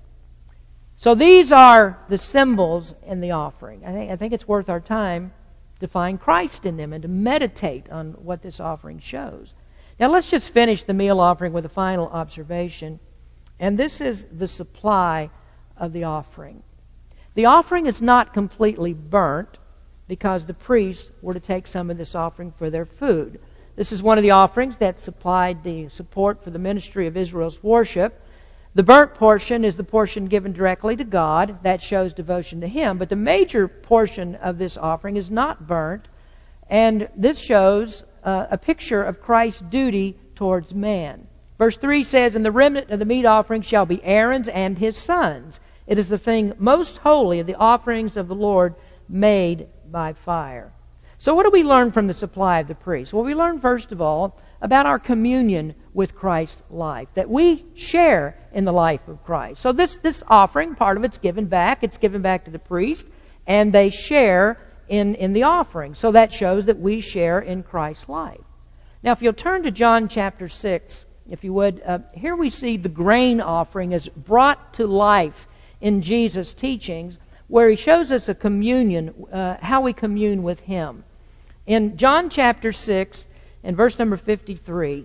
So 0.94 1.14
these 1.14 1.50
are 1.50 1.98
the 2.08 2.18
symbols 2.18 2.94
in 3.06 3.20
the 3.20 3.30
offering. 3.30 3.82
I 3.84 3.92
think, 3.92 4.10
I 4.10 4.16
think 4.16 4.32
it's 4.34 4.46
worth 4.46 4.68
our 4.68 4.78
time 4.78 5.32
to 5.80 5.88
find 5.88 6.20
Christ 6.20 6.66
in 6.66 6.76
them 6.76 6.92
and 6.92 7.02
to 7.02 7.08
meditate 7.08 7.90
on 7.90 8.12
what 8.12 8.42
this 8.42 8.60
offering 8.60 9.00
shows. 9.00 9.54
Now 9.98 10.10
let's 10.10 10.30
just 10.30 10.50
finish 10.50 10.84
the 10.84 10.94
meal 10.94 11.18
offering 11.18 11.52
with 11.52 11.64
a 11.64 11.70
final 11.70 12.08
observation. 12.08 13.00
And 13.58 13.78
this 13.78 14.00
is 14.00 14.26
the 14.30 14.48
supply 14.48 15.30
of 15.76 15.92
the 15.92 16.04
offering. 16.04 16.62
The 17.34 17.46
offering 17.46 17.86
is 17.86 18.02
not 18.02 18.34
completely 18.34 18.92
burnt 18.92 19.58
because 20.08 20.46
the 20.46 20.54
priests 20.54 21.10
were 21.22 21.34
to 21.34 21.40
take 21.40 21.66
some 21.66 21.90
of 21.90 21.96
this 21.96 22.14
offering 22.14 22.52
for 22.52 22.70
their 22.70 22.84
food. 22.86 23.40
This 23.76 23.92
is 23.92 24.02
one 24.02 24.18
of 24.18 24.22
the 24.22 24.32
offerings 24.32 24.78
that 24.78 25.00
supplied 25.00 25.62
the 25.62 25.88
support 25.88 26.42
for 26.42 26.50
the 26.50 26.58
ministry 26.58 27.06
of 27.06 27.16
Israel's 27.16 27.62
worship. 27.62 28.20
The 28.74 28.82
burnt 28.82 29.14
portion 29.14 29.64
is 29.64 29.76
the 29.76 29.84
portion 29.84 30.26
given 30.26 30.52
directly 30.52 30.96
to 30.96 31.04
God. 31.04 31.62
That 31.62 31.82
shows 31.82 32.12
devotion 32.12 32.60
to 32.60 32.68
Him. 32.68 32.98
But 32.98 33.08
the 33.08 33.16
major 33.16 33.68
portion 33.68 34.34
of 34.36 34.58
this 34.58 34.76
offering 34.76 35.16
is 35.16 35.30
not 35.30 35.66
burnt. 35.66 36.08
And 36.68 37.08
this 37.16 37.38
shows 37.38 38.04
uh, 38.24 38.46
a 38.50 38.58
picture 38.58 39.02
of 39.02 39.20
Christ's 39.20 39.62
duty 39.62 40.18
towards 40.34 40.74
man. 40.74 41.26
Verse 41.58 41.76
3 41.76 42.02
says, 42.04 42.34
And 42.34 42.44
the 42.44 42.50
remnant 42.50 42.90
of 42.90 42.98
the 42.98 43.04
meat 43.04 43.26
offering 43.26 43.62
shall 43.62 43.86
be 43.86 44.02
Aaron's 44.02 44.48
and 44.48 44.78
his 44.78 44.96
sons. 44.96 45.60
It 45.86 45.98
is 45.98 46.08
the 46.08 46.18
thing 46.18 46.54
most 46.58 46.98
holy 46.98 47.40
of 47.40 47.46
the 47.46 47.54
offerings 47.54 48.16
of 48.16 48.28
the 48.28 48.34
Lord 48.34 48.74
made 49.08 49.68
by 49.92 50.14
fire. 50.14 50.72
So, 51.18 51.34
what 51.36 51.44
do 51.44 51.50
we 51.50 51.62
learn 51.62 51.92
from 51.92 52.08
the 52.08 52.14
supply 52.14 52.58
of 52.58 52.66
the 52.66 52.74
priest? 52.74 53.12
Well, 53.12 53.22
we 53.22 53.36
learn, 53.36 53.60
first 53.60 53.92
of 53.92 54.00
all, 54.00 54.40
about 54.60 54.86
our 54.86 54.98
communion 54.98 55.76
with 55.94 56.16
Christ's 56.16 56.64
life, 56.68 57.06
that 57.14 57.30
we 57.30 57.64
share 57.74 58.36
in 58.52 58.64
the 58.64 58.72
life 58.72 59.06
of 59.06 59.22
Christ. 59.22 59.60
So, 59.60 59.70
this, 59.70 59.98
this 59.98 60.24
offering, 60.26 60.74
part 60.74 60.96
of 60.96 61.04
it's 61.04 61.18
given 61.18 61.46
back. 61.46 61.84
It's 61.84 61.96
given 61.98 62.22
back 62.22 62.46
to 62.46 62.50
the 62.50 62.58
priest, 62.58 63.06
and 63.46 63.72
they 63.72 63.90
share 63.90 64.58
in, 64.88 65.14
in 65.14 65.32
the 65.32 65.44
offering. 65.44 65.94
So, 65.94 66.10
that 66.10 66.32
shows 66.32 66.66
that 66.66 66.80
we 66.80 67.00
share 67.00 67.38
in 67.38 67.62
Christ's 67.62 68.08
life. 68.08 68.40
Now, 69.04 69.12
if 69.12 69.22
you'll 69.22 69.32
turn 69.32 69.62
to 69.62 69.70
John 69.70 70.08
chapter 70.08 70.48
6, 70.48 71.04
if 71.30 71.44
you 71.44 71.52
would, 71.52 71.82
uh, 71.86 72.00
here 72.14 72.34
we 72.34 72.50
see 72.50 72.76
the 72.76 72.88
grain 72.88 73.40
offering 73.40 73.92
is 73.92 74.08
brought 74.08 74.74
to 74.74 74.88
life 74.88 75.46
in 75.80 76.02
Jesus' 76.02 76.52
teachings 76.52 77.18
where 77.52 77.68
he 77.68 77.76
shows 77.76 78.10
us 78.10 78.30
a 78.30 78.34
communion, 78.34 79.12
uh, 79.30 79.58
how 79.60 79.82
we 79.82 79.92
commune 79.92 80.42
with 80.42 80.60
him. 80.60 81.04
In 81.66 81.98
John 81.98 82.30
chapter 82.30 82.72
6 82.72 83.26
and 83.62 83.76
verse 83.76 83.98
number 83.98 84.16
53, 84.16 85.04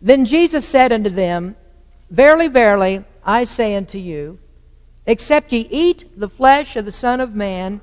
then 0.00 0.24
Jesus 0.24 0.64
said 0.64 0.92
unto 0.92 1.10
them, 1.10 1.56
Verily, 2.08 2.46
verily, 2.46 3.04
I 3.26 3.42
say 3.42 3.74
unto 3.74 3.98
you, 3.98 4.38
except 5.06 5.50
ye 5.50 5.66
eat 5.68 6.16
the 6.16 6.28
flesh 6.28 6.76
of 6.76 6.84
the 6.84 6.92
Son 6.92 7.20
of 7.20 7.34
Man 7.34 7.80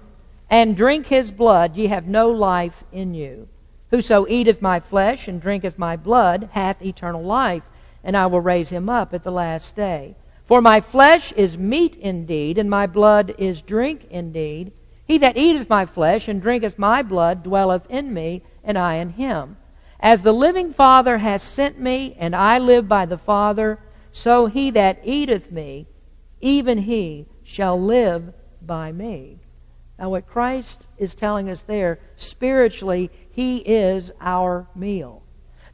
and 0.49 0.77
drink 0.77 1.07
his 1.07 1.33
blood, 1.33 1.75
ye 1.75 1.87
have 1.87 2.07
no 2.07 2.29
life 2.29 2.85
in 2.93 3.13
you. 3.13 3.49
Whoso 3.91 4.25
eateth 4.29 4.61
my 4.61 4.79
flesh 4.79 5.27
and 5.27 5.41
drinketh 5.41 5.77
my 5.77 5.97
blood 5.97 6.47
hath 6.53 6.81
eternal 6.81 7.21
life, 7.21 7.63
and 8.01 8.15
I 8.15 8.27
will 8.27 8.39
raise 8.39 8.69
him 8.69 8.87
up 8.87 9.13
at 9.13 9.25
the 9.25 9.31
last 9.31 9.75
day. 9.75 10.15
For 10.49 10.63
my 10.63 10.81
flesh 10.81 11.31
is 11.33 11.59
meat 11.59 11.95
indeed, 11.97 12.57
and 12.57 12.71
my 12.71 12.87
blood 12.87 13.35
is 13.37 13.61
drink 13.61 14.07
indeed. 14.09 14.71
He 15.05 15.19
that 15.19 15.37
eateth 15.37 15.69
my 15.69 15.85
flesh 15.85 16.27
and 16.27 16.41
drinketh 16.41 16.79
my 16.79 17.03
blood 17.03 17.43
dwelleth 17.43 17.85
in 17.87 18.11
me, 18.15 18.41
and 18.63 18.75
I 18.75 18.95
in 18.95 19.11
him. 19.11 19.57
As 19.99 20.23
the 20.23 20.31
living 20.31 20.73
Father 20.73 21.19
hath 21.19 21.43
sent 21.43 21.79
me, 21.79 22.15
and 22.17 22.35
I 22.35 22.57
live 22.57 22.87
by 22.87 23.05
the 23.05 23.19
Father, 23.19 23.77
so 24.11 24.47
he 24.47 24.71
that 24.71 25.01
eateth 25.03 25.51
me, 25.51 25.85
even 26.41 26.79
he 26.79 27.27
shall 27.43 27.79
live 27.79 28.33
by 28.59 28.91
me. 28.91 29.37
Now, 29.99 30.09
what 30.09 30.25
Christ 30.25 30.87
is 30.97 31.13
telling 31.13 31.47
us 31.47 31.61
there, 31.61 31.99
spiritually, 32.15 33.11
he 33.29 33.57
is 33.57 34.11
our 34.19 34.67
meal 34.73 35.18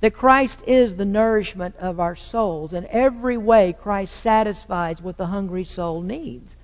that 0.05 0.13
Christ 0.13 0.61
is 0.67 0.97
the 0.97 1.03
nourishment 1.03 1.75
of 1.77 1.99
our 1.99 2.15
souls. 2.15 2.73
In 2.73 2.85
every 2.91 3.39
way, 3.39 3.73
Christ 3.73 4.15
satisfies 4.15 5.01
what 5.01 5.17
the 5.17 5.25
hungry 5.25 5.63
soul 5.63 5.99
needs. 5.99 6.55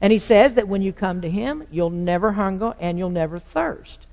And 0.00 0.14
he 0.14 0.18
says 0.18 0.54
that 0.54 0.66
when 0.66 0.80
you 0.80 0.94
come 0.94 1.20
to 1.20 1.28
him, 1.28 1.66
you'll 1.70 1.90
never 1.90 2.32
hunger 2.32 2.74
and 2.80 2.96
you'll 2.96 3.10
never 3.10 3.38
thirst. 3.38 4.06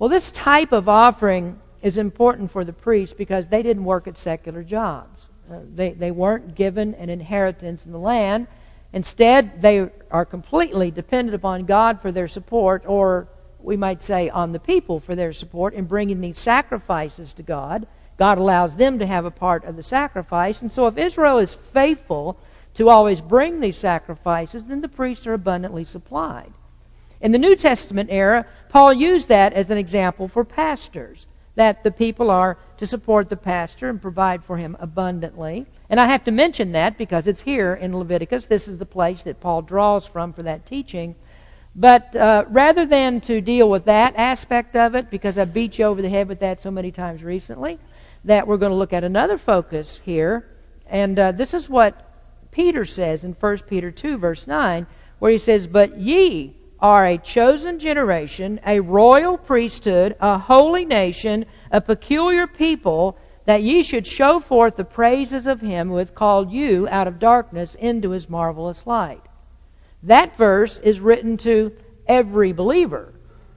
Well, 0.00 0.08
this 0.08 0.32
type 0.32 0.72
of 0.72 0.88
offering 0.88 1.60
is 1.80 1.96
important 1.96 2.50
for 2.50 2.64
the 2.64 2.72
priests 2.72 3.14
because 3.14 3.46
they 3.46 3.62
didn't 3.62 3.84
work 3.84 4.08
at 4.08 4.18
secular 4.18 4.64
jobs. 4.64 5.28
Uh, 5.48 5.60
they, 5.72 5.92
they 5.92 6.10
weren't 6.10 6.56
given 6.56 6.94
an 6.94 7.08
inheritance 7.08 7.86
in 7.86 7.92
the 7.92 7.98
land. 7.98 8.48
Instead, 8.92 9.62
they 9.62 9.88
are 10.10 10.24
completely 10.24 10.90
dependent 10.90 11.36
upon 11.36 11.66
God 11.66 12.02
for 12.02 12.10
their 12.10 12.26
support, 12.26 12.82
or 12.84 13.28
we 13.64 13.76
might 13.76 14.02
say, 14.02 14.28
on 14.28 14.52
the 14.52 14.58
people 14.58 15.00
for 15.00 15.14
their 15.14 15.32
support 15.32 15.74
in 15.74 15.84
bringing 15.84 16.20
these 16.20 16.38
sacrifices 16.38 17.32
to 17.34 17.42
God. 17.42 17.86
God 18.18 18.38
allows 18.38 18.76
them 18.76 18.98
to 18.98 19.06
have 19.06 19.24
a 19.24 19.30
part 19.30 19.64
of 19.64 19.76
the 19.76 19.82
sacrifice. 19.82 20.62
And 20.62 20.70
so, 20.70 20.86
if 20.86 20.98
Israel 20.98 21.38
is 21.38 21.54
faithful 21.54 22.38
to 22.74 22.88
always 22.88 23.20
bring 23.20 23.60
these 23.60 23.78
sacrifices, 23.78 24.64
then 24.64 24.80
the 24.80 24.88
priests 24.88 25.26
are 25.26 25.34
abundantly 25.34 25.84
supplied. 25.84 26.52
In 27.20 27.32
the 27.32 27.38
New 27.38 27.54
Testament 27.54 28.10
era, 28.10 28.46
Paul 28.68 28.92
used 28.92 29.28
that 29.28 29.52
as 29.52 29.70
an 29.70 29.78
example 29.78 30.26
for 30.26 30.44
pastors, 30.44 31.26
that 31.54 31.84
the 31.84 31.90
people 31.90 32.30
are 32.30 32.58
to 32.78 32.86
support 32.86 33.28
the 33.28 33.36
pastor 33.36 33.88
and 33.88 34.00
provide 34.00 34.42
for 34.42 34.56
him 34.56 34.76
abundantly. 34.80 35.66
And 35.88 36.00
I 36.00 36.06
have 36.06 36.24
to 36.24 36.30
mention 36.30 36.72
that 36.72 36.98
because 36.98 37.26
it's 37.26 37.42
here 37.42 37.74
in 37.74 37.96
Leviticus. 37.96 38.46
This 38.46 38.66
is 38.66 38.78
the 38.78 38.86
place 38.86 39.22
that 39.22 39.40
Paul 39.40 39.62
draws 39.62 40.06
from 40.06 40.32
for 40.32 40.42
that 40.42 40.66
teaching. 40.66 41.14
But 41.74 42.14
uh, 42.14 42.44
rather 42.48 42.84
than 42.84 43.20
to 43.22 43.40
deal 43.40 43.68
with 43.68 43.86
that 43.86 44.14
aspect 44.16 44.76
of 44.76 44.94
it, 44.94 45.10
because 45.10 45.38
I 45.38 45.46
beat 45.46 45.78
you 45.78 45.86
over 45.86 46.02
the 46.02 46.08
head 46.08 46.28
with 46.28 46.40
that 46.40 46.60
so 46.60 46.70
many 46.70 46.90
times 46.90 47.22
recently, 47.22 47.78
that 48.24 48.46
we're 48.46 48.58
going 48.58 48.72
to 48.72 48.76
look 48.76 48.92
at 48.92 49.04
another 49.04 49.38
focus 49.38 50.00
here. 50.04 50.48
And 50.86 51.18
uh, 51.18 51.32
this 51.32 51.54
is 51.54 51.68
what 51.68 52.08
Peter 52.50 52.84
says 52.84 53.24
in 53.24 53.32
1 53.32 53.58
Peter 53.60 53.90
2, 53.90 54.18
verse 54.18 54.46
9, 54.46 54.86
where 55.18 55.32
he 55.32 55.38
says, 55.38 55.66
But 55.66 55.98
ye 55.98 56.54
are 56.78 57.06
a 57.06 57.16
chosen 57.16 57.78
generation, 57.78 58.60
a 58.66 58.80
royal 58.80 59.38
priesthood, 59.38 60.14
a 60.20 60.36
holy 60.38 60.84
nation, 60.84 61.46
a 61.70 61.80
peculiar 61.80 62.46
people, 62.46 63.16
that 63.46 63.62
ye 63.62 63.82
should 63.82 64.06
show 64.06 64.38
forth 64.38 64.76
the 64.76 64.84
praises 64.84 65.46
of 65.46 65.62
him 65.62 65.88
who 65.88 65.96
hath 65.96 66.14
called 66.14 66.52
you 66.52 66.86
out 66.90 67.08
of 67.08 67.18
darkness 67.18 67.74
into 67.76 68.10
his 68.10 68.28
marvelous 68.28 68.86
light. 68.86 69.22
That 70.02 70.36
verse 70.36 70.78
is 70.80 71.00
written 71.00 71.36
to 71.38 71.72
every 72.06 72.52
believer, 72.52 73.12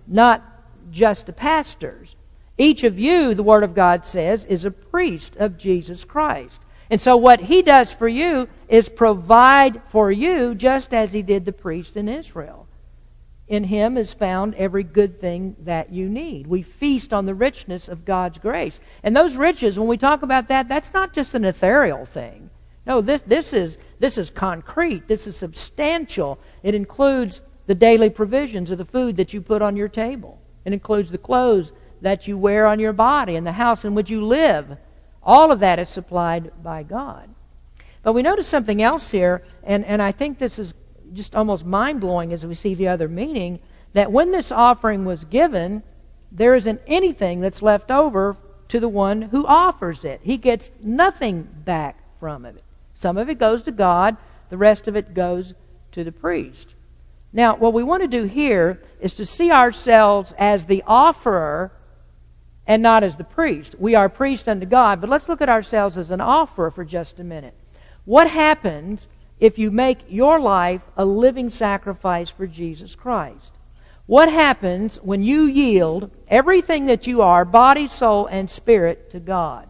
not 0.08 0.44
just 0.92 1.26
the 1.26 1.34
pastors. 1.34 2.16
Each 2.58 2.84
of 2.84 2.98
you, 3.00 3.34
the 3.34 3.44
Word 3.44 3.64
of 3.64 3.74
God 3.74 4.06
says, 4.06 4.46
is 4.46 4.64
a 4.64 4.72
priest 4.72 5.36
of 5.38 5.58
Jesus 5.58 6.04
Christ. 6.04 6.62
And 6.90 7.02
so 7.02 7.18
what 7.18 7.42
he 7.42 7.62
does 7.62 7.92
for 7.92 8.08
you 8.08 8.48
is 8.70 8.90
provide 8.90 9.82
for 9.88 10.12
you 10.12 10.54
just 10.56 10.94
as 10.94 11.12
he 11.12 11.22
did 11.22 11.46
the 11.46 11.52
priest 11.52 11.98
in 11.98 12.08
Israel. 12.08 12.68
In 13.48 13.64
him 13.64 13.98
is 13.98 14.14
found 14.14 14.56
every 14.56 14.84
good 14.84 15.20
thing 15.20 15.56
that 15.62 15.92
you 15.92 16.10
need. 16.10 16.48
We 16.48 16.62
feast 16.62 17.14
on 17.14 17.26
the 17.26 17.36
richness 17.36 17.88
of 17.88 18.06
God's 18.06 18.38
grace. 18.38 18.80
And 19.04 19.16
those 19.16 19.36
riches, 19.36 19.78
when 19.78 19.88
we 19.88 19.98
talk 19.98 20.24
about 20.24 20.48
that, 20.48 20.68
that's 20.68 20.94
not 20.94 21.14
just 21.14 21.36
an 21.36 21.46
ethereal 21.46 22.06
thing. 22.06 22.50
No, 22.86 23.02
this, 23.02 23.22
this, 23.24 23.54
is, 23.54 23.78
this 24.00 24.18
is 24.18 24.30
concrete. 24.30 25.08
This 25.08 25.28
is 25.28 25.36
substantial. 25.36 26.40
It 26.62 26.76
includes 26.76 27.42
the 27.66 27.76
daily 27.76 28.10
provisions 28.10 28.70
of 28.70 28.78
the 28.78 28.86
food 28.86 29.18
that 29.18 29.34
you 29.34 29.42
put 29.42 29.62
on 29.62 29.76
your 29.76 29.88
table. 29.88 30.40
It 30.66 30.74
includes 30.74 31.12
the 31.12 31.18
clothes 31.18 31.72
that 32.02 32.28
you 32.28 32.38
wear 32.38 32.68
on 32.68 32.80
your 32.80 32.94
body 32.94 33.36
and 33.36 33.46
the 33.46 33.52
house 33.54 33.86
in 33.86 33.96
which 33.96 34.10
you 34.10 34.24
live. 34.24 34.78
All 35.24 35.52
of 35.52 35.60
that 35.62 35.80
is 35.80 35.90
supplied 35.90 36.52
by 36.64 36.84
God. 36.84 37.30
But 38.04 38.14
we 38.14 38.22
notice 38.22 38.48
something 38.48 38.84
else 38.84 39.10
here, 39.10 39.44
and, 39.64 39.84
and 39.86 40.00
I 40.00 40.12
think 40.12 40.38
this 40.38 40.60
is 40.60 40.76
just 41.14 41.36
almost 41.36 41.66
mind 41.66 42.02
blowing 42.02 42.34
as 42.34 42.46
we 42.46 42.54
see 42.54 42.76
the 42.76 42.90
other 42.90 43.08
meaning 43.08 43.60
that 43.94 44.12
when 44.12 44.32
this 44.32 44.52
offering 44.52 45.06
was 45.06 45.26
given, 45.26 45.82
there 46.32 46.54
isn't 46.54 46.82
anything 46.86 47.40
that's 47.40 47.62
left 47.62 47.90
over 47.90 48.38
to 48.68 48.80
the 48.80 48.90
one 48.90 49.24
who 49.24 49.48
offers 49.48 50.04
it. 50.04 50.20
He 50.22 50.38
gets 50.38 50.70
nothing 50.84 51.48
back 51.64 51.98
from 52.20 52.46
it. 52.46 52.62
Some 53.06 53.18
of 53.18 53.30
it 53.30 53.38
goes 53.38 53.62
to 53.62 53.72
God, 53.72 54.18
the 54.50 54.58
rest 54.58 54.88
of 54.88 54.96
it 54.96 55.14
goes 55.14 55.54
to 55.92 56.04
the 56.04 56.12
priest. 56.12 56.74
Now, 57.32 57.56
what 57.56 57.72
we 57.72 57.84
want 57.84 58.02
to 58.02 58.08
do 58.08 58.24
here 58.24 58.82
is 59.00 59.14
to 59.14 59.28
see 59.28 59.52
ourselves 59.52 60.34
as 60.40 60.66
the 60.66 60.82
offerer 60.88 61.72
and 62.66 62.82
not 62.82 63.04
as 63.04 63.16
the 63.16 63.24
priest. 63.24 63.76
We 63.78 63.94
are 63.94 64.10
priest 64.10 64.50
unto 64.50 64.66
God, 64.66 65.02
but 65.02 65.10
let's 65.12 65.30
look 65.30 65.40
at 65.40 65.50
ourselves 65.50 65.98
as 65.98 66.10
an 66.10 66.20
offerer 66.20 66.72
for 66.72 66.84
just 66.84 67.20
a 67.20 67.24
minute. 67.24 67.54
What 68.06 68.28
happens 68.28 69.08
if 69.40 69.60
you 69.60 69.70
make 69.70 70.00
your 70.10 70.40
life 70.40 70.82
a 70.98 71.06
living 71.06 71.52
sacrifice 71.52 72.32
for 72.32 72.48
Jesus 72.48 72.96
Christ. 72.96 73.54
What 74.08 74.32
happens 74.32 74.98
when 75.04 75.22
you 75.22 75.44
yield 75.44 76.10
everything 76.28 76.88
that 76.88 77.06
you 77.06 77.22
are, 77.22 77.46
body, 77.46 77.88
soul, 77.88 78.26
and 78.26 78.50
spirit, 78.50 79.12
to 79.12 79.20
God? 79.20 79.68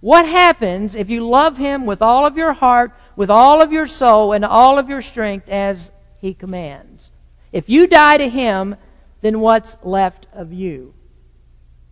What 0.00 0.26
happens 0.26 0.94
if 0.94 1.10
you 1.10 1.26
love 1.26 1.56
Him 1.56 1.86
with 1.86 2.02
all 2.02 2.24
of 2.24 2.36
your 2.36 2.52
heart, 2.52 2.92
with 3.16 3.30
all 3.30 3.60
of 3.60 3.72
your 3.72 3.86
soul, 3.86 4.32
and 4.32 4.44
all 4.44 4.78
of 4.78 4.88
your 4.88 5.02
strength 5.02 5.48
as 5.48 5.90
He 6.20 6.34
commands? 6.34 7.10
If 7.52 7.68
you 7.68 7.86
die 7.86 8.18
to 8.18 8.28
Him, 8.28 8.76
then 9.20 9.40
what's 9.40 9.76
left 9.82 10.26
of 10.32 10.52
you? 10.52 10.94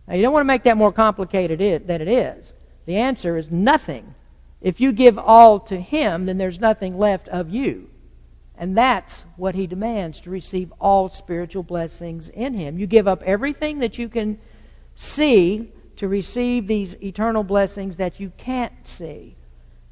Now, 0.07 0.15
you 0.15 0.21
don't 0.21 0.31
want 0.31 0.43
to 0.43 0.47
make 0.47 0.63
that 0.63 0.77
more 0.77 0.93
complicated 0.93 1.59
than 1.87 2.01
it 2.01 2.07
is. 2.07 2.53
The 2.85 2.95
answer 2.95 3.35
is 3.35 3.51
nothing. 3.51 4.15
If 4.61 4.79
you 4.79 4.93
give 4.93 5.19
all 5.19 5.59
to 5.61 5.79
Him, 5.79 6.25
then 6.25 6.37
there's 6.37 6.61
nothing 6.61 6.97
left 6.97 7.27
of 7.27 7.49
you. 7.49 7.89
And 8.57 8.75
that's 8.75 9.25
what 9.35 9.53
He 9.53 9.67
demands 9.67 10.21
to 10.21 10.29
receive 10.29 10.71
all 10.79 11.09
spiritual 11.09 11.63
blessings 11.63 12.29
in 12.29 12.53
Him. 12.53 12.79
You 12.79 12.87
give 12.87 13.07
up 13.07 13.21
everything 13.23 13.79
that 13.79 13.97
you 13.97 14.07
can 14.07 14.39
see 14.95 15.71
to 15.97 16.07
receive 16.07 16.67
these 16.67 16.95
eternal 17.01 17.43
blessings 17.43 17.97
that 17.97 18.19
you 18.19 18.31
can't 18.37 18.73
see. 18.87 19.35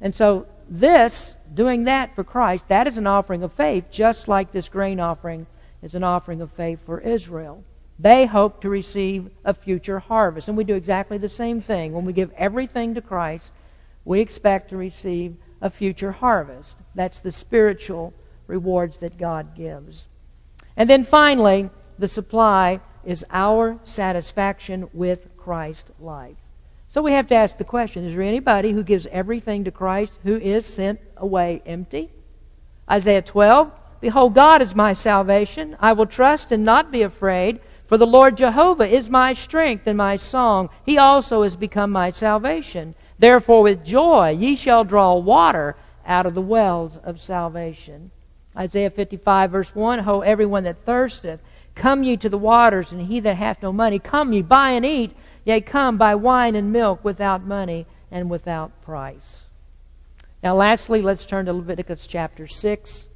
And 0.00 0.14
so, 0.14 0.46
this, 0.68 1.36
doing 1.54 1.84
that 1.84 2.14
for 2.14 2.24
Christ, 2.24 2.68
that 2.68 2.86
is 2.86 2.98
an 2.98 3.06
offering 3.06 3.42
of 3.42 3.52
faith, 3.52 3.84
just 3.90 4.26
like 4.26 4.50
this 4.50 4.68
grain 4.68 4.98
offering 4.98 5.46
is 5.82 5.94
an 5.94 6.02
offering 6.02 6.40
of 6.40 6.50
faith 6.52 6.80
for 6.84 7.00
Israel. 7.00 7.62
They 7.98 8.26
hope 8.26 8.60
to 8.60 8.68
receive 8.68 9.30
a 9.44 9.54
future 9.54 10.00
harvest. 10.00 10.48
And 10.48 10.56
we 10.56 10.64
do 10.64 10.74
exactly 10.74 11.18
the 11.18 11.28
same 11.28 11.62
thing. 11.62 11.92
When 11.92 12.04
we 12.04 12.12
give 12.12 12.32
everything 12.36 12.94
to 12.94 13.00
Christ, 13.00 13.52
we 14.04 14.20
expect 14.20 14.70
to 14.70 14.76
receive 14.76 15.36
a 15.60 15.70
future 15.70 16.12
harvest. 16.12 16.76
That's 16.94 17.20
the 17.20 17.32
spiritual 17.32 18.12
rewards 18.46 18.98
that 18.98 19.18
God 19.18 19.54
gives. 19.56 20.08
And 20.76 20.90
then 20.90 21.04
finally, 21.04 21.70
the 21.98 22.08
supply 22.08 22.80
is 23.04 23.24
our 23.30 23.78
satisfaction 23.84 24.90
with 24.92 25.28
Christ's 25.46 25.92
life. 26.00 26.34
So 26.88 27.00
we 27.02 27.12
have 27.12 27.28
to 27.28 27.36
ask 27.36 27.56
the 27.56 27.62
question 27.62 28.04
is 28.04 28.14
there 28.14 28.22
anybody 28.22 28.72
who 28.72 28.82
gives 28.82 29.06
everything 29.12 29.62
to 29.62 29.70
Christ 29.70 30.18
who 30.24 30.38
is 30.38 30.66
sent 30.66 30.98
away 31.16 31.62
empty? 31.64 32.10
Isaiah 32.90 33.22
12 33.22 33.70
Behold, 34.00 34.34
God 34.34 34.60
is 34.60 34.74
my 34.74 34.92
salvation. 34.92 35.76
I 35.78 35.92
will 35.92 36.06
trust 36.06 36.50
and 36.50 36.64
not 36.64 36.90
be 36.90 37.02
afraid. 37.02 37.60
For 37.86 37.96
the 37.96 38.08
Lord 38.08 38.36
Jehovah 38.36 38.88
is 38.88 39.08
my 39.08 39.34
strength 39.34 39.86
and 39.86 39.96
my 39.96 40.16
song. 40.16 40.68
He 40.84 40.98
also 40.98 41.44
has 41.44 41.54
become 41.54 41.92
my 41.92 42.10
salvation. 42.10 42.96
Therefore, 43.16 43.62
with 43.62 43.84
joy 43.84 44.30
ye 44.30 44.56
shall 44.56 44.82
draw 44.82 45.14
water 45.14 45.76
out 46.04 46.26
of 46.26 46.34
the 46.34 46.42
wells 46.42 46.96
of 46.96 47.20
salvation. 47.20 48.10
Isaiah 48.56 48.90
55, 48.90 49.52
verse 49.52 49.74
1 49.76 50.00
Ho, 50.00 50.22
everyone 50.22 50.64
that 50.64 50.84
thirsteth, 50.84 51.38
come 51.76 52.02
ye 52.02 52.16
to 52.16 52.28
the 52.28 52.36
waters, 52.36 52.90
and 52.90 53.06
he 53.06 53.20
that 53.20 53.36
hath 53.36 53.62
no 53.62 53.72
money, 53.72 54.00
come 54.00 54.32
ye, 54.32 54.42
buy 54.42 54.70
and 54.70 54.84
eat. 54.84 55.16
Yea, 55.46 55.60
come, 55.60 55.96
buy 55.96 56.12
wine 56.12 56.56
and 56.56 56.72
milk 56.72 57.04
without 57.04 57.44
money 57.44 57.86
and 58.10 58.28
without 58.28 58.82
price. 58.82 59.46
Now, 60.42 60.56
lastly, 60.56 61.00
let's 61.00 61.24
turn 61.24 61.46
to 61.46 61.52
Leviticus 61.52 62.04
chapter 62.08 62.48
6. 62.48 63.06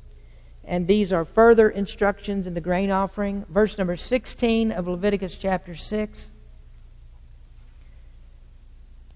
And 0.65 0.87
these 0.87 1.13
are 1.13 1.25
further 1.25 1.69
instructions 1.69 2.47
in 2.47 2.55
the 2.55 2.61
grain 2.61 2.93
offering. 2.93 3.45
Verse 3.49 3.77
number 3.77 3.97
16 3.97 4.71
of 4.71 4.87
Leviticus 4.87 5.35
chapter 5.35 5.75
6. 5.75 6.31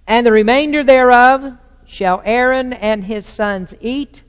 And 0.09 0.27
the 0.27 0.33
remainder 0.33 0.83
thereof 0.83 1.57
shall 1.87 2.21
Aaron 2.25 2.73
and 2.73 3.05
his 3.05 3.27
sons 3.27 3.75
eat. 3.81 4.25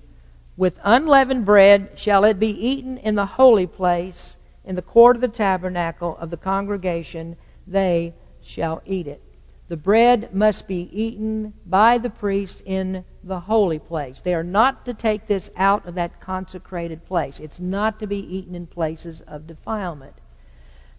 With 0.58 0.80
unleavened 0.84 1.44
bread 1.44 1.94
shall 1.96 2.24
it 2.24 2.40
be 2.40 2.52
eaten 2.52 3.00
in 3.00 3.16
the 3.16 3.26
holy 3.26 3.66
place, 3.66 4.38
in 4.64 4.76
the 4.76 4.84
court 4.84 5.16
of 5.16 5.22
the 5.24 5.28
tabernacle 5.28 6.16
of 6.18 6.30
the 6.30 6.38
congregation. 6.38 7.36
They 7.66 8.14
shall 8.46 8.82
eat 8.86 9.08
it. 9.08 9.22
The 9.68 9.78
bread 9.78 10.34
must 10.34 10.68
be 10.68 10.90
eaten 10.92 11.54
by 11.66 11.98
the 11.98 12.10
priest 12.10 12.62
in 12.66 13.04
the 13.24 13.40
holy 13.40 13.80
place. 13.80 14.22
They 14.22 14.36
are 14.36 14.44
not 14.44 14.86
to 14.86 14.94
take 14.94 15.26
this 15.26 15.50
out 15.56 15.88
of 15.88 15.96
that 15.96 16.22
consecrated 16.22 17.06
place. 17.06 17.40
It's 17.40 17.60
not 17.60 18.00
to 18.00 18.08
be 18.08 18.20
eaten 18.20 18.54
in 18.54 18.68
places 18.68 19.22
of 19.22 19.48
defilement. 19.48 20.14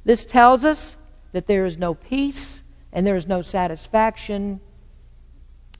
This 0.04 0.24
tells 0.24 0.64
us 0.64 0.96
that 1.32 1.46
there 1.46 1.64
is 1.64 1.78
no 1.78 1.94
peace 1.94 2.62
and 2.92 3.06
there 3.06 3.16
is 3.16 3.26
no 3.26 3.40
satisfaction 3.40 4.60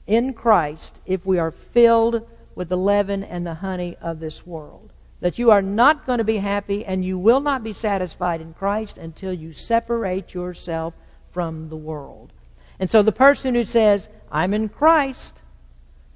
in 0.05 0.33
Christ 0.33 0.99
if 1.05 1.25
we 1.25 1.37
are 1.37 1.51
filled 1.51 2.25
with 2.55 2.69
the 2.69 2.77
leaven 2.77 3.23
and 3.23 3.45
the 3.45 3.55
honey 3.55 3.97
of 4.01 4.19
this 4.19 4.45
world. 4.45 4.93
That 5.19 5.37
you 5.37 5.51
are 5.51 5.61
not 5.61 6.05
going 6.05 6.19
to 6.19 6.23
be 6.23 6.37
happy 6.37 6.85
and 6.85 7.03
you 7.03 7.19
will 7.19 7.41
not 7.41 7.63
be 7.63 7.73
satisfied 7.73 8.39
in 8.39 8.53
Christ 8.53 8.97
until 8.97 9.33
you 9.33 9.51
separate 9.51 10.33
yourself 10.33 10.93
from 11.37 11.69
the 11.69 11.77
world. 11.77 12.33
And 12.79 12.89
so 12.89 13.03
the 13.03 13.11
person 13.11 13.53
who 13.53 13.63
says, 13.63 14.09
I'm 14.31 14.55
in 14.55 14.69
Christ, 14.69 15.43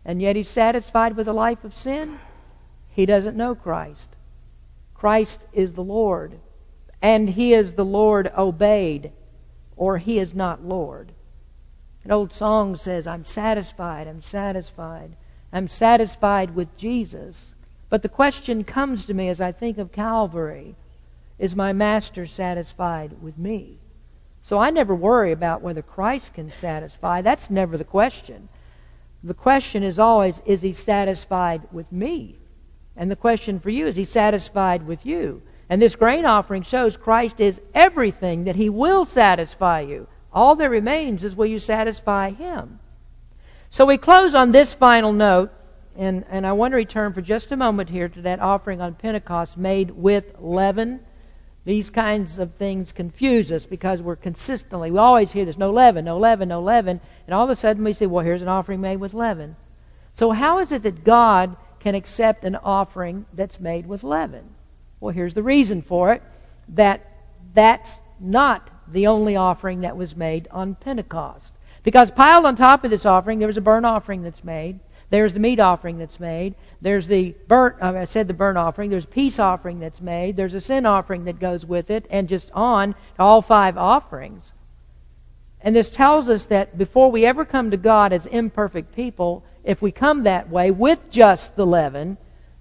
and 0.03 0.19
yet 0.19 0.36
he's 0.36 0.49
satisfied 0.49 1.15
with 1.15 1.28
a 1.28 1.32
life 1.32 1.63
of 1.63 1.78
sin, 1.78 2.19
he 2.89 3.05
doesn't 3.05 3.38
know 3.38 3.53
Christ. 3.53 4.09
Christ 4.95 5.45
is 5.53 5.74
the 5.74 5.84
Lord, 5.84 6.39
and 7.03 7.30
he 7.30 7.53
is 7.53 7.74
the 7.74 7.86
Lord 7.86 8.32
obeyed, 8.36 9.11
or 9.78 9.99
he 9.99 10.17
is 10.17 10.34
not 10.34 10.65
Lord. 10.65 11.11
An 12.03 12.11
old 12.11 12.34
song 12.34 12.76
says, 12.76 13.05
I'm 13.05 13.24
satisfied, 13.24 14.07
I'm 14.07 14.22
satisfied, 14.22 15.15
I'm 15.53 15.67
satisfied 15.67 16.55
with 16.55 16.76
Jesus. 16.78 17.53
But 17.89 18.01
the 18.01 18.09
question 18.09 18.63
comes 18.63 19.05
to 19.05 19.13
me 19.13 19.30
as 19.30 19.39
I 19.39 19.51
think 19.51 19.78
of 19.78 19.91
Calvary 19.91 20.74
is 21.38 21.55
my 21.55 21.74
master 21.74 22.26
satisfied 22.26 23.22
with 23.22 23.38
me? 23.38 23.81
So 24.42 24.58
I 24.58 24.70
never 24.70 24.96
worry 24.96 25.32
about 25.32 25.62
whether 25.62 25.82
Christ 25.82 26.34
can 26.34 26.52
satisfy. 26.52 27.22
That's 27.22 27.50
never 27.50 27.78
the 27.78 27.84
question. 27.84 28.50
The 29.24 29.34
question 29.36 29.84
is 29.84 30.00
always, 30.00 30.42
is 30.46 30.62
he 30.62 30.74
satisfied 30.74 31.62
with 31.72 31.92
me? 31.92 32.38
And 32.96 33.10
the 33.10 33.16
question 33.16 33.60
for 33.60 33.70
you 33.70 33.88
is, 33.88 33.96
he 33.96 34.06
satisfied 34.06 34.86
with 34.88 35.06
you? 35.06 35.44
And 35.70 35.82
this 35.82 35.96
grain 35.96 36.26
offering 36.26 36.64
shows 36.64 36.98
Christ 36.98 37.39
is 37.39 37.62
everything 37.74 38.44
that 38.44 38.56
he 38.56 38.68
will 38.68 39.06
satisfy 39.06 39.82
you. 39.82 40.08
All 40.34 40.56
that 40.56 40.70
remains 40.70 41.24
is 41.24 41.36
will 41.36 41.46
you 41.46 41.60
satisfy 41.60 42.32
him? 42.32 42.80
So 43.70 43.86
we 43.86 43.98
close 43.98 44.36
on 44.36 44.52
this 44.52 44.74
final 44.74 45.14
note, 45.14 45.52
and, 45.96 46.26
and 46.30 46.46
I 46.46 46.52
want 46.54 46.72
to 46.74 46.78
return 46.78 47.14
for 47.14 47.22
just 47.22 47.52
a 47.52 47.58
moment 47.58 47.89
here 47.89 48.10
to 48.10 48.22
that 48.24 48.42
offering 48.42 48.82
on 48.82 48.96
Pentecost 48.96 49.58
made 49.58 49.92
with 49.92 50.36
leaven 50.39 51.02
These 51.64 51.91
kinds 51.91 52.39
of 52.39 52.55
things 52.55 52.91
confuse 52.91 53.51
us 53.51 53.68
because 53.68 54.01
we're 54.01 54.16
consistently, 54.16 54.89
we 54.89 54.97
always 54.97 55.32
hear 55.32 55.45
this 55.45 55.57
no 55.57 55.72
leaven, 55.72 56.05
no 56.05 56.18
leaven, 56.18 56.49
no 56.49 56.62
leaven, 56.62 56.99
and 57.28 57.34
all 57.34 57.43
of 57.43 57.51
a 57.51 57.55
sudden 57.55 57.84
we 57.84 57.93
say, 57.93 58.07
well, 58.07 58.26
here's 58.26 58.41
an 58.41 58.47
offering 58.47 58.82
made 58.82 58.97
with 58.97 59.14
leaven. 59.14 59.55
So, 60.14 60.32
how 60.32 60.59
is 60.59 60.72
it 60.72 60.84
that 60.84 61.03
God 61.03 61.55
can 61.80 61.95
accept 61.95 62.43
an 62.43 62.55
offering 62.55 63.26
that's 63.34 63.59
made 63.59 63.86
with 63.86 64.03
leaven? 64.03 64.49
Well, 64.99 65.14
here's 65.14 65.34
the 65.34 65.43
reason 65.43 65.82
for 65.82 66.14
it 66.14 66.24
that 66.70 67.05
that's 67.53 67.99
not 68.20 68.70
the 68.88 69.07
only 69.07 69.36
offering 69.36 69.82
that 69.82 69.97
was 69.97 70.16
made 70.16 70.47
on 70.51 70.76
Pentecost. 70.76 71.53
Because 71.84 72.12
piled 72.12 72.45
on 72.45 72.55
top 72.55 72.84
of 72.84 72.91
this 72.91 73.05
offering, 73.05 73.39
there 73.39 73.47
was 73.47 73.57
a 73.57 73.62
burnt 73.62 73.86
offering 73.86 74.22
that's 74.22 74.43
made. 74.43 74.80
There's 75.09 75.34
the 75.34 75.39
meat 75.39 75.59
offering 75.59 75.97
that's 75.97 76.20
made. 76.20 76.55
There's 76.82 77.08
the 77.08 77.36
burnt, 77.48 77.82
uh, 77.82 77.94
I 77.96 78.06
said 78.06 78.28
the 78.28 78.34
burnt 78.34 78.58
offering. 78.58 78.90
There's 78.90 79.06
peace 79.06 79.38
offering 79.38 79.80
that's 79.80 80.02
made. 80.02 80.36
There's 80.36 80.56
a 80.56 80.62
sin 80.62 80.86
offering 80.86 81.26
that 81.26 81.40
goes 81.40 81.66
with 81.66 81.92
it, 81.92 82.08
and 82.10 82.28
just 82.28 82.50
on 82.54 82.94
to 82.94 83.20
all 83.20 83.42
five 83.42 83.78
offerings. 83.78 84.52
And 85.62 85.76
this 85.76 85.90
tells 85.90 86.28
us 86.28 86.46
that 86.46 86.78
before 86.78 87.12
we 87.12 87.26
ever 87.26 87.46
come 87.46 87.70
to 87.70 87.78
God 87.78 88.12
as 88.12 88.26
imperfect 88.26 88.96
people, 88.96 89.44
if 89.64 89.80
we 89.82 89.92
come 89.92 90.24
that 90.24 90.50
way 90.50 90.72
with 90.72 91.12
just 91.12 91.56
the 91.56 91.68
leaven, 91.68 92.18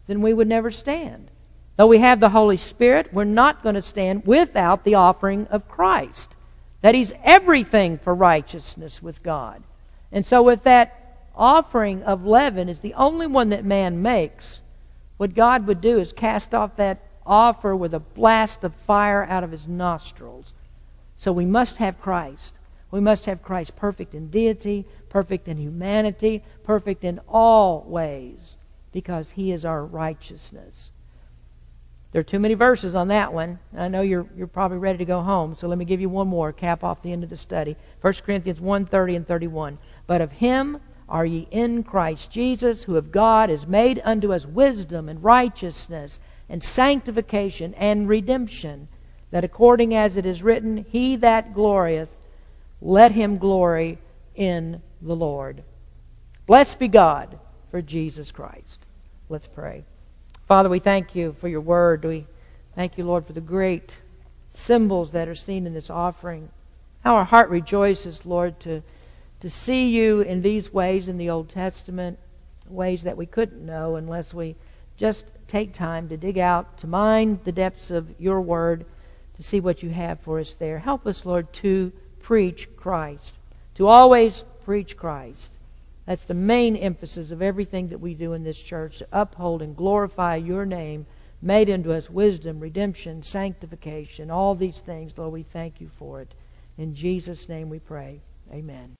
then 0.06 0.20
we 0.20 0.34
would 0.34 0.48
never 0.48 0.70
stand. 0.70 1.30
Though 1.76 1.86
we 1.86 2.00
have 2.00 2.20
the 2.20 2.28
Holy 2.28 2.58
Spirit, 2.58 3.10
we're 3.10 3.24
not 3.24 3.62
going 3.62 3.74
to 3.74 3.82
stand 3.82 4.26
without 4.26 4.84
the 4.84 4.96
offering 4.96 5.46
of 5.46 5.66
Christ. 5.66 6.36
That 6.82 6.94
He's 6.94 7.14
everything 7.24 7.96
for 7.96 8.14
righteousness 8.14 9.02
with 9.02 9.22
God. 9.22 9.62
And 10.12 10.26
so, 10.26 10.42
with 10.42 10.64
that 10.64 10.99
offering 11.34 12.02
of 12.02 12.24
leaven 12.24 12.68
is 12.68 12.80
the 12.80 12.94
only 12.94 13.26
one 13.26 13.48
that 13.50 13.64
man 13.64 14.02
makes, 14.02 14.62
what 15.16 15.34
God 15.34 15.66
would 15.66 15.80
do 15.80 15.98
is 15.98 16.12
cast 16.12 16.54
off 16.54 16.76
that 16.76 17.06
offer 17.26 17.76
with 17.76 17.94
a 17.94 18.00
blast 18.00 18.64
of 18.64 18.74
fire 18.74 19.24
out 19.24 19.44
of 19.44 19.52
His 19.52 19.68
nostrils. 19.68 20.54
So, 21.16 21.32
we 21.32 21.44
must 21.44 21.76
have 21.76 22.00
Christ. 22.00 22.54
We 22.90 23.00
must 23.00 23.26
have 23.26 23.42
Christ 23.42 23.76
perfect 23.76 24.14
in 24.14 24.30
deity, 24.30 24.86
perfect 25.08 25.46
in 25.46 25.58
humanity, 25.58 26.42
perfect 26.64 27.04
in 27.04 27.20
all 27.28 27.82
ways, 27.82 28.56
because 28.92 29.32
He 29.32 29.52
is 29.52 29.64
our 29.64 29.84
righteousness. 29.84 30.90
There 32.12 32.20
are 32.20 32.24
too 32.24 32.40
many 32.40 32.54
verses 32.54 32.94
on 32.94 33.08
that 33.08 33.32
one. 33.32 33.60
I 33.76 33.86
know 33.86 34.00
you're, 34.00 34.26
you're 34.36 34.48
probably 34.48 34.78
ready 34.78 34.98
to 34.98 35.04
go 35.04 35.22
home, 35.22 35.54
so 35.54 35.68
let 35.68 35.78
me 35.78 35.84
give 35.84 36.00
you 36.00 36.08
one 36.08 36.26
more, 36.26 36.52
cap 36.52 36.82
off 36.82 37.02
the 37.02 37.12
end 37.12 37.22
of 37.22 37.30
the 37.30 37.36
study. 37.36 37.76
1 38.00 38.14
Corinthians 38.24 38.60
1 38.60 38.86
30 38.86 39.16
and 39.16 39.28
31. 39.28 39.78
But 40.08 40.20
of 40.20 40.32
him 40.32 40.80
are 41.10 41.26
ye 41.26 41.48
in 41.50 41.82
Christ 41.82 42.30
Jesus, 42.30 42.84
who 42.84 42.96
of 42.96 43.10
God 43.10 43.50
is 43.50 43.66
made 43.66 44.00
unto 44.04 44.32
us 44.32 44.46
wisdom 44.46 45.08
and 45.08 45.22
righteousness 45.22 46.20
and 46.48 46.62
sanctification 46.62 47.74
and 47.74 48.08
redemption, 48.08 48.88
that 49.30 49.44
according 49.44 49.94
as 49.94 50.16
it 50.16 50.24
is 50.24 50.42
written, 50.42 50.86
He 50.90 51.16
that 51.16 51.52
glorieth, 51.52 52.08
let 52.80 53.10
him 53.10 53.38
glory 53.38 53.98
in 54.34 54.80
the 55.02 55.14
Lord. 55.14 55.62
Blessed 56.46 56.78
be 56.78 56.88
God 56.88 57.38
for 57.70 57.82
Jesus 57.82 58.32
Christ. 58.32 58.80
Let's 59.28 59.46
pray. 59.46 59.84
Father, 60.48 60.68
we 60.68 60.78
thank 60.78 61.14
you 61.14 61.36
for 61.40 61.48
your 61.48 61.60
word. 61.60 62.04
We 62.04 62.26
thank 62.74 62.98
you, 62.98 63.04
Lord, 63.04 63.26
for 63.26 63.32
the 63.32 63.40
great 63.40 63.92
symbols 64.50 65.12
that 65.12 65.28
are 65.28 65.34
seen 65.34 65.66
in 65.66 65.74
this 65.74 65.90
offering. 65.90 66.48
How 67.04 67.14
our 67.14 67.24
heart 67.24 67.50
rejoices, 67.50 68.26
Lord, 68.26 68.58
to, 68.60 68.82
to 69.40 69.50
see 69.50 69.88
you 69.88 70.20
in 70.20 70.42
these 70.42 70.72
ways 70.72 71.08
in 71.08 71.16
the 71.16 71.30
Old 71.30 71.48
Testament, 71.48 72.18
ways 72.68 73.02
that 73.02 73.16
we 73.16 73.26
couldn't 73.26 73.64
know 73.64 73.96
unless 73.96 74.32
we 74.32 74.56
just 74.96 75.24
take 75.48 75.72
time 75.72 76.08
to 76.08 76.16
dig 76.16 76.38
out, 76.38 76.78
to 76.78 76.86
mine 76.86 77.40
the 77.44 77.52
depths 77.52 77.90
of 77.90 78.08
your 78.20 78.40
word, 78.40 78.84
to 79.36 79.42
see 79.42 79.58
what 79.58 79.82
you 79.82 79.90
have 79.90 80.20
for 80.20 80.38
us 80.38 80.54
there. 80.54 80.78
Help 80.78 81.06
us, 81.06 81.24
Lord, 81.24 81.52
to 81.54 81.92
preach 82.20 82.68
Christ, 82.76 83.34
to 83.74 83.86
always 83.86 84.44
preach 84.64 84.96
Christ. 84.96 85.52
That's 86.06 86.24
the 86.24 86.34
main 86.34 86.76
emphasis 86.76 87.30
of 87.30 87.40
everything 87.40 87.88
that 87.88 88.00
we 88.00 88.14
do 88.14 88.34
in 88.34 88.44
this 88.44 88.60
church 88.60 88.98
to 88.98 89.08
uphold 89.12 89.62
and 89.62 89.76
glorify 89.76 90.36
your 90.36 90.66
name, 90.66 91.06
made 91.40 91.68
into 91.68 91.92
us 91.92 92.10
wisdom, 92.10 92.60
redemption, 92.60 93.22
sanctification, 93.22 94.30
all 94.30 94.54
these 94.54 94.80
things. 94.80 95.16
Lord, 95.16 95.32
we 95.32 95.42
thank 95.42 95.80
you 95.80 95.88
for 95.88 96.20
it. 96.20 96.34
In 96.76 96.94
Jesus' 96.94 97.48
name 97.48 97.70
we 97.70 97.78
pray. 97.78 98.20
Amen. 98.52 98.99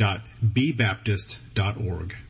www.bbaptist.org. 0.00 2.29